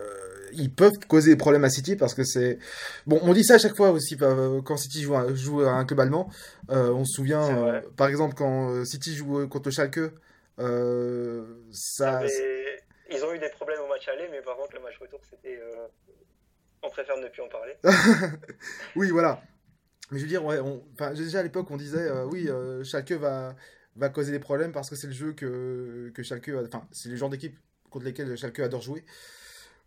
ils 0.52 0.72
peuvent 0.72 0.98
causer 1.08 1.30
des 1.30 1.36
problèmes 1.36 1.64
à 1.64 1.70
City 1.70 1.96
parce 1.96 2.14
que 2.14 2.24
c'est 2.24 2.58
bon. 3.06 3.18
On 3.22 3.32
dit 3.32 3.44
ça 3.44 3.54
à 3.54 3.58
chaque 3.58 3.76
fois 3.76 3.90
aussi 3.90 4.16
euh, 4.20 4.60
quand 4.62 4.76
City 4.76 5.02
joue, 5.02 5.14
à, 5.14 5.32
joue 5.34 5.60
à 5.62 5.72
un 5.72 5.84
club 5.84 6.00
allemand. 6.00 6.30
Euh, 6.70 6.90
on 6.90 7.04
se 7.04 7.14
souvient, 7.14 7.42
euh, 7.42 7.80
par 7.96 8.08
exemple, 8.08 8.34
quand 8.34 8.84
City 8.84 9.14
joue 9.14 9.48
contre 9.48 9.70
Schalke. 9.70 10.00
ça, 10.58 12.22
ils 13.12 13.24
ont 13.24 13.34
eu 13.34 13.38
des 13.38 13.48
problèmes 13.50 13.80
au 13.80 13.88
match 13.88 14.08
aller, 14.08 14.28
mais 14.30 14.40
par 14.40 14.56
contre, 14.56 14.74
le 14.74 14.82
match 14.82 14.98
retour, 15.00 15.20
c'était. 15.28 15.60
On 16.82 16.88
préfère 16.88 17.16
ne 17.18 17.28
plus 17.28 17.42
en 17.42 17.48
parler. 17.48 17.74
oui, 18.96 19.10
voilà. 19.10 19.42
Mais 20.10 20.18
je 20.18 20.24
veux 20.24 20.28
dire, 20.28 20.42
ouais, 20.44 20.58
on... 20.60 20.82
enfin, 20.94 21.12
déjà 21.12 21.40
à 21.40 21.42
l'époque, 21.42 21.70
on 21.70 21.76
disait, 21.76 22.10
oui, 22.30 22.48
Schalke 22.84 23.12
va, 23.12 23.54
va 23.96 24.08
causer 24.08 24.32
des 24.32 24.38
problèmes 24.38 24.72
parce 24.72 24.88
que 24.88 24.96
c'est 24.96 25.06
le 25.06 25.12
jeu 25.12 25.32
que, 25.34 26.10
que 26.14 26.22
Schalke. 26.22 26.50
Enfin, 26.66 26.86
c'est 26.90 27.10
les 27.10 27.16
genres 27.16 27.28
d'équipe 27.28 27.58
contre 27.90 28.06
lesquels 28.06 28.34
Schalke 28.36 28.60
adore 28.60 28.80
jouer. 28.80 29.04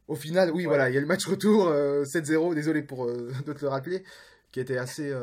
Au 0.07 0.15
final, 0.15 0.51
oui, 0.51 0.65
voilà, 0.65 0.89
il 0.89 0.95
y 0.95 0.97
a 0.97 1.01
le 1.01 1.07
match 1.07 1.25
retour 1.25 1.71
7-0, 1.71 2.55
désolé 2.55 2.81
pour 2.81 3.07
de 3.07 3.53
te 3.53 3.61
le 3.61 3.69
rappeler, 3.69 4.03
qui 4.51 4.59
était 4.59 4.77
assez, 4.77 5.13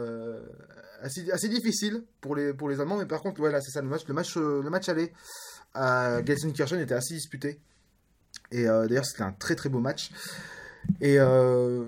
assez, 1.03 1.31
assez, 1.31 1.49
difficile 1.49 2.03
pour 2.21 2.35
les, 2.35 2.55
pour 2.55 2.69
les 2.69 2.81
Allemands, 2.81 2.97
mais 2.97 3.07
par 3.07 3.21
contre, 3.21 3.41
voilà, 3.41 3.61
c'est 3.61 3.71
ça 3.71 3.83
le 3.83 3.89
match. 3.89 4.07
Le 4.07 4.15
match, 4.15 4.37
le 4.37 4.71
match 4.71 4.89
aller 4.89 5.13
à 5.75 6.25
Gelsenkirchen 6.25 6.81
était 6.81 6.95
assez 6.95 7.15
disputé. 7.15 7.61
Et 8.53 8.67
euh, 8.69 8.87
d'ailleurs, 8.87 9.05
c'était 9.05 9.23
un 9.23 9.33
très 9.33 9.55
très 9.55 9.69
beau 9.69 9.79
match. 9.79 10.11
Et 11.01 11.19
euh, 11.19 11.85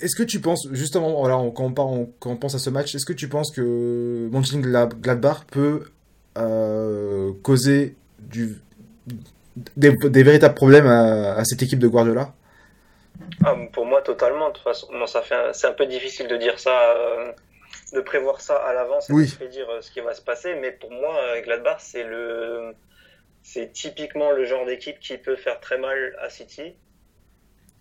est-ce 0.00 0.16
que 0.16 0.22
tu 0.22 0.40
penses, 0.40 0.68
justement, 0.72 1.18
voilà, 1.18 1.36
quand, 1.54 1.78
on 1.78 2.06
quand 2.18 2.30
on 2.30 2.36
pense 2.36 2.54
à 2.54 2.58
ce 2.58 2.70
match, 2.70 2.94
est-ce 2.94 3.06
que 3.06 3.12
tu 3.12 3.28
penses 3.28 3.50
que 3.50 4.28
Mönchengladbach 4.30 5.44
peut 5.50 5.84
euh, 6.36 7.32
causer 7.42 7.96
du, 8.18 8.56
des, 9.76 10.22
véritables 10.22 10.54
problèmes 10.54 10.86
à, 10.86 11.44
cette 11.44 11.62
équipe 11.62 11.78
de 11.78 11.88
Guardiola 11.88 12.32
ah, 13.44 13.54
Pour 13.72 13.86
moi, 13.86 14.02
totalement. 14.02 14.48
De 14.48 14.54
toute 14.54 14.64
façon, 14.64 14.88
ça 15.06 15.22
fait 15.22 15.52
c'est 15.52 15.66
un 15.66 15.72
peu 15.72 15.86
difficile 15.86 16.28
de 16.28 16.36
dire 16.36 16.58
ça, 16.58 16.94
de 17.92 18.00
prévoir 18.00 18.40
ça 18.40 18.56
à 18.56 18.72
l'avance 18.72 19.10
et 19.10 19.12
de 19.12 19.34
prédire 19.34 19.68
ce 19.80 19.90
qui 19.90 20.00
va 20.00 20.14
se 20.14 20.22
passer. 20.22 20.54
Mais 20.60 20.72
pour 20.72 20.90
moi, 20.90 21.40
Gladbach, 21.44 21.78
c'est 21.80 22.04
le 22.04 22.74
c'est 23.42 23.72
typiquement 23.72 24.30
le 24.32 24.44
genre 24.44 24.66
d'équipe 24.66 24.98
qui 25.00 25.16
peut 25.16 25.36
faire 25.36 25.58
très 25.60 25.78
mal 25.78 26.16
à 26.20 26.28
City. 26.28 26.74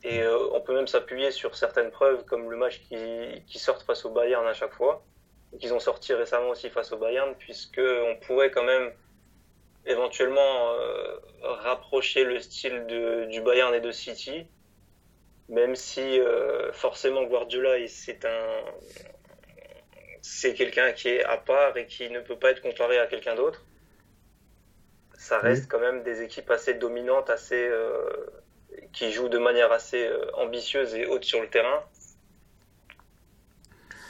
Et 0.04 0.22
euh, 0.22 0.38
on 0.54 0.62
peut 0.62 0.74
même 0.74 0.88
s'appuyer 0.88 1.32
sur 1.32 1.56
certaines 1.56 1.92
preuves, 1.92 2.24
comme 2.24 2.50
le 2.50 2.56
match 2.56 2.82
qui, 2.88 2.96
qui 3.48 3.60
sort 3.60 3.82
face 3.84 4.06
au 4.06 4.12
Bayern 4.12 4.46
à 4.48 4.54
chaque 4.54 4.74
fois, 4.74 5.04
qu'ils 5.60 5.74
ont 5.74 5.80
sorti 5.80 6.14
récemment 6.14 6.50
aussi 6.50 6.70
face 6.70 6.92
au 6.92 6.98
Bayern, 6.98 7.34
puisqu'on 7.38 8.16
pourrait 8.26 8.52
quand 8.52 8.64
même 8.64 8.92
éventuellement 9.88 10.72
euh, 10.74 11.18
rapprocher 11.42 12.24
le 12.24 12.40
style 12.40 12.86
de, 12.88 13.26
du 13.26 13.42
Bayern 13.42 13.74
et 13.74 13.80
de 13.80 13.92
City, 13.92 14.46
même 15.50 15.76
si 15.76 16.20
euh, 16.20 16.72
forcément 16.74 17.24
Guardiola 17.24 17.76
c'est 17.88 18.26
un 18.26 18.62
c'est 20.22 20.54
quelqu'un 20.54 20.92
qui 20.92 21.08
est 21.10 21.24
à 21.24 21.38
part 21.38 21.78
et 21.78 21.86
qui 21.86 22.10
ne 22.10 22.20
peut 22.20 22.38
pas 22.38 22.52
être 22.52 22.62
comparé 22.62 23.00
à 23.00 23.08
quelqu'un 23.08 23.36
d'autre. 23.36 23.66
Ça 25.18 25.40
reste 25.40 25.70
quand 25.72 25.80
même 25.80 26.04
des 26.04 26.22
équipes 26.22 26.52
assez 26.52 26.74
dominantes, 26.74 27.30
assez 27.30 27.68
euh, 27.68 28.28
qui 28.94 29.12
jouent 29.12 29.30
de 29.30 29.38
manière 29.38 29.72
assez 29.72 30.10
ambitieuse 30.34 30.96
et 30.96 31.06
haute 31.06 31.24
sur 31.24 31.42
le 31.42 31.50
terrain. 31.50 31.84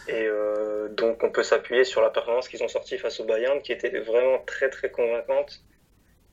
Et 0.07 0.25
euh, 0.25 0.87
donc 0.89 1.23
on 1.23 1.31
peut 1.31 1.43
s'appuyer 1.43 1.83
sur 1.83 2.01
la 2.01 2.09
performance 2.09 2.47
qu'ils 2.47 2.63
ont 2.63 2.67
sortie 2.67 2.97
face 2.97 3.19
au 3.19 3.25
Bayern, 3.25 3.61
qui 3.61 3.73
était 3.73 3.99
vraiment 3.99 4.39
très 4.39 4.69
très 4.69 4.89
convaincante 4.89 5.61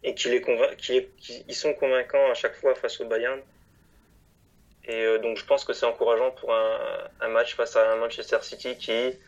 et 0.04 0.14
qui 0.14 0.28
les 0.28 1.54
sont 1.54 1.74
convaincants 1.74 2.30
à 2.30 2.34
chaque 2.34 2.54
fois 2.54 2.74
face 2.74 3.00
au 3.00 3.06
Bayern. 3.06 3.40
Et 4.86 5.18
donc 5.18 5.38
je 5.38 5.44
pense 5.46 5.64
que 5.64 5.72
c'est 5.72 5.86
encourageant 5.86 6.30
pour 6.32 6.54
un, 6.54 7.28
match 7.28 7.56
face 7.56 7.74
à 7.74 7.92
un 7.92 7.96
Manchester 7.96 8.38
City 8.42 8.76
qui 8.76 9.18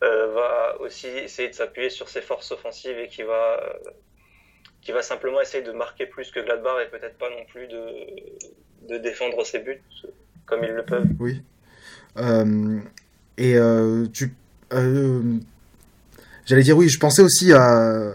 va 0.00 0.76
aussi 0.80 1.08
essayer 1.08 1.48
de 1.48 1.54
s'appuyer 1.54 1.90
sur 1.90 2.08
ses 2.08 2.22
forces 2.22 2.52
offensives 2.52 2.98
et 2.98 3.08
qui 3.08 3.22
va 3.22 3.78
qui 4.80 4.92
va 4.92 5.02
simplement 5.02 5.40
essayer 5.40 5.62
de 5.62 5.72
marquer 5.72 6.06
plus 6.06 6.30
que 6.30 6.40
Gladbach 6.40 6.84
et 6.84 6.88
peut-être 6.90 7.16
pas 7.18 7.30
non 7.30 7.44
plus 7.46 7.68
de, 7.68 8.06
de 8.88 8.98
défendre 8.98 9.44
ses 9.44 9.60
buts 9.60 9.82
comme 10.46 10.64
ils 10.64 10.72
le 10.72 10.84
peuvent. 10.84 11.06
Oui. 11.18 11.42
Euh, 12.18 12.80
et 13.38 13.56
euh, 13.56 14.06
tu. 14.12 14.34
Euh, 14.72 15.38
j'allais 16.44 16.62
dire 16.62 16.76
oui, 16.76 16.88
je 16.88 16.98
pensais 16.98 17.22
aussi 17.22 17.52
à. 17.52 18.12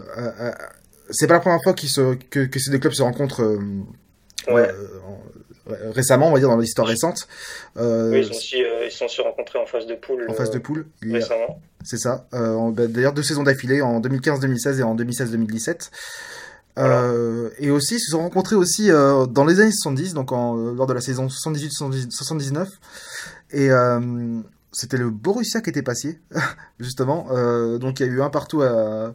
C'est 1.10 1.26
pas 1.26 1.34
la 1.34 1.40
première 1.40 1.62
fois 1.62 1.74
se, 1.76 2.14
que, 2.14 2.46
que, 2.46 2.58
ces 2.58 2.70
deux 2.70 2.78
clubs 2.78 2.92
se 2.92 3.02
rencontrent. 3.02 3.58
Ouais. 4.48 4.68
récemment, 5.94 6.28
on 6.28 6.32
va 6.32 6.38
dire 6.38 6.48
dans 6.48 6.56
l'histoire 6.56 6.88
récente. 6.88 7.28
oui, 7.76 7.82
ils, 8.20 8.30
aussi, 8.30 8.62
ils 8.84 8.90
sont 8.90 9.08
se 9.08 9.20
rencontrés 9.20 9.58
en 9.58 9.66
phase 9.66 9.86
de 9.86 9.94
poule. 9.94 10.26
En 10.28 10.34
phase 10.34 10.50
de 10.50 10.58
poule. 10.58 10.86
Récemment. 11.02 11.60
C'est 11.84 11.98
ça. 11.98 12.26
Bah, 12.32 12.86
d'ailleurs, 12.86 13.12
deux 13.12 13.22
saisons 13.22 13.42
d'affilée 13.42 13.82
en 13.82 14.00
2015-2016 14.00 14.78
et 14.78 14.82
en 14.82 14.96
2016-2017. 14.96 15.90
Euh, 16.78 17.50
et 17.58 17.70
aussi, 17.70 17.96
ils 17.96 18.00
se 18.00 18.12
sont 18.12 18.20
rencontrés 18.20 18.56
aussi 18.56 18.90
euh, 18.90 19.26
dans 19.26 19.44
les 19.44 19.60
années 19.60 19.72
70, 19.72 20.14
donc 20.14 20.32
en, 20.32 20.56
euh, 20.56 20.74
lors 20.74 20.86
de 20.86 20.92
la 20.92 21.00
saison 21.00 21.26
78-79. 21.26 22.68
Et 23.50 23.70
c'était 24.70 24.98
le 24.98 25.10
Borussia 25.10 25.60
qui 25.60 25.70
était 25.70 25.82
passé, 25.82 26.20
justement. 26.78 27.28
donc 27.78 28.00
il 28.00 28.06
y 28.06 28.08
a 28.08 28.12
eu 28.12 28.20
un 28.20 28.30
partout 28.30 28.62
à, 28.62 29.14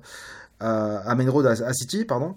à, 0.64 1.16
Main 1.16 1.30
Road, 1.30 1.46
à, 1.46 1.74
City, 1.74 2.06
pardon. 2.06 2.36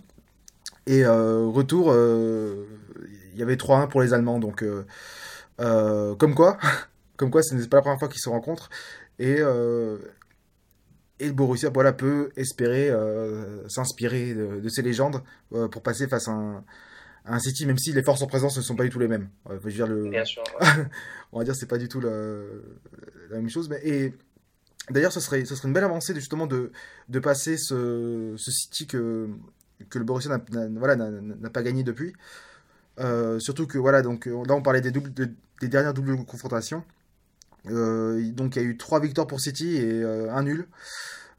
Et 0.87 1.07
retour, 1.07 1.95
il 1.95 3.39
y 3.39 3.43
avait 3.43 3.57
3-1 3.57 3.89
pour 3.89 4.03
les 4.03 4.12
Allemands. 4.12 4.39
Donc, 4.39 4.65
comme 5.59 6.35
quoi, 6.35 6.59
comme 7.17 7.31
quoi, 7.31 7.43
ce 7.43 7.55
n'est 7.55 7.67
pas 7.67 7.79
la 7.79 7.83
première 7.83 7.99
fois 7.99 8.09
qu'ils 8.09 8.21
se 8.21 8.29
rencontrent. 8.29 8.71
Et, 9.19 9.41
et 11.19 11.27
le 11.27 11.33
Borussia 11.33 11.71
voilà, 11.73 11.93
peut 11.93 12.31
espérer 12.37 12.91
euh, 12.91 13.67
s'inspirer 13.69 14.35
de, 14.35 14.69
ces 14.69 14.83
légendes 14.83 15.23
euh, 15.53 15.69
pour 15.69 15.83
passer 15.83 16.09
face 16.09 16.29
à 16.29 16.33
un, 17.25 17.39
City, 17.39 17.67
même 17.67 17.79
si 17.79 17.93
les 17.93 18.03
forces 18.03 18.23
en 18.23 18.27
présence 18.27 18.57
ne 18.57 18.62
sont 18.62 18.77
pas 18.77 18.85
du 18.85 18.91
tout 18.91 18.99
les 18.99 19.09
mêmes. 19.09 19.29
Euh, 19.51 19.59
dire, 19.71 19.87
le... 19.87 20.09
Bien 20.11 20.25
sûr. 20.25 20.45
on 21.33 21.39
va 21.39 21.45
dire 21.45 21.57
c'est 21.57 21.67
pas 21.67 21.79
du 21.79 21.89
tout 21.89 22.01
la, 22.01 22.11
la 23.31 23.37
même 23.37 23.49
chose. 23.49 23.69
Mais, 23.69 23.81
et 23.83 24.15
d'ailleurs, 24.90 25.12
ce 25.12 25.20
serait, 25.20 25.42
une 25.42 25.72
belle 25.72 25.85
avancée 25.85 26.14
justement 26.14 26.46
de, 26.46 26.70
passer 27.20 27.57
ce, 27.57 28.35
City 28.38 28.87
que, 28.87 29.29
le 29.94 30.05
Borussia 30.05 30.38
n'a 30.51 31.51
pas 31.51 31.62
gagné 31.62 31.83
depuis. 31.83 32.14
surtout 33.38 33.66
que 33.66 33.79
voilà, 33.79 34.03
donc 34.03 34.27
là 34.27 34.55
on 34.55 34.62
parlait 34.62 34.81
des, 34.81 34.92
des 34.92 35.68
dernières 35.68 35.94
doubles 35.94 36.25
confrontations. 36.25 36.85
Euh, 37.70 38.31
donc 38.33 38.57
il 38.57 38.62
y 38.62 38.64
a 38.64 38.68
eu 38.68 38.77
3 38.77 39.01
victoires 39.01 39.27
pour 39.27 39.40
City 39.40 39.77
et 39.77 40.03
euh, 40.03 40.33
un 40.33 40.42
nul. 40.42 40.68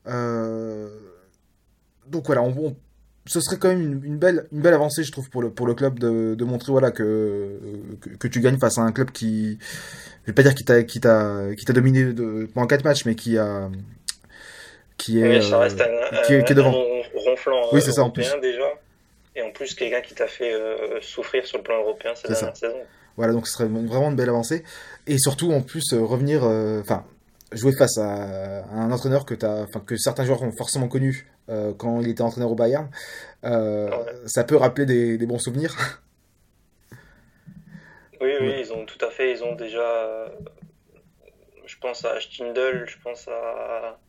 Euh, 0.07 0.89
donc 2.07 2.25
voilà, 2.25 2.41
on, 2.41 2.75
ce 3.27 3.41
serait 3.41 3.57
quand 3.57 3.69
même 3.69 4.03
une, 4.03 4.17
belle, 4.17 4.47
une 4.51 4.61
belle 4.61 4.73
avancée, 4.73 5.03
je 5.03 5.11
trouve, 5.11 5.29
pour 5.29 5.41
le, 5.41 5.49
pour 5.49 5.67
le 5.67 5.73
club 5.73 5.99
de, 5.99 6.35
de 6.35 6.45
montrer 6.45 6.71
voilà, 6.71 6.91
que, 6.91 7.59
que, 8.19 8.27
tu 8.27 8.39
gagnes 8.39 8.57
face 8.57 8.77
à 8.77 8.81
un 8.81 8.91
club 8.91 9.11
qui, 9.11 9.59
je 10.23 10.27
vais 10.27 10.33
pas 10.33 10.43
dire 10.43 10.55
qui 10.55 10.65
t'a, 10.65 10.83
qui 10.83 10.99
t'a, 10.99 11.55
qui 11.55 11.65
t'a 11.65 11.73
dominé 11.73 12.13
de, 12.13 12.47
pendant 12.53 12.67
4 12.67 12.83
matchs, 12.83 13.05
mais 13.05 13.15
qui 13.15 13.37
a, 13.37 13.69
qui 14.97 15.21
est, 15.21 15.41
ça 15.41 15.59
reste 15.59 15.79
un, 15.81 16.21
qui, 16.25 16.33
est, 16.33 16.53
devant. 16.53 16.71
ronflant 17.13 17.67
oui, 17.71 17.81
c'est 17.81 17.91
ça, 17.91 18.03
en 18.03 18.09
plus. 18.09 18.33
déjà. 18.41 18.73
Et 19.35 19.41
en 19.43 19.51
plus, 19.51 19.75
quelqu'un 19.75 20.01
qui 20.01 20.15
t'a 20.15 20.27
fait 20.27 20.53
souffrir 21.01 21.45
sur 21.45 21.59
le 21.59 21.63
plan 21.63 21.79
européen 21.81 22.13
cette 22.15 22.31
dernière 22.31 22.57
saison. 22.57 22.77
Voilà, 23.17 23.33
donc 23.33 23.47
ce 23.47 23.53
serait 23.53 23.65
vraiment 23.65 24.09
une 24.09 24.15
belle 24.15 24.29
avancée. 24.29 24.63
Et 25.07 25.17
surtout, 25.17 25.51
en 25.51 25.61
plus, 25.61 25.93
euh, 25.93 26.01
revenir, 26.01 26.43
euh, 26.43 26.81
enfin, 26.81 27.03
jouer 27.51 27.73
face 27.75 27.97
à, 27.97 28.63
un 28.71 28.91
entraîneur 28.91 29.25
que, 29.25 29.33
as, 29.43 29.65
que 29.85 29.97
certains 29.97 30.23
joueurs 30.23 30.43
ont 30.43 30.51
forcément 30.55 30.87
connu 30.87 31.27
euh, 31.49 31.73
quand 31.73 32.01
il 32.01 32.09
était 32.09 32.21
entraîneur 32.21 32.51
au 32.51 32.55
Bayern, 32.55 32.89
ça 33.43 34.43
peut 34.43 34.57
rappeler 34.57 34.85
des, 34.85 35.25
bons 35.25 35.39
souvenirs. 35.39 35.75
Oui, 38.19 38.31
oui, 38.41 38.55
ils 38.59 38.73
ont 38.73 38.83
tout 38.85 39.03
à 39.05 39.11
fait, 39.11 39.31
ils 39.31 39.43
ont 39.43 39.53
déjà, 39.53 40.25
je 41.65 41.77
pense 41.77 42.03
à 42.03 42.19
Stindl, 42.19 42.85
je 42.87 42.97
pense 43.03 43.27
à, 43.27 43.99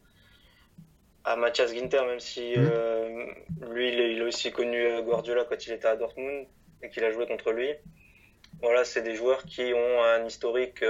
à 1.24 1.37
Matthias 1.37 1.74
Ginter, 1.74 2.01
même 2.07 2.18
si 2.18 2.57
mmh. 2.57 3.70
lui, 3.70 3.92
il, 3.92 4.22
a 4.22 4.24
aussi 4.24 4.51
connu 4.51 5.03
Guardiola 5.03 5.44
quand 5.44 5.66
il 5.66 5.72
était 5.74 5.88
à 5.88 5.96
Dortmund. 5.96 6.46
et 6.83 6.88
qu'il 6.88 7.05
a 7.05 7.11
joué 7.11 7.27
contre 7.27 7.53
lui. 7.53 7.68
Voilà, 8.62 8.85
c'est 8.85 9.03
des 9.03 9.14
joueurs 9.14 9.44
qui 9.44 9.74
ont 9.74 10.03
un 10.03 10.24
historique 10.24 10.83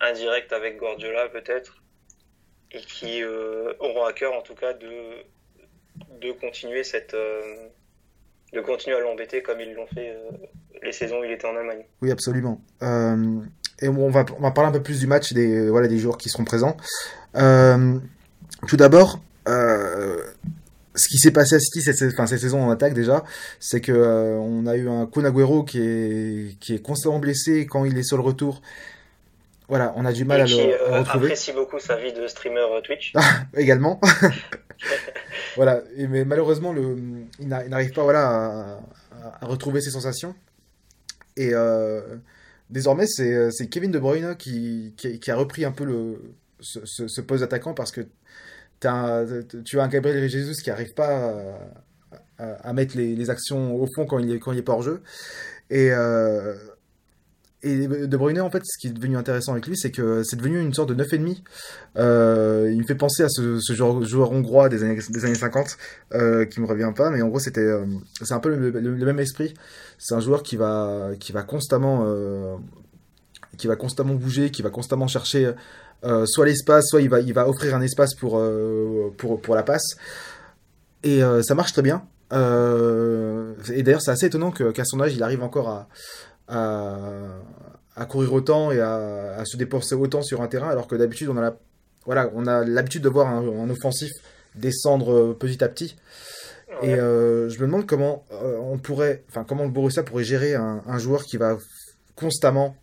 indirect 0.00 0.52
avec 0.52 0.78
Guardiola 0.78 1.28
peut-être 1.28 1.82
et 2.70 2.80
qui 2.80 3.24
auront 3.24 4.04
à 4.04 4.12
cœur 4.12 4.34
en 4.34 4.42
tout 4.42 4.54
cas 4.54 4.72
de 4.72 5.24
de 6.20 6.32
continuer 6.32 6.84
cette 6.84 7.14
de 7.14 8.60
continuer 8.60 8.96
à 8.96 9.00
l'embêter 9.00 9.42
comme 9.42 9.60
ils 9.60 9.74
l'ont 9.74 9.86
fait 9.86 10.16
les 10.82 10.92
saisons 10.92 11.20
où 11.20 11.24
il 11.24 11.32
était 11.32 11.46
en 11.46 11.56
Allemagne. 11.56 11.84
Oui, 12.02 12.10
absolument. 12.10 12.60
et 12.82 13.88
on 13.88 14.10
va, 14.10 14.24
on 14.38 14.42
va 14.42 14.50
parler 14.50 14.70
un 14.70 14.72
peu 14.72 14.82
plus 14.82 15.00
du 15.00 15.06
match 15.06 15.32
des 15.32 15.68
voilà 15.68 15.88
des 15.88 15.98
joueurs 15.98 16.18
qui 16.18 16.28
seront 16.28 16.44
présents. 16.44 16.76
tout 17.34 18.76
d'abord, 18.76 19.20
ce 20.94 21.08
qui 21.08 21.18
s'est 21.18 21.32
passé 21.32 21.56
à 21.56 21.60
City 21.60 21.82
cette, 21.82 22.02
enfin, 22.12 22.26
cette 22.26 22.40
saison 22.40 22.62
en 22.62 22.70
attaque 22.70 22.94
déjà, 22.94 23.24
c'est 23.58 23.80
que 23.80 23.92
euh, 23.92 24.36
on 24.38 24.66
a 24.66 24.76
eu 24.76 24.88
un 24.88 25.06
Kun 25.06 25.24
Agüero 25.24 25.64
qui 25.64 25.80
est, 25.80 26.58
qui 26.60 26.74
est 26.74 26.82
constamment 26.82 27.18
blessé 27.18 27.66
quand 27.66 27.84
il 27.84 27.98
est 27.98 28.02
sur 28.02 28.16
le 28.16 28.22
retour. 28.22 28.62
Voilà, 29.68 29.92
on 29.96 30.04
a 30.04 30.12
du 30.12 30.24
mal 30.24 30.42
à 30.42 30.44
le 30.44 30.52
euh, 30.52 30.98
retrouver. 30.98 31.26
apprécie 31.26 31.52
beaucoup 31.52 31.78
sa 31.78 31.96
vie 31.96 32.12
de 32.12 32.26
streamer 32.26 32.60
euh, 32.60 32.80
Twitch. 32.82 33.12
Également. 33.56 34.00
voilà, 35.56 35.82
mais 35.96 36.24
malheureusement, 36.24 36.74
il 36.74 37.48
n'arrive 37.48 37.92
pas 37.92 38.02
voilà, 38.02 38.80
à, 39.40 39.46
retrouver 39.46 39.80
ses 39.80 39.90
sensations. 39.90 40.34
Et 41.36 41.50
euh, 41.52 42.16
désormais, 42.70 43.06
c'est 43.06 43.68
Kevin 43.70 43.90
De 43.90 43.98
Bruyne 43.98 44.36
qui, 44.36 44.94
a 45.26 45.36
repris 45.36 45.64
un 45.64 45.72
peu 45.72 45.84
le, 45.84 46.20
ce, 46.60 47.20
poste 47.20 47.42
d'attaquant 47.42 47.74
parce 47.74 47.92
que 47.92 48.02
tu 48.80 48.86
as 48.86 49.24
un 49.82 49.88
Gabriel 49.88 50.28
Jesus 50.28 50.62
qui 50.62 50.70
n'arrive 50.70 50.94
pas 50.94 51.32
à, 52.38 52.72
mettre 52.72 52.96
les, 52.96 53.30
actions 53.30 53.74
au 53.74 53.86
fond 53.94 54.06
quand 54.06 54.18
il 54.18 54.32
est, 54.32 54.38
quand 54.38 54.52
il 54.52 54.58
est 54.58 54.62
pas 54.62 54.72
hors 54.72 54.82
jeu. 54.82 55.02
Et, 55.70 55.90
euh, 55.90 56.54
et 57.64 57.88
De 57.88 58.16
Bruyne, 58.16 58.40
en 58.40 58.50
fait, 58.50 58.62
ce 58.64 58.78
qui 58.78 58.88
est 58.88 58.92
devenu 58.92 59.16
intéressant 59.16 59.52
avec 59.52 59.66
lui, 59.66 59.76
c'est 59.76 59.90
que 59.90 60.22
c'est 60.22 60.36
devenu 60.36 60.60
une 60.60 60.74
sorte 60.74 60.92
de 60.92 61.02
9,5. 61.02 61.38
Euh, 61.96 62.70
il 62.70 62.78
me 62.78 62.84
fait 62.84 62.94
penser 62.94 63.22
à 63.22 63.28
ce, 63.28 63.58
joueur, 63.72 64.32
hongrois 64.32 64.68
des 64.68 64.84
années, 64.84 64.98
des 65.08 65.24
années 65.24 65.34
50, 65.34 65.78
euh, 66.12 66.44
qui 66.44 66.60
me 66.60 66.66
revient 66.66 66.92
pas, 66.94 67.10
mais 67.10 67.22
en 67.22 67.28
gros, 67.28 67.38
c'était, 67.38 67.60
euh, 67.60 67.86
c'est 68.20 68.34
un 68.34 68.38
peu 68.38 68.54
le, 68.54 69.04
même 69.04 69.18
esprit. 69.18 69.54
C'est 69.98 70.14
un 70.14 70.20
joueur 70.20 70.42
qui 70.42 70.56
va, 70.56 71.12
qui 71.18 71.32
va 71.32 71.42
constamment, 71.42 72.04
euh, 72.06 72.56
qui 73.56 73.66
va 73.66 73.76
constamment 73.76 74.14
bouger, 74.14 74.50
qui 74.50 74.60
va 74.60 74.70
constamment 74.70 75.06
chercher 75.06 75.52
euh, 76.04 76.26
soit 76.26 76.44
l'espace, 76.44 76.88
soit 76.88 77.00
il 77.00 77.08
va, 77.08 77.20
il 77.20 77.32
va 77.32 77.48
offrir 77.48 77.74
un 77.74 77.80
espace 77.80 78.14
pour, 78.14 78.42
pour, 79.16 79.40
pour 79.40 79.54
la 79.54 79.62
passe. 79.62 79.96
Et 81.02 81.20
ça 81.42 81.54
marche 81.54 81.72
très 81.72 81.82
bien. 81.82 82.02
et 82.32 83.82
d'ailleurs, 83.82 84.02
c'est 84.02 84.10
assez 84.10 84.26
étonnant 84.26 84.50
qu'à 84.50 84.84
son 84.84 85.00
âge, 85.00 85.14
il 85.14 85.22
arrive 85.22 85.42
encore 85.42 85.68
à, 85.68 85.88
à, 86.48 86.96
à 87.96 88.06
courir 88.06 88.32
autant 88.32 88.70
et 88.70 88.80
à, 88.80 89.36
à, 89.36 89.44
se 89.44 89.56
dépenser 89.56 89.94
autant 89.94 90.22
sur 90.22 90.42
un 90.42 90.48
terrain, 90.48 90.68
alors 90.68 90.86
que 90.86 90.94
d'habitude, 90.96 91.28
on 91.28 91.36
a 91.36 91.40
la, 91.40 91.56
voilà, 92.06 92.30
on 92.34 92.46
a 92.46 92.64
l'habitude 92.64 93.02
de 93.02 93.08
voir 93.08 93.28
un, 93.28 93.70
offensif 93.70 94.10
descendre 94.54 95.32
petit 95.34 95.62
à 95.62 95.68
petit. 95.68 95.96
Et 96.82 96.96
je 96.96 97.56
me 97.60 97.66
demande 97.66 97.86
comment 97.86 98.24
on 98.30 98.78
pourrait, 98.78 99.22
enfin 99.28 99.44
comment 99.46 99.64
le 99.64 99.70
Borussia 99.70 100.02
pourrait 100.02 100.24
gérer 100.24 100.54
un, 100.54 100.82
un 100.86 100.98
joueur 100.98 101.22
qui 101.22 101.36
va 101.36 101.56
constamment, 102.16 102.76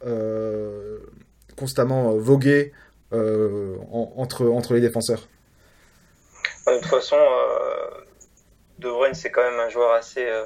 constamment 1.57 2.15
voguer 2.15 2.71
euh, 3.13 3.75
entre, 3.91 4.47
entre 4.47 4.73
les 4.73 4.79
défenseurs. 4.79 5.27
De 6.65 6.77
toute 6.77 6.85
façon, 6.85 7.17
euh, 7.17 7.89
De 8.79 8.89
Bruyne, 8.89 9.13
c'est 9.13 9.31
quand 9.31 9.43
même 9.43 9.59
un 9.59 9.67
joueur 9.67 9.91
assez 9.91 10.25
euh, 10.25 10.45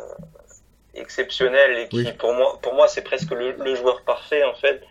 exceptionnel 0.96 1.78
et 1.78 1.88
qui, 1.88 2.12
pour 2.14 2.34
moi, 2.34 2.60
pour 2.62 2.74
moi 2.74 2.88
c'est 2.88 3.04
presque 3.04 3.32
le, 3.32 3.76
joueur 3.76 4.04
parfait, 4.04 4.44
en 4.44 4.54
fait, 4.54 4.82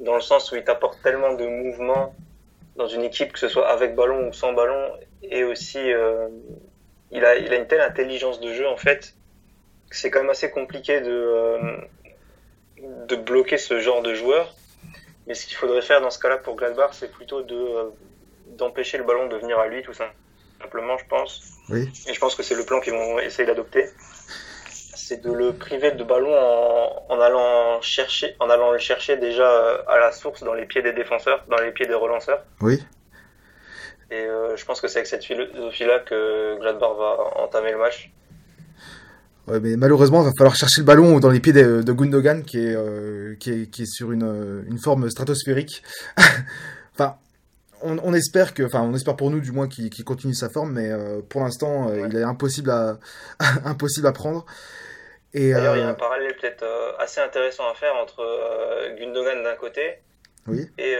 dans 0.00 0.14
le 0.14 0.20
sens 0.20 0.50
où 0.52 0.56
il 0.56 0.64
t'apporte 0.64 1.02
tellement 1.02 1.34
de 1.34 1.46
mouvements 1.46 2.14
dans 2.76 2.86
une 2.86 3.02
équipe, 3.02 3.32
que 3.32 3.38
ce 3.38 3.48
soit 3.48 3.68
avec 3.68 3.94
ballon 3.94 4.28
ou 4.28 4.32
sans 4.32 4.52
ballon, 4.52 4.92
et 5.22 5.42
aussi, 5.44 5.80
il, 7.10 7.24
a, 7.24 7.36
il 7.36 7.52
a 7.52 7.56
une 7.56 7.66
telle 7.66 7.80
intelligence 7.80 8.40
de 8.40 8.52
jeu, 8.52 8.68
en 8.68 8.76
fait, 8.76 9.14
que 9.90 9.96
c'est 9.96 10.10
quand 10.10 10.20
même 10.20 10.30
assez 10.30 10.50
compliqué 10.50 11.00
de, 11.00 11.58
de 12.80 13.16
bloquer 13.16 13.58
ce 13.58 13.80
genre 13.80 14.02
de 14.02 14.14
joueur. 14.14 14.54
Mais 15.26 15.34
ce 15.34 15.46
qu'il 15.46 15.56
faudrait 15.56 15.82
faire 15.82 16.00
dans 16.00 16.10
ce 16.10 16.18
cas-là 16.18 16.38
pour 16.38 16.56
Gladbach, 16.56 16.90
c'est 16.92 17.10
plutôt 17.10 17.42
de 17.42 17.54
euh, 17.54 17.90
d'empêcher 18.56 18.96
le 18.98 19.04
ballon 19.04 19.28
de 19.28 19.36
venir 19.36 19.58
à 19.58 19.68
lui, 19.68 19.82
tout 19.82 19.92
simplement, 19.92 20.96
je 20.96 21.04
pense. 21.06 21.42
Oui. 21.68 21.88
Et 22.08 22.14
je 22.14 22.18
pense 22.18 22.34
que 22.34 22.42
c'est 22.42 22.54
le 22.54 22.64
plan 22.64 22.80
qu'ils 22.80 22.94
vont 22.94 23.18
essayer 23.18 23.46
d'adopter. 23.46 23.84
C'est 25.08 25.24
de 25.24 25.32
le 25.32 25.54
priver 25.54 25.92
de 25.92 26.04
ballon 26.04 26.34
en, 26.36 27.06
en, 27.08 27.18
allant 27.18 27.80
chercher, 27.80 28.36
en 28.40 28.50
allant 28.50 28.72
le 28.72 28.78
chercher 28.78 29.16
déjà 29.16 29.50
euh, 29.50 29.78
à 29.88 29.98
la 29.98 30.12
source 30.12 30.42
dans 30.42 30.52
les 30.52 30.66
pieds 30.66 30.82
des 30.82 30.92
défenseurs, 30.92 31.46
dans 31.48 31.56
les 31.56 31.72
pieds 31.72 31.86
des 31.86 31.94
relanceurs. 31.94 32.44
Oui. 32.60 32.78
Et 34.10 34.16
euh, 34.16 34.54
je 34.54 34.66
pense 34.66 34.82
que 34.82 34.86
c'est 34.86 34.98
avec 34.98 35.06
cette 35.06 35.24
philosophie-là 35.24 36.00
que 36.00 36.58
Gladbach 36.60 36.90
va 36.98 37.40
entamer 37.42 37.72
le 37.72 37.78
match 37.78 38.10
mais 39.62 39.78
malheureusement, 39.78 40.20
il 40.20 40.26
va 40.26 40.32
falloir 40.36 40.54
chercher 40.54 40.82
le 40.82 40.84
ballon 40.84 41.20
dans 41.20 41.30
les 41.30 41.40
pieds 41.40 41.54
de, 41.54 41.80
Gundogan, 41.90 42.42
qui 42.44 42.58
est, 42.58 42.74
euh, 42.76 43.34
qui 43.40 43.50
est, 43.50 43.70
qui 43.70 43.84
est 43.84 43.90
sur 43.90 44.12
une, 44.12 44.62
une 44.68 44.78
forme 44.78 45.08
stratosphérique. 45.08 45.82
enfin, 46.92 47.16
on, 47.80 47.98
on, 48.02 48.12
espère 48.12 48.52
que, 48.52 48.62
enfin, 48.62 48.82
on 48.82 48.92
espère 48.94 49.16
pour 49.16 49.30
nous 49.30 49.40
du 49.40 49.52
moins 49.52 49.68
qu'il 49.68 50.04
continue 50.04 50.34
sa 50.34 50.50
forme, 50.50 50.74
mais 50.74 50.90
euh, 50.90 51.22
pour 51.26 51.40
l'instant, 51.40 51.90
il 51.94 52.14
est 52.14 52.22
impossible 52.22 52.68
à, 52.68 52.98
impossible 53.64 54.06
à 54.06 54.12
prendre. 54.12 54.44
D'ailleurs, 55.34 55.76
il 55.76 55.80
y 55.80 55.82
a 55.82 55.88
un 55.88 55.94
parallèle 55.94 56.34
peut-être 56.36 56.64
assez 56.98 57.20
intéressant 57.20 57.68
à 57.68 57.74
faire 57.74 57.94
entre 57.96 58.24
Gundogan 58.98 59.42
d'un 59.42 59.56
côté 59.56 59.98
oui. 60.46 60.66
et 60.78 60.96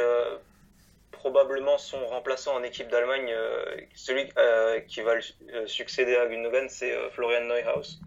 probablement 1.10 1.78
son 1.78 2.06
remplaçant 2.06 2.54
en 2.54 2.62
équipe 2.62 2.90
d'Allemagne, 2.90 3.32
celui 3.94 4.28
qui 4.86 5.00
va 5.00 5.12
succéder 5.66 6.16
à 6.16 6.26
Gundogan, 6.26 6.66
c'est 6.68 6.92
Florian 7.12 7.46
Neuhaus. 7.46 8.00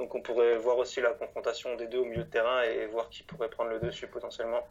Donc 0.00 0.14
on 0.14 0.22
pourrait 0.22 0.56
voir 0.56 0.78
aussi 0.78 1.02
la 1.02 1.10
confrontation 1.10 1.76
des 1.76 1.86
deux 1.86 1.98
au 1.98 2.06
milieu 2.06 2.24
de 2.24 2.30
terrain 2.30 2.62
et 2.62 2.86
voir 2.86 3.10
qui 3.10 3.22
pourrait 3.22 3.50
prendre 3.50 3.68
le 3.68 3.80
dessus 3.80 4.06
potentiellement. 4.06 4.66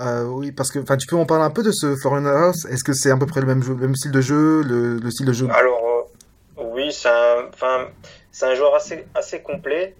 Euh, 0.00 0.24
oui, 0.24 0.50
parce 0.50 0.72
que 0.72 0.80
tu 0.96 1.06
peux 1.06 1.16
en 1.16 1.26
parler 1.26 1.44
un 1.44 1.50
peu 1.50 1.62
de 1.62 1.70
ce 1.70 1.96
Foreign 1.96 2.26
House 2.26 2.64
Est-ce 2.66 2.82
que 2.82 2.92
c'est 2.92 3.10
à 3.10 3.16
peu 3.16 3.26
près 3.26 3.40
le 3.40 3.46
même, 3.46 3.62
même 3.76 3.94
style 3.94 4.10
de 4.10 4.20
jeu, 4.20 4.62
le, 4.62 5.10
style 5.10 5.26
de 5.26 5.32
jeu? 5.32 5.48
Alors 5.50 6.08
euh, 6.58 6.62
oui, 6.72 6.92
c'est 6.92 7.08
un, 7.08 7.88
c'est 8.30 8.46
un 8.46 8.54
joueur 8.54 8.74
assez, 8.74 9.06
assez 9.14 9.42
complet. 9.42 9.94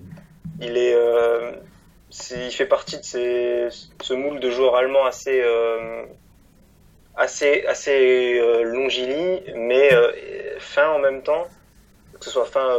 Il 0.61 0.77
est, 0.77 0.95
euh, 0.95 1.53
il 2.31 2.51
fait 2.51 2.67
partie 2.67 2.99
de 2.99 3.05
ces, 3.05 3.69
ce 4.03 4.15
moule 4.15 4.41
de 4.41 4.51
joueurs 4.51 4.77
allemands 4.77 5.05
assez, 5.05 5.43
assez, 7.17 7.65
assez 7.67 8.41
longiligne, 8.65 9.41
mais 9.55 9.91
fin 10.59 10.91
en 10.91 10.99
même 10.99 11.23
temps, 11.23 11.47
que 12.19 12.25
ce 12.25 12.31
soit 12.31 12.47
fin 12.47 12.77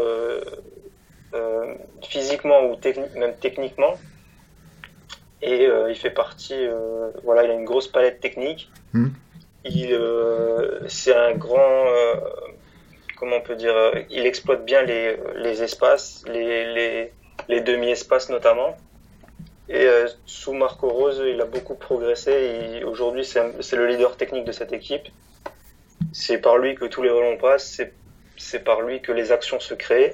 euh, 1.36 1.76
physiquement 2.02 2.72
ou 2.72 2.78
même 3.20 3.36
techniquement. 3.40 3.94
Et 5.44 5.68
euh, 5.68 5.92
il 5.92 5.96
fait 5.96 6.10
partie, 6.10 6.56
euh, 6.56 7.12
voilà, 7.24 7.44
il 7.44 7.52
a 7.52 7.54
une 7.54 7.66
grosse 7.66 7.88
palette 7.88 8.20
technique. 8.20 8.72
Hmm. 8.94 9.10
Il, 9.64 9.96
c'est 10.88 11.14
un 11.14 11.34
grand, 11.34 11.86
comment 13.20 13.38
on 13.38 13.42
peut 13.42 13.56
dire, 13.56 13.76
il 14.10 14.26
exploite 14.26 14.66
bien 14.66 14.82
les, 14.84 15.62
espaces, 15.62 16.24
les, 16.28 17.12
demi-espaces 17.50 18.30
notamment. 18.30 18.78
Et 19.68 19.88
sous 20.26 20.54
Marco 20.54 20.90
Rose, 20.90 21.22
il 21.28 21.40
a 21.42 21.46
beaucoup 21.46 21.76
progressé. 21.76 22.82
Aujourd'hui, 22.86 23.26
c'est 23.26 23.76
le 23.76 23.88
leader 23.88 24.18
technique 24.18 24.46
de 24.46 24.52
cette 24.52 24.74
équipe. 24.74 25.08
C'est 26.12 26.40
par 26.40 26.58
lui 26.58 26.76
que 26.76 26.86
tous 26.86 27.04
les 27.04 27.10
ballons 27.10 27.38
passent. 27.38 27.82
C'est 28.38 28.64
par 28.64 28.82
lui 28.82 29.02
que 29.02 29.12
les 29.12 29.32
actions 29.32 29.60
se 29.60 29.74
créent. 29.74 30.14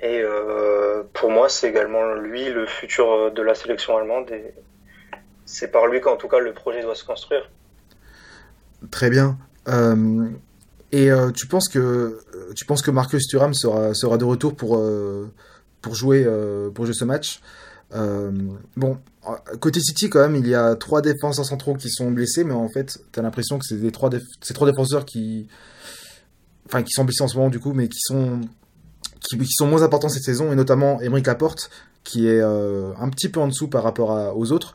Et 0.00 0.20
euh, 0.22 1.02
pour 1.12 1.30
moi, 1.30 1.48
c'est 1.48 1.68
également 1.68 2.14
lui 2.14 2.48
le 2.50 2.66
futur 2.66 3.32
de 3.32 3.42
la 3.42 3.54
sélection 3.54 3.96
allemande. 3.96 4.30
C'est 5.44 5.70
par 5.72 5.86
lui 5.86 6.00
qu'en 6.00 6.16
tout 6.16 6.28
cas 6.28 6.38
le 6.38 6.52
projet 6.52 6.82
doit 6.82 6.94
se 6.94 7.04
construire. 7.04 7.50
Très 8.90 9.10
bien. 9.10 9.36
Euh, 9.66 10.28
et 10.92 11.10
euh, 11.10 11.30
tu 11.30 11.46
penses 11.46 11.68
que 11.68 12.18
tu 12.54 12.64
penses 12.64 12.82
que 12.82 12.90
Marcus 12.90 13.26
Thuram 13.26 13.54
sera 13.54 14.18
de 14.18 14.24
retour 14.24 14.56
pour 14.56 14.78
jouer 15.92 16.26
pour 16.74 16.86
jouer 16.86 16.94
ce 16.94 17.04
match? 17.04 17.40
bon, 18.76 18.98
côté 19.60 19.80
City 19.80 20.10
quand 20.10 20.20
même, 20.20 20.36
il 20.36 20.46
y 20.46 20.54
a 20.54 20.74
trois 20.76 21.02
défenseurs 21.02 21.44
centraux 21.44 21.74
qui 21.74 21.90
sont 21.90 22.10
blessés, 22.10 22.44
mais 22.44 22.54
en 22.54 22.68
fait, 22.68 22.98
tu 23.12 23.18
as 23.18 23.22
l'impression 23.22 23.58
que 23.58 23.64
c'est 23.66 23.90
trois 23.90 24.10
défenseurs 24.66 25.04
qui 25.04 25.48
sont 26.88 27.04
blessés 27.04 27.22
en 27.22 27.28
ce 27.28 27.36
moment 27.36 27.50
du 27.50 27.60
coup, 27.60 27.72
mais 27.72 27.88
qui 27.88 28.00
sont 28.00 28.40
qui, 29.20 29.36
moins 29.64 29.82
importants 29.82 30.08
cette 30.08 30.22
saison, 30.22 30.52
et 30.52 30.54
notamment 30.54 31.00
Emeric 31.00 31.26
Laporte, 31.26 31.70
qui 32.04 32.26
est 32.26 32.40
euh, 32.40 32.92
un 32.98 33.10
petit 33.10 33.28
peu 33.28 33.40
en 33.40 33.48
dessous 33.48 33.68
par 33.68 33.82
rapport 33.82 34.36
aux 34.36 34.52
autres, 34.52 34.74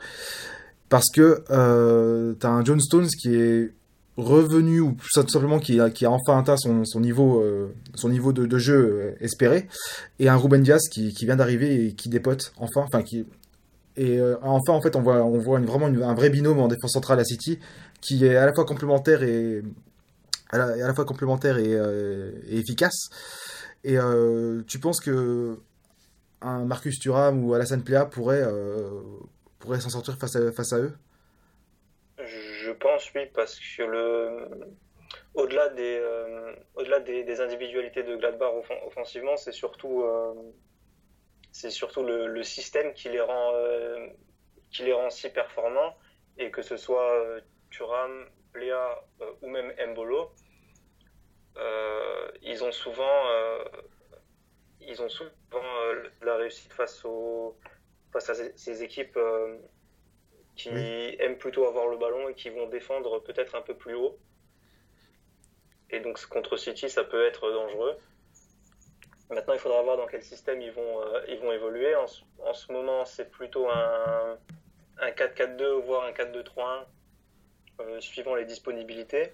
parce 0.89 1.09
que 1.09 1.43
euh, 1.49 2.33
tu 2.39 2.45
as 2.45 2.49
un 2.49 2.63
John 2.63 2.79
Stones 2.79 3.07
qui 3.07 3.35
est 3.35 3.73
revenu 4.17 4.79
ou 4.79 4.95
simplement 5.11 5.59
qui 5.59 5.79
a, 5.79 5.89
enfin 6.07 6.39
atteint 6.39 6.57
son, 6.57 6.99
niveau, 6.99 7.41
euh, 7.41 7.73
son 7.95 8.09
niveau 8.09 8.31
de, 8.31 8.57
jeu 8.57 8.75
euh, 8.75 9.15
espéré, 9.19 9.67
et 10.19 10.29
un 10.29 10.37
Ruben 10.37 10.61
Diaz 10.61 10.81
qui, 10.91 11.13
vient 11.25 11.35
d'arriver 11.35 11.87
et 11.87 11.93
qui 11.93 12.09
dépote 12.09 12.53
enfin, 12.57 12.81
enfin 12.81 13.01
qui 13.01 13.25
et 13.95 14.19
euh, 14.19 14.37
enfin 14.41 14.73
en 14.73 14.81
fait 14.81 14.95
on 14.95 15.01
voit 15.01 15.23
on 15.23 15.37
voit 15.37 15.59
vraiment 15.59 15.85
un 15.85 16.13
vrai 16.15 16.31
binôme 16.31 16.59
en 16.59 16.67
défense 16.67 16.93
centrale 16.93 17.19
à 17.19 17.23
City 17.23 17.59
qui 18.01 18.25
est 18.25 18.35
à 18.35 18.45
la 18.45 18.53
fois 18.53 18.65
complémentaire 18.65 19.21
et 19.21 19.61
à 20.49 20.57
la, 20.57 20.93
fois 20.93 21.05
complémentaire 21.05 21.57
et, 21.57 21.75
efficace. 22.49 23.09
Et 23.83 23.97
tu 24.67 24.79
penses 24.79 24.99
que 24.99 25.57
un 26.41 26.65
Marcus 26.65 26.99
Thuram 26.99 27.43
ou 27.43 27.53
Alassane 27.53 27.81
Plea 27.81 28.05
pourrait 28.11 28.45
pourrait 29.57 29.79
s'en 29.79 29.89
sortir 29.89 30.17
face 30.19 30.35
à 30.35 30.51
face 30.51 30.73
à 30.73 30.79
eux? 30.79 30.93
Pense 32.79 33.13
oui 33.13 33.25
parce 33.33 33.59
que 33.59 33.83
le 33.83 34.47
au-delà 35.33 35.69
des 35.69 35.97
euh, 35.99 36.55
au-delà 36.75 36.99
des, 36.99 37.41
individualités 37.41 38.03
de 38.03 38.15
Gladbach 38.15 38.53
offen- 38.53 38.83
offensivement, 38.85 39.37
c'est 39.37 39.51
surtout 39.51 40.03
euh, 40.03 40.33
c'est 41.51 41.69
surtout 41.69 42.03
le, 42.03 42.43
système 42.43 42.93
qui 42.93 43.09
les 43.09 43.21
rend 43.21 43.53
euh, 43.55 44.07
qui 44.71 44.83
les 44.83 44.93
rend 44.93 45.09
si 45.09 45.29
performants. 45.29 45.95
Et 46.37 46.49
que 46.49 46.63
ce 46.63 46.77
soit 46.77 47.23
Thuram, 47.69 48.25
euh, 48.55 48.95
ou 49.43 49.49
même 49.49 49.71
Mbolo, 49.91 50.31
ils 52.41 52.63
ont 52.63 52.71
souvent 52.71 53.23
ils 54.81 55.01
ont 55.01 55.09
souvent 55.09 55.61
la 56.21 56.35
réussite 56.37 56.73
face 56.73 57.05
aux 57.05 57.55
face 58.11 58.29
à 58.29 58.33
ces 58.55 58.83
équipes 58.83 59.17
qui 60.55 60.69
aiment 61.19 61.37
plutôt 61.37 61.65
avoir 61.65 61.87
le 61.87 61.97
ballon 61.97 62.29
et 62.29 62.33
qui 62.35 62.49
vont 62.49 62.67
défendre 62.67 63.19
peut-être 63.19 63.55
un 63.55 63.61
peu 63.61 63.75
plus 63.75 63.95
haut. 63.95 64.17
Et 65.89 65.99
donc 65.99 66.23
contre 66.27 66.57
City, 66.57 66.89
ça 66.89 67.03
peut 67.03 67.25
être 67.25 67.51
dangereux. 67.51 67.97
Maintenant, 69.29 69.53
il 69.53 69.59
faudra 69.59 69.81
voir 69.81 69.97
dans 69.97 70.05
quel 70.05 70.21
système 70.23 70.61
ils 70.61 70.71
vont, 70.71 71.01
euh, 71.01 71.21
ils 71.27 71.39
vont 71.39 71.51
évoluer. 71.51 71.95
En, 71.95 72.07
ce- 72.07 72.21
en 72.39 72.53
ce 72.53 72.71
moment, 72.71 73.05
c'est 73.05 73.31
plutôt 73.31 73.67
un, 73.69 74.37
un 74.99 75.09
4-4-2, 75.11 75.81
voire 75.81 76.03
un 76.05 76.11
4-2-3-1, 76.11 76.85
euh, 77.81 77.99
suivant 77.99 78.35
les 78.35 78.45
disponibilités. 78.45 79.33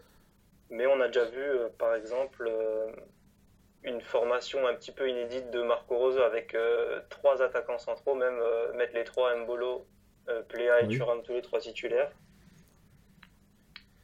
Mais 0.69 0.85
on 0.85 0.99
a 1.01 1.07
déjà 1.07 1.25
vu, 1.25 1.41
euh, 1.41 1.69
par 1.77 1.95
exemple, 1.95 2.49
une 3.83 3.99
formation 4.01 4.65
un 4.67 4.75
petit 4.75 4.91
peu 4.91 5.09
inédite 5.09 5.49
de 5.51 5.61
Marco 5.63 5.97
Rose 5.97 6.19
avec 6.19 6.55
trois 7.09 7.41
attaquants 7.41 7.77
centraux, 7.79 8.13
même 8.15 8.39
mettre 8.75 8.93
les 8.93 9.05
trois 9.05 9.35
Mbolo, 9.35 9.85
euh, 10.29 10.41
Plea 10.43 10.81
et 10.81 10.85
Oui. 10.85 10.97
Thuram 10.97 11.21
tous 11.23 11.33
les 11.33 11.41
trois 11.41 11.59
titulaires. 11.59 12.11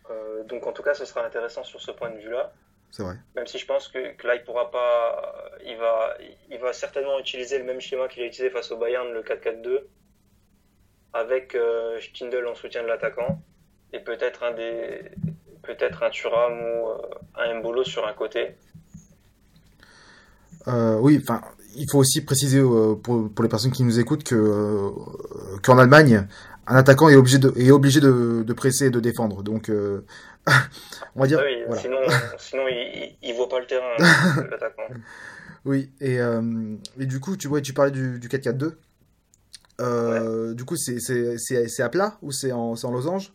Euh, 0.10 0.44
donc 0.44 0.68
en 0.68 0.72
tout 0.72 0.84
cas, 0.84 0.94
ce 0.94 1.06
sera 1.06 1.26
intéressant 1.26 1.64
sur 1.64 1.82
ce 1.82 1.92
point 1.92 2.10
de 2.10 2.18
vue-là. 2.18 2.54
C'est 2.92 3.04
vrai. 3.04 3.16
Même 3.36 3.48
si 3.48 3.58
je 3.58 3.66
pense 3.66 3.88
que, 3.88 4.14
que 4.14 4.28
là, 4.28 4.36
il 4.36 4.44
pourra 4.44 4.72
pas, 4.72 5.52
il 5.66 5.76
va, 5.78 6.18
il 6.50 6.60
va 6.60 6.72
certainement 6.72 7.20
utiliser 7.20 7.58
le 7.58 7.66
même 7.66 7.82
schéma 7.82 8.08
qu'il 8.08 8.24
a 8.24 8.26
utilisé 8.26 8.50
face 8.50 8.72
au 8.72 8.78
Bayern, 8.78 9.12
le 9.12 9.22
4-4-2, 9.22 9.82
avec 11.14 11.56
euh, 11.56 12.00
Stindl 12.00 12.48
en 12.48 12.56
soutien 12.56 12.84
de 12.84 12.88
l'attaquant 12.88 13.42
et 13.94 14.00
peut-être 14.00 14.44
un 14.44 14.52
des, 14.52 15.12
peut-être 15.64 16.04
un 16.04 16.10
Thuram 16.10 16.62
ou 16.62 16.90
euh, 16.90 16.98
un 17.36 17.56
Mbolo 17.56 17.84
sur 17.84 18.08
un 18.08 18.14
côté. 18.14 18.56
Euh, 20.68 20.98
oui, 21.00 21.20
enfin, 21.22 21.42
il 21.76 21.90
faut 21.90 22.00
aussi 22.00 22.22
préciser 22.22 22.60
euh, 22.60 22.96
pour, 22.96 23.30
pour 23.34 23.44
les 23.44 23.50
personnes 23.50 23.72
qui 23.72 23.84
nous 23.84 24.00
écoutent 24.00 24.24
que 24.24 24.36
euh, 24.36 24.90
qu'en 25.64 25.78
Allemagne, 25.78 26.28
un 26.68 26.76
attaquant 26.76 27.10
est 27.10 27.16
obligé 27.16 27.38
de 27.38 27.54
est 27.58 27.72
obligé 27.72 28.00
de, 28.00 28.44
de 28.44 28.54
presser 28.54 28.86
et 28.88 28.90
de 28.90 29.00
défendre. 29.00 29.44
Donc, 29.44 29.70
euh, 29.70 30.02
on 31.16 31.22
va 31.22 31.28
dire, 31.28 31.40
Ah 31.42 31.46
oui, 31.46 31.64
voilà. 31.68 31.82
sinon, 31.82 31.98
sinon 32.38 32.64
il, 32.68 33.16
il, 33.22 33.34
voit 33.36 33.50
pas 33.50 33.60
le 33.60 33.66
terrain 33.68 33.96
l'attaquant. 34.52 34.84
Oui, 35.66 35.92
et, 36.00 36.20
euh, 36.20 36.76
et 37.00 37.06
du 37.06 37.20
coup, 37.20 37.38
tu 37.38 37.48
vois, 37.48 37.62
tu 37.62 37.74
parlais 37.74 37.92
du, 37.92 38.20
du 38.20 38.28
4-4-2. 38.28 38.74
Euh, 39.82 40.54
Du 40.54 40.64
coup, 40.64 40.76
c'est 40.78 41.82
à 41.82 41.90
plat 41.90 42.18
ou 42.22 42.32
c'est 42.32 42.52
en 42.52 42.74
en 42.82 42.92
losange? 42.92 43.34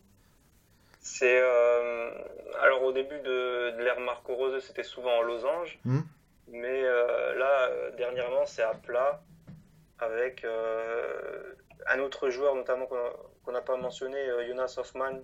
C'est 1.01 1.41
alors 2.63 2.83
au 2.83 2.93
début 2.93 3.17
de, 3.25 3.77
de 3.77 3.83
l'ère 3.83 3.99
Marco 3.99 4.35
Rose, 4.35 4.53
c'était 4.65 4.83
souvent 4.83 5.09
en 5.19 5.23
losange, 5.23 5.79
Mhm. 5.85 6.03
Mais 6.51 6.83
euh, 6.83 7.33
là 7.35 7.67
euh, 7.69 7.91
dernièrement 7.91 8.45
c'est 8.45 8.61
à 8.61 8.73
plat 8.73 9.23
avec 9.99 10.43
euh, 10.43 11.53
un 11.87 11.99
autre 11.99 12.29
joueur 12.29 12.55
notamment 12.55 12.87
qu'on 12.87 13.51
n'a 13.51 13.61
pas 13.61 13.77
mentionné, 13.77 14.17
Jonas 14.47 14.75
Hoffmann 14.77 15.23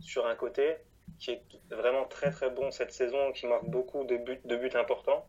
sur 0.00 0.26
un 0.26 0.34
côté, 0.34 0.76
qui 1.18 1.30
est 1.32 1.42
vraiment 1.70 2.04
très 2.04 2.30
très 2.30 2.50
bon 2.50 2.70
cette 2.70 2.92
saison, 2.92 3.32
qui 3.32 3.46
marque 3.46 3.66
beaucoup 3.66 4.04
de 4.04 4.16
buts 4.16 4.40
de 4.44 4.56
buts 4.56 4.74
importants. 4.74 5.26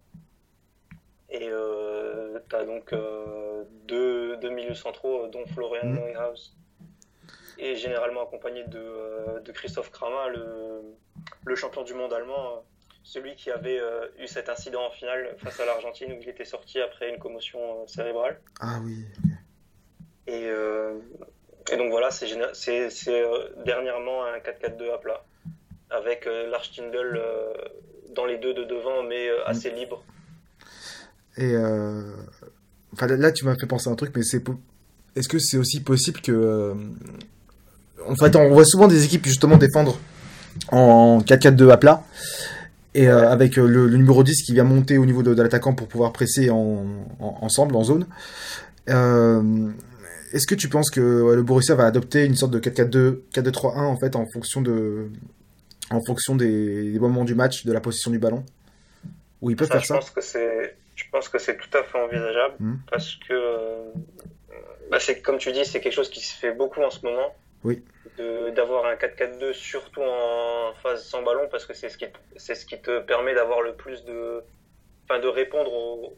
Et 1.30 1.50
euh, 1.50 2.40
tu 2.50 2.56
as 2.56 2.66
donc 2.66 2.94
deux, 3.86 4.38
deux 4.38 4.50
milieux 4.50 4.76
centraux, 4.76 5.28
dont 5.28 5.46
Florian 5.46 5.86
Mhm. 5.86 5.96
Neuhaus, 5.96 6.56
et 7.58 7.76
généralement 7.76 8.24
accompagné 8.24 8.64
de, 8.66 9.40
de 9.40 9.52
Christophe 9.52 9.92
Kramer, 9.92 10.32
le, 10.36 10.82
le 11.46 11.56
champion 11.56 11.84
du 11.84 11.94
monde 11.94 12.14
allemand, 12.14 12.64
celui 13.08 13.36
qui 13.36 13.50
avait 13.50 13.80
euh, 13.80 14.08
eu 14.20 14.28
cet 14.28 14.50
incident 14.50 14.86
en 14.86 14.92
finale 14.92 15.34
face 15.38 15.58
à 15.62 15.66
l'Argentine 15.66 16.12
où 16.12 16.22
il 16.22 16.28
était 16.28 16.44
sorti 16.44 16.82
après 16.82 17.10
une 17.10 17.20
commotion 17.20 17.60
euh, 17.60 17.88
cérébrale. 17.88 18.38
Ah 18.60 18.80
oui. 18.84 19.06
Et, 20.28 20.44
euh, 20.48 21.00
et 21.72 21.78
donc 21.78 21.90
voilà, 21.90 22.12
c'est 22.12 22.28
dernièrement 23.66 24.26
un 24.26 24.40
4-4-2 24.40 24.94
à 24.94 24.98
plat, 24.98 25.26
avec 25.90 26.28
euh, 26.28 26.52
dans 28.14 28.26
les 28.26 28.38
deux 28.38 28.54
de 28.54 28.66
devant, 28.66 29.04
mais 29.04 29.30
assez 29.46 29.72
libre. 29.72 30.04
Et 31.38 31.56
enfin 32.92 33.08
là, 33.08 33.32
tu 33.32 33.46
m'as 33.46 33.56
fait 33.58 33.68
penser 33.68 33.90
à 33.90 33.94
un 33.94 33.96
truc, 33.96 34.12
mais 34.16 34.24
c'est 34.24 34.44
est-ce 35.16 35.30
que 35.30 35.40
c'est 35.40 35.58
aussi 35.58 35.82
possible 35.82 36.20
que 36.20 36.76
en 38.06 38.16
fait, 38.16 38.36
on 38.36 38.50
voit 38.50 38.66
souvent 38.66 38.88
des 38.88 39.06
équipes 39.06 39.26
justement 39.26 39.56
défendre 39.56 39.98
en 40.72 41.20
4-4-2 41.20 41.72
à 41.72 41.78
plat 41.78 42.04
et 42.98 43.08
euh, 43.08 43.30
avec 43.30 43.58
euh, 43.58 43.68
le, 43.68 43.88
le 43.88 43.98
numéro 43.98 44.24
10 44.24 44.42
qui 44.44 44.54
vient 44.54 44.64
monter 44.64 44.98
au 44.98 45.06
niveau 45.06 45.22
de, 45.24 45.34
de 45.34 45.42
l'attaquant 45.42 45.74
pour 45.76 45.88
pouvoir 45.88 46.12
presser 46.12 46.50
en, 46.50 46.86
en- 47.20 47.38
ensemble 47.42 47.76
en 47.76 47.84
zone. 47.84 48.08
Euh, 48.90 49.70
est-ce 50.34 50.48
que 50.48 50.56
tu 50.56 50.68
penses 50.68 50.90
que 50.90 51.22
ouais, 51.22 51.36
le 51.36 51.44
Borussia 51.44 51.76
va 51.76 51.86
adopter 51.86 52.26
une 52.26 52.36
sorte 52.36 52.52
de 52.52 52.60
4-4-2, 52.60 53.20
4-2-3-1 53.34 53.80
en 53.84 53.98
fait 53.98 54.16
en 54.16 54.26
fonction 54.34 54.62
de 54.62 55.10
en 55.90 56.02
fonction 56.04 56.36
des, 56.36 56.92
des 56.92 57.00
moments 57.00 57.24
du 57.24 57.34
match, 57.36 57.66
de 57.66 57.72
la 57.72 57.80
position 57.80 58.12
du 58.12 58.20
ballon? 58.20 58.44
Ou 59.42 59.52
ils 59.52 59.56
peuvent 59.56 59.68
Ça, 59.68 59.76
faire 59.76 59.84
je 59.84 59.88
ça? 59.88 59.94
pense 59.96 60.10
que 60.10 60.22
c'est, 60.22 60.76
je 60.96 61.04
pense 61.12 61.30
que 61.30 61.38
c'est 61.40 61.56
tout 61.58 61.78
à 61.78 61.84
fait 61.84 61.98
envisageable 62.00 62.56
Mhm. 62.60 62.80
parce 62.92 63.16
que, 63.28 63.34
bah, 64.92 64.98
comme 65.24 65.38
tu 65.38 65.52
dis, 65.54 65.64
c'est 65.66 65.80
quelque 65.80 65.94
chose 65.94 66.10
qui 66.10 66.22
se 66.22 66.36
fait 66.36 66.54
beaucoup 66.54 66.82
en 66.82 66.90
ce 66.90 67.06
moment. 67.06 67.34
Oui. 67.64 67.84
D'avoir 68.56 68.86
un 68.86 68.96
4-4-2 68.96 69.54
surtout 69.54 70.02
en 70.02 70.74
phase 70.82 71.06
sans 71.06 71.22
ballon 71.22 71.48
parce 71.52 71.66
que 71.66 71.74
c'est 71.74 71.90
ce 71.90 71.98
qui, 71.98 72.06
ce 72.38 72.66
qui 72.66 72.82
te 72.82 73.00
permet 73.00 73.36
d'avoir 73.36 73.62
le 73.62 73.76
plus 73.76 74.06
de, 74.06 74.44
enfin, 75.04 75.20
de 75.20 75.28
répondre 75.28 75.72
au, 75.74 76.18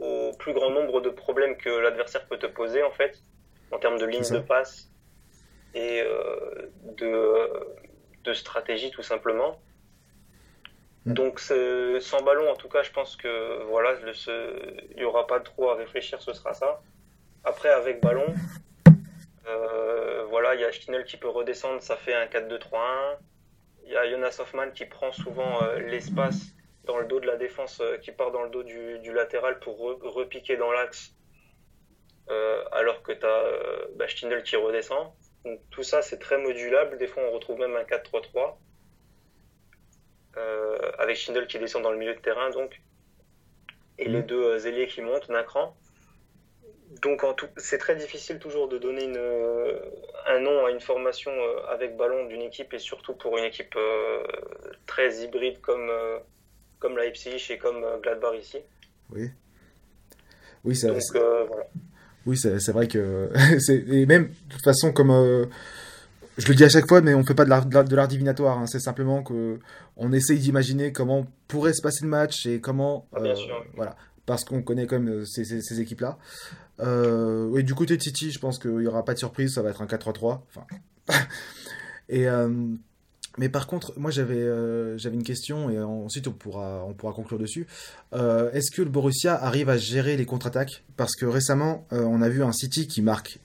au 0.00 0.32
plus 0.38 0.52
grand 0.52 0.70
nombre 0.70 1.00
de 1.00 1.10
problèmes 1.10 1.56
que 1.56 1.70
l'adversaire 1.70 2.26
peut 2.26 2.38
te 2.38 2.46
poser 2.46 2.82
en 2.82 2.90
fait 2.90 3.22
en 3.70 3.78
termes 3.78 3.98
de 3.98 4.06
ligne 4.06 4.28
de 4.30 4.40
passe 4.40 4.90
et 5.74 6.02
euh, 6.02 6.70
de, 6.98 7.48
de 8.24 8.32
stratégie 8.32 8.90
tout 8.90 9.02
simplement. 9.02 9.60
Mm. 11.06 11.14
Donc 11.14 11.40
sans 11.40 12.22
ballon, 12.22 12.50
en 12.50 12.56
tout 12.56 12.68
cas, 12.68 12.82
je 12.82 12.90
pense 12.90 13.16
que 13.16 13.62
voilà, 13.64 13.94
il 14.02 14.96
n'y 14.96 15.04
aura 15.04 15.26
pas 15.26 15.40
trop 15.40 15.70
à 15.70 15.74
réfléchir, 15.74 16.20
ce 16.20 16.32
sera 16.32 16.54
ça. 16.54 16.82
Après, 17.44 17.70
avec 17.70 18.02
ballon, 18.02 18.34
euh, 19.46 20.24
voilà, 20.28 20.54
il 20.54 20.60
y 20.60 20.64
a 20.64 20.72
Schinel 20.72 21.04
qui 21.04 21.16
peut 21.16 21.28
redescendre, 21.28 21.82
ça 21.82 21.96
fait 21.96 22.14
un 22.14 22.26
4-2-3-1. 22.26 23.18
Il 23.84 23.92
y 23.92 23.96
a 23.96 24.08
Jonas 24.08 24.36
Hoffmann 24.40 24.72
qui 24.72 24.84
prend 24.86 25.12
souvent 25.12 25.62
euh, 25.62 25.78
l'espace 25.80 26.54
dans 26.84 26.98
le 26.98 27.06
dos 27.06 27.20
de 27.20 27.26
la 27.26 27.36
défense, 27.36 27.80
euh, 27.80 27.96
qui 27.98 28.12
part 28.12 28.30
dans 28.32 28.42
le 28.42 28.50
dos 28.50 28.62
du, 28.62 28.98
du 29.00 29.12
latéral 29.12 29.58
pour 29.60 29.78
re- 29.78 30.06
repiquer 30.08 30.56
dans 30.56 30.70
l'axe, 30.72 31.14
euh, 32.30 32.62
alors 32.72 33.02
que 33.02 33.12
tu 33.12 33.26
as 33.26 34.06
Schinel 34.08 34.42
qui 34.42 34.56
redescend. 34.56 35.12
Donc 35.44 35.60
tout 35.70 35.82
ça, 35.82 36.02
c'est 36.02 36.18
très 36.18 36.38
modulable. 36.38 36.98
Des 36.98 37.06
fois, 37.06 37.22
on 37.24 37.32
retrouve 37.32 37.58
même 37.58 37.76
un 37.76 37.84
4-3-3 37.84 38.56
euh, 40.36 40.78
avec 40.98 41.16
Schindel 41.16 41.46
qui 41.46 41.58
descend 41.58 41.82
dans 41.82 41.90
le 41.92 41.98
milieu 41.98 42.14
de 42.14 42.20
terrain, 42.20 42.50
donc, 42.50 42.80
et 43.98 44.08
les 44.08 44.22
deux 44.22 44.42
euh, 44.42 44.58
ailiers 44.66 44.86
qui 44.86 45.00
montent 45.02 45.28
d'un 45.28 45.42
cran. 45.42 45.76
Donc, 47.02 47.22
c'est 47.56 47.78
très 47.78 47.94
difficile 47.96 48.38
toujours 48.38 48.68
de 48.68 48.76
donner 48.78 49.04
une, 49.04 49.16
euh, 49.16 49.78
un 50.26 50.40
nom 50.40 50.66
à 50.66 50.70
une 50.70 50.80
formation 50.80 51.30
euh, 51.30 51.72
avec 51.72 51.96
ballon 51.96 52.26
d'une 52.26 52.42
équipe, 52.42 52.72
et 52.74 52.78
surtout 52.80 53.14
pour 53.14 53.38
une 53.38 53.44
équipe 53.44 53.74
euh, 53.76 54.22
très 54.86 55.22
hybride 55.22 55.60
comme, 55.60 55.88
euh, 55.88 56.18
comme 56.80 56.98
Leipzig 56.98 57.46
et 57.50 57.58
comme 57.58 57.84
euh, 57.84 57.98
Gladbach 57.98 58.34
ici. 58.40 58.58
Oui. 59.10 59.30
Oui, 60.64 60.74
c'est- 60.76 60.88
euh, 60.88 61.44
voilà. 61.46 61.64
oui, 62.26 62.36
c'est 62.36 62.72
vrai 62.72 62.86
que 62.88 63.30
c'est 63.60 63.76
et 63.88 64.04
même 64.06 64.28
de 64.28 64.52
toute 64.52 64.62
façon 64.64 64.92
comme 64.92 65.10
euh, 65.10 65.46
je 66.36 66.48
le 66.48 66.54
dis 66.54 66.64
à 66.64 66.68
chaque 66.68 66.86
fois, 66.88 67.00
mais 67.00 67.14
on 67.14 67.24
fait 67.24 67.34
pas 67.34 67.44
de 67.44 67.50
l'art, 67.50 67.64
de 67.66 67.96
l'art 67.96 68.08
divinatoire. 68.08 68.58
Hein. 68.58 68.66
C'est 68.66 68.78
simplement 68.80 69.22
que 69.22 69.58
on 69.96 70.12
essaye 70.12 70.38
d'imaginer 70.38 70.92
comment 70.92 71.26
pourrait 71.48 71.72
se 71.72 71.82
passer 71.82 72.04
le 72.04 72.10
match 72.10 72.46
et 72.46 72.60
comment. 72.60 73.06
Ah, 73.14 73.20
bien 73.20 73.34
sûr. 73.34 73.64
Voilà, 73.74 73.96
parce 74.30 74.44
qu'on 74.44 74.62
connaît 74.62 74.86
quand 74.86 75.00
même 75.00 75.26
ces, 75.26 75.44
ces, 75.44 75.80
équipes-là. 75.80 76.16
Euh, 76.78 77.46
oui, 77.46 77.64
du 77.64 77.74
côté 77.74 77.96
de 77.96 78.02
City, 78.02 78.30
je 78.30 78.38
pense 78.38 78.58
qu'il 78.58 78.76
n'y 78.76 78.86
aura 78.86 79.04
pas 79.04 79.14
de 79.14 79.18
surprise, 79.18 79.54
ça 79.54 79.62
va 79.62 79.70
être 79.70 79.82
un 79.82 79.86
4-3-3. 79.86 80.40
Enfin. 80.48 80.66
et. 82.08 82.28
Mais 83.38 83.48
par 83.48 83.66
contre, 83.66 83.92
moi 83.96 84.10
j'avais 84.10 84.34
euh, 84.36 84.98
une 84.98 85.22
question 85.22 85.70
et 85.70 85.80
ensuite 85.80 86.26
on 86.26 86.32
pourra 86.32 86.84
on 86.86 86.94
pourra 86.94 87.12
conclure 87.12 87.38
dessus. 87.38 87.66
Euh, 88.12 88.50
est-ce 88.52 88.70
que 88.70 88.82
le 88.82 88.90
Borussia 88.90 89.34
arrive 89.34 89.68
à 89.68 89.76
gérer 89.76 90.16
les 90.16 90.26
contre-attaques? 90.26 90.82
Parce 90.96 91.14
que 91.14 91.26
récemment 91.26 91.86
euh, 91.92 92.02
on 92.02 92.22
a 92.22 92.28
vu 92.28 92.42
un 92.42 92.52
City 92.52 92.88
qui 92.88 93.02
marque 93.02 93.38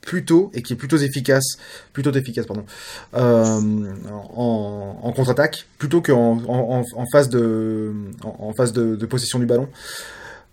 plutôt 0.00 0.50
et 0.54 0.62
qui 0.62 0.72
est 0.72 0.76
plutôt 0.76 0.96
efficace, 0.96 1.58
plutôt 1.92 2.12
efficace 2.12 2.46
pardon, 2.46 2.64
en, 3.12 5.12
contre-attaque 5.14 5.66
plutôt 5.78 6.00
qu'en 6.00 6.38
en, 6.46 7.06
phase 7.12 7.28
de 7.28 7.92
en, 8.22 8.52
de, 8.52 9.06
possession 9.06 9.38
du 9.38 9.46
ballon. 9.46 9.68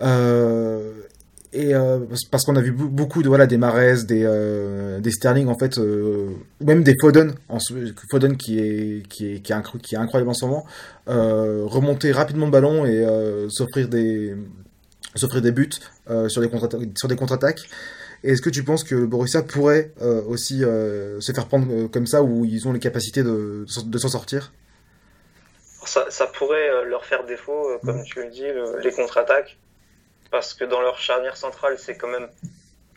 Et 0.01 1.73
parce 2.31 2.45
qu'on 2.45 2.55
a 2.55 2.61
vu 2.61 2.71
beaucoup 2.71 3.21
de 3.21 3.27
voilà 3.27 3.45
des 3.45 3.57
Mares, 3.57 4.03
des 4.05 4.99
des 4.99 5.11
Sterling 5.11 5.47
en 5.47 5.57
fait, 5.57 5.79
même 6.61 6.83
des 6.83 6.95
Foden, 6.99 7.33
en, 7.49 7.59
Foden 8.09 8.37
qui 8.37 8.59
est 8.59 9.07
qui 9.07 9.35
est 9.35 9.39
qui 9.39 9.53
est, 9.53 9.79
qui 9.81 9.95
est 9.95 9.97
incroyable 9.97 10.31
en 10.31 10.33
ce 10.33 10.45
moment, 10.45 10.65
remonter 11.07 12.11
rapidement 12.11 12.45
le 12.45 12.51
ballon 12.51 12.85
et 12.85 13.05
s'offrir 13.49 13.87
des 13.87 14.35
s'offrir 15.15 15.41
des 15.41 15.51
buts 15.51 15.69
sur 16.27 16.41
des 16.41 16.49
contre 16.49 16.69
sur 16.95 17.07
des 17.07 17.15
contre-attaques. 17.15 17.69
Est-ce 18.23 18.41
que 18.41 18.49
tu 18.49 18.63
penses 18.63 18.85
que 18.85 18.95
le 18.95 19.05
Borussia 19.05 19.43
pourrait 19.43 19.91
aussi 20.27 20.61
se 20.61 21.31
faire 21.35 21.47
prendre 21.47 21.87
comme 21.87 22.07
ça 22.07 22.23
où 22.23 22.45
ils 22.45 22.67
ont 22.67 22.73
les 22.73 22.79
capacités 22.79 23.21
de, 23.21 23.65
de 23.85 23.97
s'en 23.97 24.09
sortir? 24.09 24.53
Ça, 25.85 26.05
ça, 26.09 26.27
pourrait 26.27 26.85
leur 26.85 27.03
faire 27.05 27.25
défaut, 27.25 27.77
comme 27.83 28.03
tu 28.05 28.23
le 28.23 28.29
dis, 28.29 28.45
les 28.83 28.91
contre-attaques 28.91 29.57
parce 30.33 30.55
que 30.55 30.63
dans 30.63 30.81
leur 30.81 30.97
charnière 30.97 31.37
centrale, 31.37 31.77
c'est 31.77 31.95
quand 31.95 32.07
même. 32.07 32.27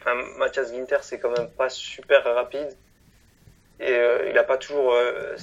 Enfin, 0.00 0.14
Mathias 0.38 0.72
Ginter, 0.72 0.96
c'est 1.02 1.18
quand 1.18 1.30
même 1.30 1.50
pas 1.50 1.68
super 1.68 2.24
rapide. 2.24 2.70
Et 3.78 3.92
euh, 3.92 4.28
il 4.28 4.32
n'a 4.32 4.42
pas 4.42 4.56
toujours 4.56 4.94
euh, 4.94 5.36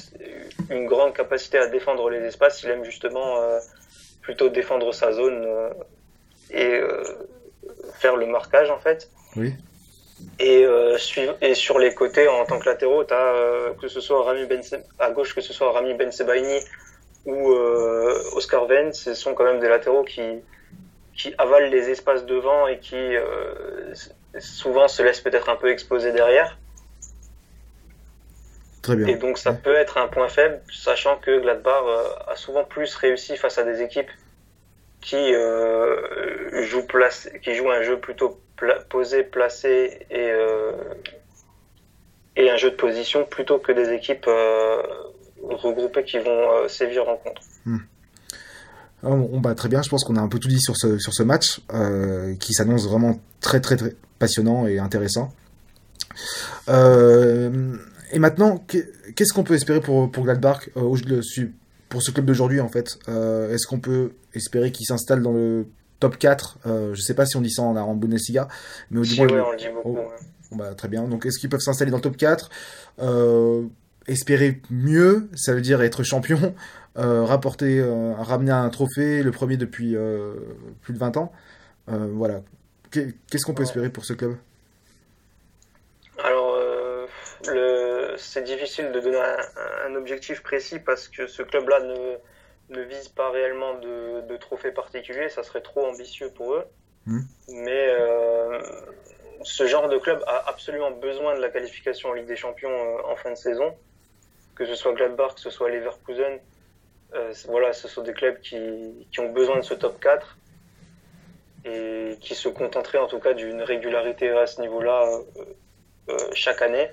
une 0.72 0.88
grande 0.88 1.14
capacité 1.14 1.60
à 1.60 1.68
défendre 1.68 2.10
les 2.10 2.18
espaces. 2.22 2.64
Il 2.64 2.72
aime 2.72 2.84
justement 2.84 3.44
euh, 3.44 3.60
plutôt 4.24 4.50
défendre 4.50 4.92
sa 4.92 5.12
zone 5.12 5.48
et 6.50 6.82
faire 8.00 8.16
le 8.16 8.26
marquage, 8.26 8.72
en 8.72 8.80
fait. 8.80 9.12
Oui. 9.36 9.54
Et, 10.40 10.66
et 11.42 11.54
sur 11.54 11.78
les 11.78 11.94
côtés, 11.94 12.28
en 12.28 12.46
tant 12.46 12.58
que 12.58 12.66
latéraux, 12.66 13.04
tu 13.04 13.14
as 13.14 13.72
que 13.80 13.88
ce 13.88 14.02
soit 14.02 14.24
Rami 14.24 14.48
ben 14.48 14.62
à 14.98 15.12
gauche, 15.12 15.36
que 15.36 15.42
ce 15.42 15.54
soit 15.54 15.72
Rami 15.72 15.94
Ben 15.94 16.12
Sebaini 16.12 16.60
ou 17.26 17.52
Oscar 18.34 18.66
Venn, 18.66 18.94
ce 18.94 19.14
sont 19.14 19.36
quand 19.36 19.44
même 19.44 19.60
des 19.60 19.70
latéraux 19.70 20.04
qui, 20.04 20.42
qui 21.16 21.34
avalent 21.38 21.70
les 21.70 21.90
espaces 21.90 22.26
devant 22.26 22.68
et 22.68 22.80
qui 22.80 22.96
euh, 22.96 23.94
souvent 24.40 24.88
se 24.88 25.04
laissent 25.04 25.22
peut-être 25.22 25.50
un 25.50 25.56
peu 25.56 25.70
exposer 25.70 26.12
derrière. 26.12 26.58
Très 28.82 28.96
bien. 28.96 29.08
Et 29.08 29.16
donc 29.16 29.38
ça 29.38 29.54
peut 29.54 29.76
être 29.76 29.98
un 29.98 30.08
point 30.08 30.28
faible, 30.28 30.62
sachant 30.72 31.18
que 31.18 31.40
Gladbach 31.40 31.84
euh, 31.86 32.32
a 32.32 32.36
souvent 32.36 32.64
plus 32.64 32.96
réussi 32.96 33.38
face 33.38 33.58
à 33.58 33.64
des 33.64 33.82
équipes 33.82 34.12
qui, 35.02 35.34
euh, 35.34 36.64
jouent, 36.64 36.88
place, 36.88 37.30
qui 37.42 37.56
jouent 37.56 37.72
un 37.72 37.84
jeu 37.84 38.00
plutôt 38.00 38.40
pla 38.56 38.76
posé, 38.90 39.24
placé 39.24 40.06
et, 40.10 40.32
et 42.36 42.50
un 42.50 42.58
jeu 42.58 42.72
de 42.72 42.76
position 42.76 43.26
plutôt 43.26 43.60
que 43.60 43.72
des 43.72 43.92
équipes 43.92 44.30
regroupées 45.44 46.06
qui 46.06 46.20
vont 46.20 46.68
sévir 46.70 47.08
en 47.10 47.18
contre. 47.18 47.42
Hmm. 47.66 47.80
On, 49.04 49.40
bah, 49.42 49.54
très 49.54 49.68
bien, 49.68 49.82
je 49.82 49.90
pense 49.90 50.04
qu'on 50.04 50.16
a 50.16 50.22
un 50.22 50.30
peu 50.30 50.40
tout 50.40 50.48
dit 50.48 50.62
sur 50.62 50.78
ce, 50.78 50.98
sur 50.98 51.14
ce 51.14 51.24
match 51.24 51.62
euh, 51.74 52.36
qui 52.36 52.54
s'annonce 52.54 52.88
vraiment 52.88 53.20
très, 53.42 53.60
très 53.60 53.76
très 53.76 53.96
passionnant 54.18 54.66
et 54.66 54.80
intéressant. 54.80 55.34
Euh, 56.70 57.76
et 58.12 58.20
maintenant, 58.20 58.64
qu'est-ce 59.16 59.34
qu'on 59.34 59.44
peut 59.44 59.56
espérer 59.56 59.82
pour, 59.82 60.10
pour 60.10 60.24
Gladbach 60.24 60.70
euh, 60.78 60.96
pour 61.90 62.02
ce 62.02 62.12
club 62.12 62.26
d'aujourd'hui 62.26 62.62
en 62.62 62.70
fait? 62.70 62.98
Euh, 63.10 63.54
Est-ce 63.54 63.68
qu'on 63.68 63.80
peut 63.80 64.14
espérer 64.34 64.72
qu'il 64.72 64.86
s'installe 64.86 65.22
dans 65.22 65.34
le 65.34 65.68
top 66.00 66.18
4 66.18 66.60
euh, 66.66 66.94
Je 66.94 67.02
sais 67.02 67.14
pas 67.14 67.26
si 67.26 67.36
on 67.36 67.42
dit 67.42 67.52
ça 67.52 67.64
en, 67.64 67.76
en 67.76 67.96
Bundesliga, 67.96 68.48
mais 68.90 69.00
au 69.00 69.04
si, 69.04 69.20
ouais, 69.20 69.32
on 69.40 69.52
le 69.52 69.58
dit 69.58 69.66
beaucoup. 69.74 69.98
Oh, 70.00 70.12
bon, 70.52 70.58
bah, 70.58 70.76
très 70.76 70.88
bien. 70.88 71.04
Donc 71.04 71.26
est-ce 71.26 71.40
qu'ils 71.40 71.50
peuvent 71.50 71.60
s'installer 71.60 71.92
dans 71.92 71.98
le 71.98 72.04
top 72.04 72.16
4 72.16 72.50
Espérer 74.08 74.62
mieux, 74.70 75.30
ça 75.34 75.54
veut 75.54 75.62
dire 75.62 75.82
être 75.82 76.04
champion 76.04 76.54
euh, 76.98 77.24
rapporter, 77.24 77.80
euh, 77.80 78.14
ramener 78.14 78.52
un 78.52 78.70
trophée, 78.70 79.24
le 79.24 79.32
premier 79.32 79.58
depuis 79.58 79.96
euh, 79.96 80.34
plus 80.82 80.94
de 80.94 81.00
20 81.00 81.18
ans. 81.18 81.32
voilà. 81.88 82.42
Qu'est-ce 82.92 83.46
qu'on 83.46 83.56
peut 83.56 83.64
espérer 83.64 83.90
pour 83.90 84.06
ce 84.06 84.14
club? 84.14 84.36
Alors, 86.24 86.56
le... 87.48 88.14
c'est 88.18 88.44
difficile 88.44 88.92
de 88.92 89.00
donner 89.00 89.18
un, 89.18 89.92
un, 89.92 89.96
objectif 89.96 90.44
précis 90.44 90.78
parce 90.78 91.08
que 91.08 91.26
ce 91.26 91.42
club-là 91.42 91.80
ne, 91.80 92.78
ne 92.78 92.84
vise 92.84 93.08
pas 93.08 93.32
réellement 93.32 93.80
de, 93.80 94.28
de 94.28 94.38
trophée 94.38 94.72
particulier, 94.72 95.30
ça 95.30 95.42
serait 95.42 95.62
trop 95.62 95.88
ambitieux 95.88 96.30
pour 96.30 96.54
eux. 96.54 96.66
Mmh. 97.08 97.22
Mais 97.48 97.90
ce 99.44 99.68
genre 99.68 99.90
de 99.90 99.98
club 99.98 100.24
a 100.28 100.50
absolument 100.50 100.92
besoin 100.92 101.36
de 101.36 101.42
la 101.42 101.50
qualification 101.50 102.10
en 102.10 102.14
Ligue 102.14 102.28
des 102.28 102.36
Champions 102.36 102.70
en 103.06 103.16
fin 103.16 103.32
de 103.32 103.36
saison, 103.36 103.76
que 104.56 104.66
ce 104.66 104.76
soit 104.76 104.94
Gladbach, 104.94 105.36
que 105.36 105.42
ce 105.42 105.50
soit 105.50 105.70
Leverkusen, 105.70 106.40
euh, 107.16 107.34
voilà, 107.48 107.74
ce 107.74 107.88
sont 107.88 108.02
des 108.02 108.14
clubs 108.14 108.40
qui, 108.40 109.08
qui, 109.12 109.20
ont 109.20 109.32
besoin 109.32 109.58
de 109.58 109.62
ce 109.62 109.74
top 109.74 110.00
4 110.00 110.38
et 111.66 112.18
qui 112.20 112.36
se 112.36 112.50
contenteraient 112.50 112.98
en 112.98 113.08
tout 113.08 113.20
cas 113.20 113.34
d'une 113.34 113.62
régularité 113.62 114.30
à 114.30 114.48
ce 114.48 114.62
niveau-là 114.62 115.08
euh, 115.08 115.44
euh, 116.10 116.18
chaque 116.34 116.62
année. 116.62 116.90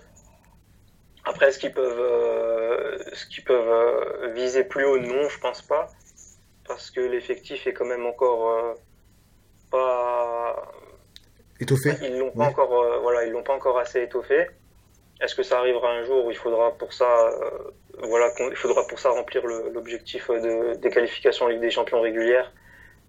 Après, 1.24 1.48
est-ce 1.48 1.58
qu'ils 1.58 1.72
peuvent, 1.72 2.00
euh, 2.00 2.98
ce 3.12 3.26
qu'ils 3.26 3.44
peuvent 3.44 4.32
viser 4.34 4.64
plus 4.64 4.84
haut? 4.84 4.98
Non, 4.98 5.28
je 5.28 5.38
pense 5.38 5.62
pas, 5.62 5.88
parce 6.66 6.90
que 6.90 7.00
l'effectif 7.00 7.66
est 7.66 7.72
quand 7.72 7.84
même 7.84 8.06
encore 8.06 8.76
pas 9.70 10.72
étoffé. 11.60 11.94
Ils 12.02 12.18
l'ont 12.18 12.30
pas 12.30 12.46
encore, 12.46 13.00
voilà, 13.02 13.24
ils 13.24 13.32
l'ont 13.32 13.42
pas 13.42 13.54
encore 13.54 13.78
assez 13.78 14.02
étoffé. 14.02 14.48
Est-ce 15.20 15.34
que 15.34 15.42
ça 15.42 15.58
arrivera 15.58 15.90
un 15.90 16.04
jour 16.04 16.24
où 16.24 16.30
il 16.30 16.36
faudra 16.36 16.72
pour 16.72 16.92
ça 16.92 17.30
voilà, 18.02 18.30
il 18.38 18.56
faudra 18.56 18.86
pour 18.86 18.98
ça 18.98 19.10
remplir 19.10 19.44
l'objectif 19.46 20.28
de, 20.30 20.74
des 20.76 20.90
qualifications 20.90 21.46
en 21.46 21.48
Ligue 21.48 21.60
des 21.60 21.70
Champions 21.70 22.00
régulières 22.00 22.50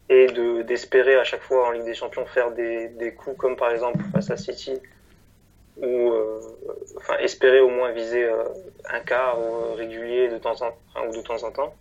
et 0.10 0.28
de 0.28 0.64
d'espérer 0.64 1.16
à 1.16 1.24
chaque 1.24 1.42
fois 1.42 1.68
en 1.68 1.72
Ligue 1.72 1.86
des 1.86 1.94
Champions 1.94 2.26
faire 2.26 2.52
des, 2.52 2.90
des 2.90 3.14
coups 3.14 3.38
comme 3.38 3.56
par 3.56 3.72
exemple 3.72 4.00
face 4.12 4.30
à 4.30 4.38
City 4.38 4.74
ou 5.78 6.12
euh, 6.12 6.40
enfin 6.98 7.18
espérer 7.20 7.62
au 7.62 7.70
moins 7.70 7.92
viser 7.92 8.26
euh, 8.26 8.44
un 8.90 9.00
quart 9.00 9.40
euh, 9.40 9.74
régulier 9.76 10.28
de 10.28 10.38
temps 10.38 10.62
en 10.62 10.76
enfin, 10.94 11.08
ou 11.08 11.16
de 11.16 11.22
temps 11.22 11.42
en 11.44 11.52
temps. 11.52 11.74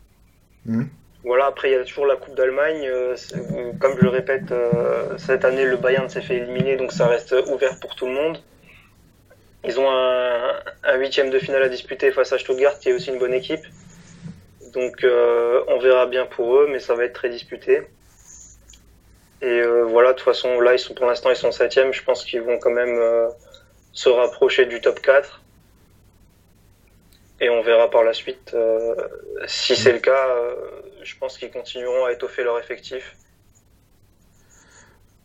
Mmh. 0.64 0.84
Voilà, 1.24 1.46
après 1.46 1.70
il 1.70 1.72
y 1.72 1.76
a 1.76 1.84
toujours 1.84 2.06
la 2.06 2.16
Coupe 2.16 2.34
d'Allemagne. 2.34 2.86
Euh, 2.86 3.16
comme 3.78 3.96
je 3.98 4.02
le 4.02 4.08
répète, 4.08 4.52
euh, 4.52 5.18
cette 5.18 5.44
année 5.44 5.64
le 5.64 5.76
Bayern 5.76 6.08
s'est 6.08 6.22
fait 6.22 6.36
éliminer, 6.36 6.76
donc 6.76 6.92
ça 6.92 7.08
reste 7.08 7.34
ouvert 7.52 7.78
pour 7.80 7.94
tout 7.94 8.06
le 8.06 8.12
monde. 8.12 8.38
Ils 9.64 9.78
ont 9.78 9.90
un, 9.90 10.96
huitième 10.96 11.30
de 11.30 11.38
finale 11.38 11.62
à 11.62 11.68
disputer 11.68 12.12
face 12.12 12.32
à 12.32 12.38
Stuttgart, 12.38 12.78
qui 12.78 12.88
est 12.88 12.92
aussi 12.92 13.10
une 13.10 13.18
bonne 13.18 13.34
équipe. 13.34 13.64
Donc 14.72 15.04
euh, 15.04 15.62
on 15.68 15.78
verra 15.78 16.06
bien 16.06 16.26
pour 16.26 16.56
eux, 16.56 16.68
mais 16.70 16.78
ça 16.78 16.94
va 16.94 17.04
être 17.04 17.14
très 17.14 17.28
disputé. 17.28 17.82
Et 19.42 19.46
euh, 19.46 19.84
voilà, 19.84 20.12
de 20.12 20.16
toute 20.18 20.24
façon, 20.24 20.60
là, 20.60 20.74
ils 20.74 20.78
sont 20.78 20.94
pour 20.94 21.06
l'instant, 21.06 21.30
ils 21.30 21.36
sont 21.36 21.50
septième. 21.50 21.92
Je 21.92 22.02
pense 22.02 22.24
qu'ils 22.24 22.42
vont 22.42 22.58
quand 22.58 22.70
même 22.70 22.98
euh, 22.98 23.28
se 23.92 24.08
rapprocher 24.08 24.66
du 24.66 24.80
top 24.80 25.00
4. 25.00 25.42
Et 27.40 27.48
on 27.48 27.62
verra 27.62 27.90
par 27.90 28.04
la 28.04 28.12
suite. 28.12 28.52
Euh, 28.54 28.94
si 29.46 29.74
c'est 29.74 29.92
le 29.92 29.98
cas, 29.98 30.28
euh, 30.28 30.54
je 31.02 31.16
pense 31.16 31.38
qu'ils 31.38 31.50
continueront 31.50 32.04
à 32.04 32.12
étoffer 32.12 32.42
leur 32.42 32.58
effectif. 32.58 33.16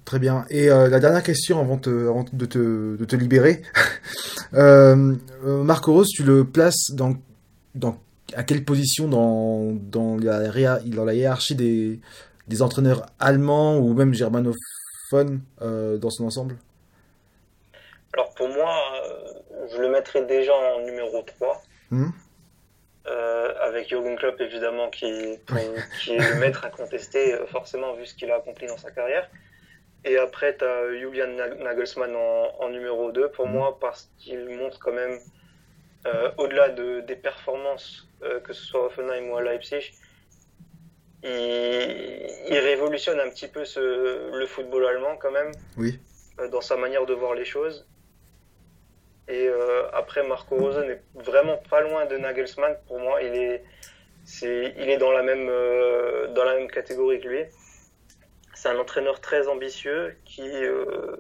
Très 0.06 0.20
bien. 0.20 0.46
Et 0.52 0.70
euh, 0.70 0.88
la 0.88 1.00
dernière 1.00 1.24
question 1.24 1.60
avant, 1.60 1.78
te, 1.78 1.90
avant 1.90 2.26
de, 2.32 2.46
te, 2.46 2.96
de, 2.96 3.06
te, 3.06 3.16
libérer. 3.16 3.64
euh, 4.54 5.16
Marco 5.44 5.94
Rose, 5.94 6.10
tu 6.10 6.24
le 6.24 6.46
places 6.46 6.92
dans, 6.92 7.16
dans 7.74 7.98
à 8.34 8.44
quelle 8.44 8.64
position 8.64 9.08
dans, 9.08 9.72
dans, 9.74 10.18
la, 10.18 10.80
dans 10.80 11.06
la 11.06 11.14
hiérarchie 11.14 11.56
des, 11.56 12.00
des 12.48 12.62
entraîneurs 12.62 13.06
allemands 13.20 13.78
ou 13.78 13.94
même 13.94 14.14
germanophones 14.14 15.42
euh, 15.62 15.98
dans 15.98 16.10
son 16.10 16.26
ensemble? 16.26 16.58
Alors 18.14 18.34
pour 18.36 18.48
moi, 18.50 18.72
euh, 19.04 19.68
je 19.74 19.82
le 19.82 19.90
mettrais 19.90 20.26
déjà 20.26 20.54
en 20.54 20.86
numéro 20.86 21.22
3. 21.22 21.62
Mmh. 21.92 22.06
Euh, 23.08 23.54
avec 23.62 23.88
Jürgen 23.88 24.16
Klopp 24.16 24.42
évidemment 24.42 24.90
qui, 24.90 25.06
qui 26.00 26.14
est 26.14 26.34
le 26.34 26.40
maître 26.40 26.66
à 26.66 26.70
contester 26.70 27.36
forcément 27.52 27.94
vu 27.94 28.08
ce 28.08 28.16
qu'il 28.16 28.32
a 28.32 28.38
accompli 28.38 28.66
dans 28.66 28.78
sa 28.78 28.90
carrière. 28.90 29.30
Et 30.06 30.20
après, 30.20 30.56
tu 30.56 30.64
as 30.64 30.94
Julian 30.94 31.28
Nagelsmann 31.60 32.16
en, 32.16 32.56
en, 32.60 32.70
numéro 32.70 33.12
2, 33.12 33.30
pour 33.30 33.48
mmh. 33.48 33.52
moi, 33.52 33.80
parce 33.80 34.12
qu'il 34.20 34.48
montre 34.50 34.80
quand 34.80 34.94
même 34.94 35.20
au-delà 36.38 36.70
de, 36.70 37.00
des 37.02 37.16
performances, 37.16 38.08
que 38.44 38.54
ce 38.54 38.64
soit 38.64 38.84
à 38.84 38.86
Offenheim 38.86 39.28
ou 39.30 39.38
à 39.38 39.42
Leipzig, 39.42 39.92
il, 41.24 42.60
révolutionne 42.60 43.20
un 43.20 43.30
petit 43.30 43.48
peu 43.48 43.64
le 43.76 44.46
football 44.46 44.86
allemand 44.86 45.18
quand 45.18 45.32
même. 45.32 45.52
Oui. 45.78 46.00
dans 46.52 46.62
sa 46.62 46.78
manière 46.78 47.08
de 47.08 47.16
voir 47.16 47.34
les 47.34 47.46
choses. 47.46 47.88
Et 49.28 49.50
après, 49.94 50.22
Marco 50.28 50.56
Rose 50.56 50.78
n'est 50.78 51.02
vraiment 51.16 51.58
pas 51.72 51.82
loin 51.82 52.06
de 52.06 52.18
Nagelsmann. 52.18 52.78
Pour 52.86 53.00
moi, 53.00 53.24
il 53.24 53.34
est, 53.34 53.64
il 54.44 54.88
est 54.88 54.98
dans 54.98 55.12
la 55.12 55.24
même, 55.24 55.48
dans 55.48 56.44
la 56.44 56.54
même 56.54 56.70
catégorie 56.70 57.20
que 57.20 57.28
lui. 57.28 57.46
C'est 58.66 58.72
un 58.72 58.80
entraîneur 58.80 59.22
très 59.22 59.48
ambitieux 59.48 60.16
qui, 60.26 60.42
euh, 60.42 61.16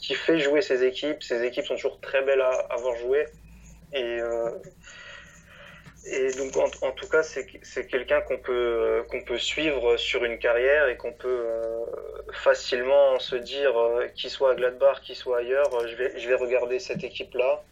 qui 0.00 0.14
fait 0.14 0.38
jouer 0.38 0.62
ses 0.62 0.82
équipes. 0.82 1.22
Ses 1.22 1.44
équipes 1.44 1.66
sont 1.66 1.74
toujours 1.74 2.00
très 2.00 2.22
belles 2.22 2.40
à, 2.40 2.52
avoir 2.70 2.96
joué. 2.96 3.26
Et, 3.92 4.02
euh, 4.02 4.48
et 6.06 6.32
donc, 6.32 6.56
en, 6.56 6.92
tout 6.92 7.06
cas, 7.06 7.22
c'est 7.22 7.86
quelqu'un 7.86 8.22
qu'on 8.22 8.38
peut, 8.38 9.04
qu'on 9.10 9.20
peut 9.20 9.36
suivre 9.36 9.98
sur 9.98 10.24
une 10.24 10.38
carrière 10.38 10.88
et 10.88 10.96
qu'on 10.96 11.12
peut 11.12 11.28
euh, 11.28 11.84
facilement 12.32 13.18
se 13.18 13.36
dire, 13.36 13.74
qu'il 14.14 14.30
soit 14.30 14.52
à 14.52 14.54
Gladbach, 14.54 15.02
qu'il 15.02 15.16
soit 15.16 15.40
ailleurs, 15.40 15.86
je 15.86 15.94
vais, 15.96 16.18
je 16.18 16.26
vais 16.30 16.36
regarder 16.36 16.78
cette 16.78 17.04
équipe-là 17.04 17.62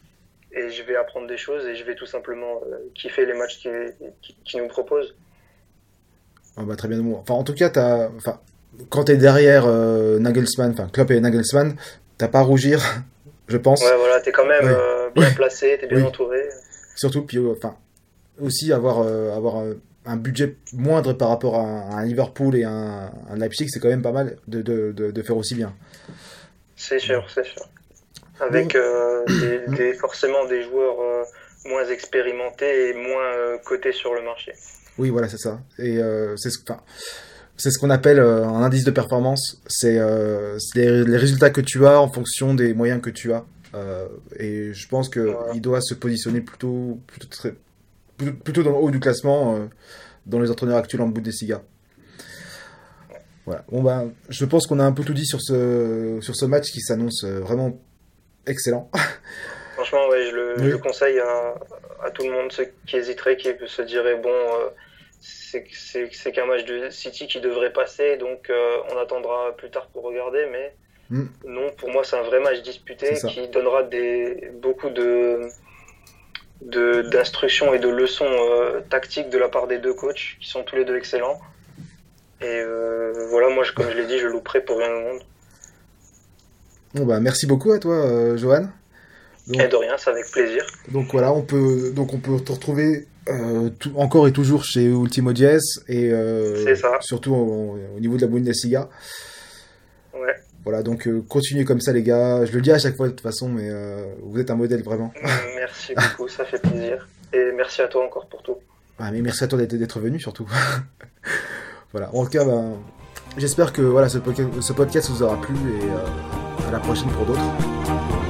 et 0.52 0.68
je 0.68 0.82
vais 0.82 0.96
apprendre 0.96 1.26
des 1.28 1.38
choses 1.38 1.64
et 1.64 1.76
je 1.76 1.84
vais 1.84 1.94
tout 1.94 2.04
simplement 2.04 2.60
kiffer 2.94 3.24
les 3.24 3.32
matchs 3.32 3.58
qu'il 3.60 3.94
qui, 4.44 4.58
nous 4.58 4.68
propose. 4.68 5.16
Ah 6.58 6.64
bah, 6.64 6.76
très 6.76 6.88
bien. 6.88 7.02
Enfin, 7.14 7.32
en 7.32 7.44
tout 7.44 7.54
cas, 7.54 7.70
as... 7.74 8.10
Enfin, 8.14 8.38
quand 8.88 9.04
tu 9.04 9.12
es 9.12 9.16
derrière 9.16 9.64
euh, 9.66 10.18
Nagelsmann, 10.18 10.72
enfin 10.72 10.88
Klopp 10.92 11.10
et 11.10 11.20
Nagelsmann, 11.20 11.76
t'as 12.16 12.28
pas 12.28 12.40
à 12.40 12.42
rougir, 12.42 12.80
je 13.48 13.56
pense. 13.56 13.82
Ouais, 13.82 13.96
voilà, 13.96 14.20
t'es 14.20 14.32
quand 14.32 14.46
même 14.46 14.66
euh, 14.66 15.10
bien 15.14 15.30
placé, 15.30 15.78
t'es 15.80 15.86
bien 15.86 16.04
entouré. 16.04 16.48
Surtout, 16.94 17.22
puis 17.22 17.38
euh, 17.38 17.52
enfin, 17.56 17.76
aussi 18.40 18.72
avoir, 18.72 19.00
avoir 19.36 19.62
un 20.04 20.16
budget 20.16 20.56
moindre 20.72 21.12
par 21.12 21.28
rapport 21.28 21.56
à 21.56 21.98
un, 21.98 22.04
Liverpool 22.04 22.56
et 22.56 22.64
un, 22.64 23.10
un 23.30 23.36
Leipzig, 23.36 23.68
c'est 23.68 23.80
quand 23.80 23.88
même 23.88 24.02
pas 24.02 24.12
mal 24.12 24.36
de, 24.46 24.62
de, 24.62 24.92
de, 24.92 25.22
faire 25.22 25.36
aussi 25.36 25.54
bien. 25.54 25.74
C'est 26.76 26.98
sûr, 26.98 27.28
c'est 27.32 27.44
sûr. 27.44 27.68
Avec 28.40 28.76
des, 29.76 29.94
forcément 29.94 30.46
des 30.46 30.62
joueurs 30.62 31.26
moins 31.66 31.86
expérimentés 31.88 32.90
et 32.90 32.94
moins 32.94 33.58
cotés 33.64 33.92
sur 33.92 34.14
le 34.14 34.22
marché. 34.22 34.52
Oui, 34.96 35.10
voilà, 35.10 35.28
c'est 35.28 35.38
ça. 35.38 35.60
Et 35.78 36.00
c'est 36.36 36.50
ce. 36.50 36.58
C'est 37.58 37.72
ce 37.72 37.78
qu'on 37.80 37.90
appelle 37.90 38.20
euh, 38.20 38.46
un 38.46 38.62
indice 38.62 38.84
de 38.84 38.92
performance. 38.92 39.60
C'est 39.66 39.98
euh, 39.98 40.56
les, 40.76 41.16
résultats 41.16 41.50
que 41.50 41.60
tu 41.60 41.84
as 41.86 42.00
en 42.00 42.08
fonction 42.08 42.54
des 42.54 42.72
moyens 42.72 43.02
que 43.02 43.10
tu 43.10 43.32
as. 43.32 43.44
Euh, 43.74 44.06
et 44.38 44.72
je 44.72 44.88
pense 44.88 45.08
qu'il 45.08 45.60
doit 45.60 45.80
se 45.80 45.94
positionner 45.94 46.40
plutôt, 46.40 47.00
plutôt, 47.08 47.48
plutôt, 48.44 48.62
dans 48.62 48.70
le 48.70 48.76
haut 48.76 48.90
du 48.92 49.00
classement 49.00 49.68
dans 50.24 50.38
les 50.38 50.50
entraîneurs 50.50 50.76
actuels 50.76 51.02
en 51.02 51.08
bout 51.08 51.20
des 51.20 51.32
cigares. 51.32 51.62
Voilà. 53.44 53.64
Bon 53.70 53.82
ben, 53.82 54.12
je 54.28 54.44
pense 54.44 54.66
qu'on 54.66 54.78
a 54.78 54.84
un 54.84 54.92
peu 54.92 55.02
tout 55.02 55.14
dit 55.14 55.26
sur 55.26 55.40
ce, 55.40 56.18
sur 56.20 56.36
ce 56.36 56.44
match 56.44 56.70
qui 56.70 56.80
s'annonce 56.80 57.24
vraiment 57.24 57.78
excellent. 58.46 58.90
Franchement, 59.74 60.08
ouais, 60.10 60.26
je 60.30 60.62
le, 60.64 60.78
conseille 60.78 61.18
à, 61.18 61.54
à, 62.04 62.10
tout 62.10 62.24
le 62.24 62.32
monde, 62.32 62.52
ceux 62.52 62.68
qui 62.86 62.96
hésiteraient, 62.96 63.36
qui 63.36 63.48
se 63.66 63.82
diraient, 63.82 64.16
bon, 64.16 64.30
c'est 65.20 66.32
qu'un 66.32 66.46
match 66.46 66.64
de 66.64 66.90
City 66.90 67.26
qui 67.26 67.40
devrait 67.40 67.72
passer, 67.72 68.16
donc 68.16 68.50
euh, 68.50 68.78
on 68.92 68.98
attendra 68.98 69.56
plus 69.56 69.70
tard 69.70 69.88
pour 69.92 70.04
regarder, 70.04 70.46
mais 70.50 70.74
hmm. 71.10 71.26
non, 71.46 71.70
pour 71.76 71.90
moi 71.90 72.04
c'est 72.04 72.16
un 72.16 72.22
vrai 72.22 72.40
match 72.40 72.62
disputé 72.62 73.14
qui 73.28 73.48
donnera 73.48 73.82
des, 73.82 74.50
beaucoup 74.60 74.90
de 74.90 75.48
d'instructions 76.60 77.72
et 77.72 77.78
de 77.78 77.88
leçons 77.88 78.26
euh, 78.26 78.80
tactiques 78.90 79.30
de 79.30 79.38
la 79.38 79.48
part 79.48 79.68
des 79.68 79.78
deux 79.78 79.94
coachs 79.94 80.36
qui 80.40 80.48
sont 80.48 80.64
tous 80.64 80.74
les 80.74 80.84
deux 80.84 80.96
excellents. 80.96 81.40
Et 82.40 82.46
euh, 82.46 83.28
voilà, 83.30 83.48
moi, 83.48 83.64
comme 83.76 83.88
je 83.88 83.96
l'ai 83.96 84.06
dit, 84.06 84.18
je 84.18 84.26
louperai 84.26 84.60
pour 84.60 84.78
rien 84.78 84.92
au 84.92 85.00
monde. 85.00 85.22
Bon 86.94 87.04
bah, 87.04 87.20
merci 87.20 87.46
beaucoup 87.46 87.70
à 87.70 87.78
toi, 87.78 88.36
Johan. 88.36 88.66
et 89.52 89.68
de 89.68 89.76
rien, 89.76 89.96
c'est 89.98 90.10
avec 90.10 90.28
plaisir. 90.32 90.66
Donc 90.88 91.12
voilà, 91.12 91.32
on 91.32 91.42
peut, 91.42 91.92
donc 91.94 92.12
on 92.12 92.18
peut 92.18 92.40
te 92.40 92.50
retrouver 92.50 93.06
euh, 93.28 93.70
encore 93.96 94.26
et 94.26 94.32
toujours 94.32 94.64
chez 94.64 94.86
Ultimo 94.86 95.32
Diez 95.32 95.58
et 95.88 96.10
euh, 96.12 96.74
surtout 97.00 97.34
au, 97.34 98.00
niveau 98.00 98.16
de 98.16 98.22
la 98.22 98.26
Bundesliga. 98.26 98.88
Ouais. 100.14 100.34
Voilà, 100.64 100.82
donc 100.82 101.06
euh, 101.06 101.22
continuez 101.28 101.64
comme 101.64 101.80
ça 101.80 101.92
les 101.92 102.02
gars. 102.02 102.44
Je 102.44 102.52
le 102.52 102.60
dis 102.60 102.72
à 102.72 102.78
chaque 102.78 102.96
fois 102.96 103.06
de 103.06 103.12
toute 103.12 103.20
façon, 103.20 103.48
mais 103.48 103.70
vous 104.22 104.38
êtes 104.38 104.50
un 104.50 104.56
modèle 104.56 104.82
vraiment. 104.82 105.12
Merci 105.56 105.94
beaucoup, 105.94 106.28
ça 106.28 106.44
fait 106.44 106.60
plaisir. 106.60 107.08
Et 107.32 107.50
merci 107.56 107.82
à 107.82 107.88
toi 107.88 108.04
encore 108.04 108.26
pour 108.26 108.42
tout. 108.42 108.56
Ah, 108.98 109.10
mais 109.12 109.20
merci 109.20 109.44
à 109.44 109.46
toi 109.46 109.58
d'être 109.58 110.00
venu 110.00 110.18
surtout. 110.18 110.48
voilà, 111.92 112.14
en 112.14 112.24
tout 112.24 112.30
cas, 112.30 112.44
ben, 112.44 112.76
j'espère 113.36 113.72
que 113.72 113.82
voilà, 113.82 114.08
ce, 114.08 114.18
podcast, 114.18 114.48
ce 114.60 114.72
podcast 114.72 115.10
vous 115.10 115.22
aura 115.22 115.40
plu 115.40 115.54
et 115.54 116.66
à 116.66 116.70
la 116.72 116.80
prochaine 116.80 117.10
pour 117.10 117.26
d'autres. 117.26 118.27